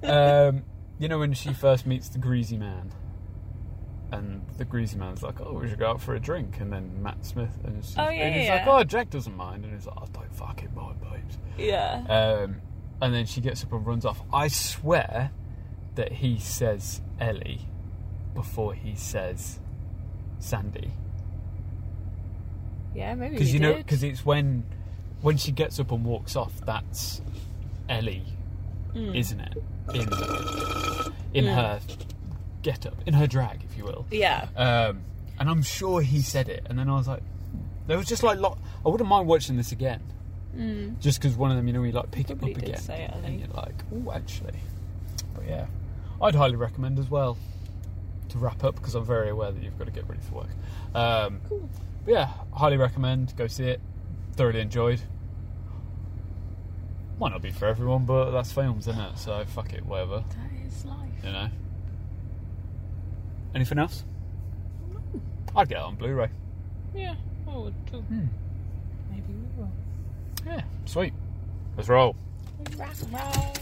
Um, 0.02 0.64
you 0.98 1.08
know 1.08 1.18
when 1.18 1.32
she 1.32 1.52
first 1.52 1.86
meets 1.86 2.08
the 2.08 2.18
greasy 2.18 2.56
man, 2.56 2.90
and 4.12 4.40
the 4.56 4.64
greasy 4.64 4.96
man's 4.96 5.22
like, 5.22 5.40
"Oh, 5.40 5.52
we 5.54 5.68
should 5.68 5.78
go 5.78 5.90
out 5.90 6.00
for 6.00 6.14
a 6.14 6.20
drink," 6.20 6.60
and 6.60 6.72
then 6.72 7.02
Matt 7.02 7.24
Smith, 7.24 7.50
and, 7.64 7.84
she's, 7.84 7.94
Oh, 7.98 8.08
yeah, 8.08 8.26
and 8.26 8.34
he's 8.34 8.46
yeah, 8.46 8.54
like, 8.54 8.66
"Oh, 8.66 8.84
Jack 8.84 9.10
doesn't 9.10 9.36
mind," 9.36 9.64
and 9.64 9.74
he's 9.74 9.86
like, 9.86 9.96
"I 10.00 10.06
don't 10.12 10.34
fucking 10.34 10.74
mind, 10.74 11.00
babes." 11.00 11.38
yeah. 11.58 12.04
Um, 12.08 12.56
and 13.00 13.14
then 13.14 13.26
she 13.26 13.40
gets 13.40 13.62
up 13.64 13.72
and 13.72 13.86
runs 13.86 14.04
off. 14.04 14.20
I 14.32 14.48
swear 14.48 15.30
that 15.94 16.12
he 16.12 16.38
says 16.38 17.00
Ellie 17.20 17.62
before 18.34 18.74
he 18.74 18.94
says 18.94 19.60
Sandy. 20.38 20.92
Yeah, 22.94 23.14
maybe 23.14 23.34
because 23.34 23.52
you 23.52 23.60
know 23.60 23.74
because 23.74 24.02
it's 24.02 24.24
when 24.24 24.64
when 25.22 25.36
she 25.36 25.52
gets 25.52 25.78
up 25.78 25.92
and 25.92 26.04
walks 26.04 26.34
off 26.36 26.52
that's 26.64 27.20
Ellie 27.88 28.24
Hmm. 28.92 29.14
isn't 29.14 29.40
it 29.40 29.62
in 29.94 30.08
in 31.34 31.44
her 31.46 31.80
get 32.70 32.86
up 32.86 32.96
in 33.06 33.14
her 33.14 33.26
drag 33.26 33.62
if 33.64 33.76
you 33.78 33.84
will 33.84 34.04
Yeah. 34.10 34.48
um, 34.56 35.00
and 35.38 35.48
I'm 35.48 35.62
sure 35.62 36.00
he 36.02 36.20
said 36.22 36.48
it 36.48 36.62
and 36.68 36.78
then 36.78 36.88
I 36.88 36.94
was 36.96 37.08
like 37.08 37.22
there 37.86 37.96
was 37.96 38.06
just 38.06 38.22
like 38.22 38.38
lot 38.38 38.58
I 38.84 38.88
wouldn't 38.90 39.08
mind 39.08 39.26
watching 39.26 39.56
this 39.56 39.72
again 39.72 40.02
just 41.00 41.20
because 41.20 41.36
one 41.36 41.50
of 41.52 41.56
them 41.56 41.66
you 41.68 41.72
know 41.72 41.80
we 41.80 41.92
like 41.92 42.10
pick. 42.10 42.26
Probably 42.26 42.50
it 42.50 42.56
up 42.56 42.60
did 42.62 42.68
again 42.70 42.82
say 42.82 43.02
it, 43.04 43.14
and 43.24 43.38
you're 43.40 43.48
like 43.64 43.74
oh 43.94 44.12
actually 44.12 44.58
but 45.34 45.46
yeah 45.46 45.66
I'd 46.20 46.34
highly 46.34 46.56
recommend 46.56 46.98
as 46.98 47.08
well 47.08 47.36
to 48.30 48.38
wrap 48.38 48.64
up 48.64 48.74
because 48.74 48.94
I'm 48.96 49.04
very 49.04 49.30
aware 49.30 49.52
that 49.52 49.62
you've 49.62 49.78
got 49.78 49.84
to 49.86 49.92
get 49.92 50.06
ready 50.08 50.20
for 50.28 50.34
work 50.42 50.50
um, 50.94 51.40
Cool. 51.48 51.68
but 52.04 52.12
yeah, 52.12 52.28
highly 52.52 52.76
recommend. 52.76 53.34
Go 53.36 53.46
see 53.46 53.64
it. 53.68 53.80
Thoroughly 54.36 54.60
enjoyed. 54.60 55.00
Might 57.20 57.30
not 57.32 57.42
be 57.42 57.50
for 57.50 57.66
everyone, 57.66 58.04
but 58.04 58.30
that's 58.30 58.52
films, 58.52 58.86
isn't 58.88 59.00
it? 59.00 59.18
So 59.18 59.44
fuck 59.46 59.72
it, 59.72 59.84
whatever. 59.84 60.24
That 60.28 60.66
is 60.66 60.84
life. 60.84 61.08
You 61.24 61.32
know. 61.32 61.48
Anything 63.54 63.78
else? 63.78 64.04
I'd 65.56 65.68
get 65.68 65.78
it 65.78 65.82
on 65.82 65.96
Blu-ray. 65.96 66.28
Yeah, 66.94 67.14
I 67.48 67.56
would 67.56 67.74
too. 67.90 68.00
Hmm. 68.00 68.26
Maybe 69.10 69.24
we 69.28 69.62
will. 69.62 69.70
Yeah, 70.46 70.62
sweet. 70.84 71.12
Let's 71.76 71.88
roll. 71.88 72.14
Rock 72.76 72.94
and 73.02 73.12
roll. 73.12 73.54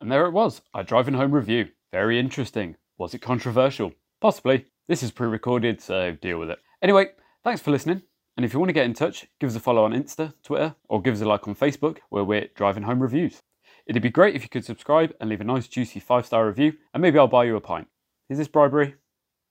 And 0.00 0.10
there 0.10 0.26
it 0.26 0.32
was, 0.32 0.62
our 0.74 0.82
driving 0.82 1.14
home 1.14 1.32
review. 1.32 1.68
Very 1.92 2.18
interesting. 2.18 2.76
Was 2.98 3.14
it 3.14 3.20
controversial? 3.20 3.92
Possibly. 4.20 4.66
This 4.88 5.02
is 5.02 5.10
pre-recorded, 5.10 5.80
so 5.80 6.12
deal 6.12 6.38
with 6.38 6.50
it. 6.50 6.58
Anyway, 6.82 7.08
thanks 7.44 7.60
for 7.60 7.70
listening. 7.70 8.02
And 8.36 8.44
if 8.44 8.52
you 8.52 8.58
want 8.58 8.70
to 8.70 8.74
get 8.74 8.86
in 8.86 8.94
touch, 8.94 9.26
give 9.38 9.50
us 9.50 9.56
a 9.56 9.60
follow 9.60 9.84
on 9.84 9.92
Insta, 9.92 10.34
Twitter, 10.42 10.74
or 10.88 11.00
give 11.00 11.14
us 11.14 11.20
a 11.20 11.26
like 11.26 11.46
on 11.46 11.54
Facebook, 11.54 11.98
where 12.08 12.24
we're 12.24 12.48
driving 12.54 12.82
home 12.82 13.00
reviews. 13.00 13.42
It'd 13.86 14.02
be 14.02 14.10
great 14.10 14.34
if 14.34 14.42
you 14.42 14.48
could 14.48 14.64
subscribe 14.64 15.14
and 15.20 15.28
leave 15.28 15.40
a 15.40 15.44
nice 15.44 15.68
juicy 15.68 16.00
five 16.00 16.26
star 16.26 16.46
review, 16.46 16.74
and 16.94 17.00
maybe 17.02 17.18
I'll 17.18 17.28
buy 17.28 17.44
you 17.44 17.56
a 17.56 17.60
pint. 17.60 17.88
Is 18.30 18.38
this 18.38 18.48
bribery? 18.48 18.94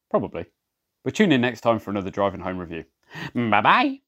Probably. 0.10 0.46
But 1.04 1.14
tune 1.14 1.32
in 1.32 1.42
next 1.42 1.62
time 1.62 1.80
for 1.80 1.92
another 1.92 2.10
driving 2.10 2.42
home 2.42 2.58
review. 2.58 2.86
Bye 3.36 3.62
bye. 3.62 4.00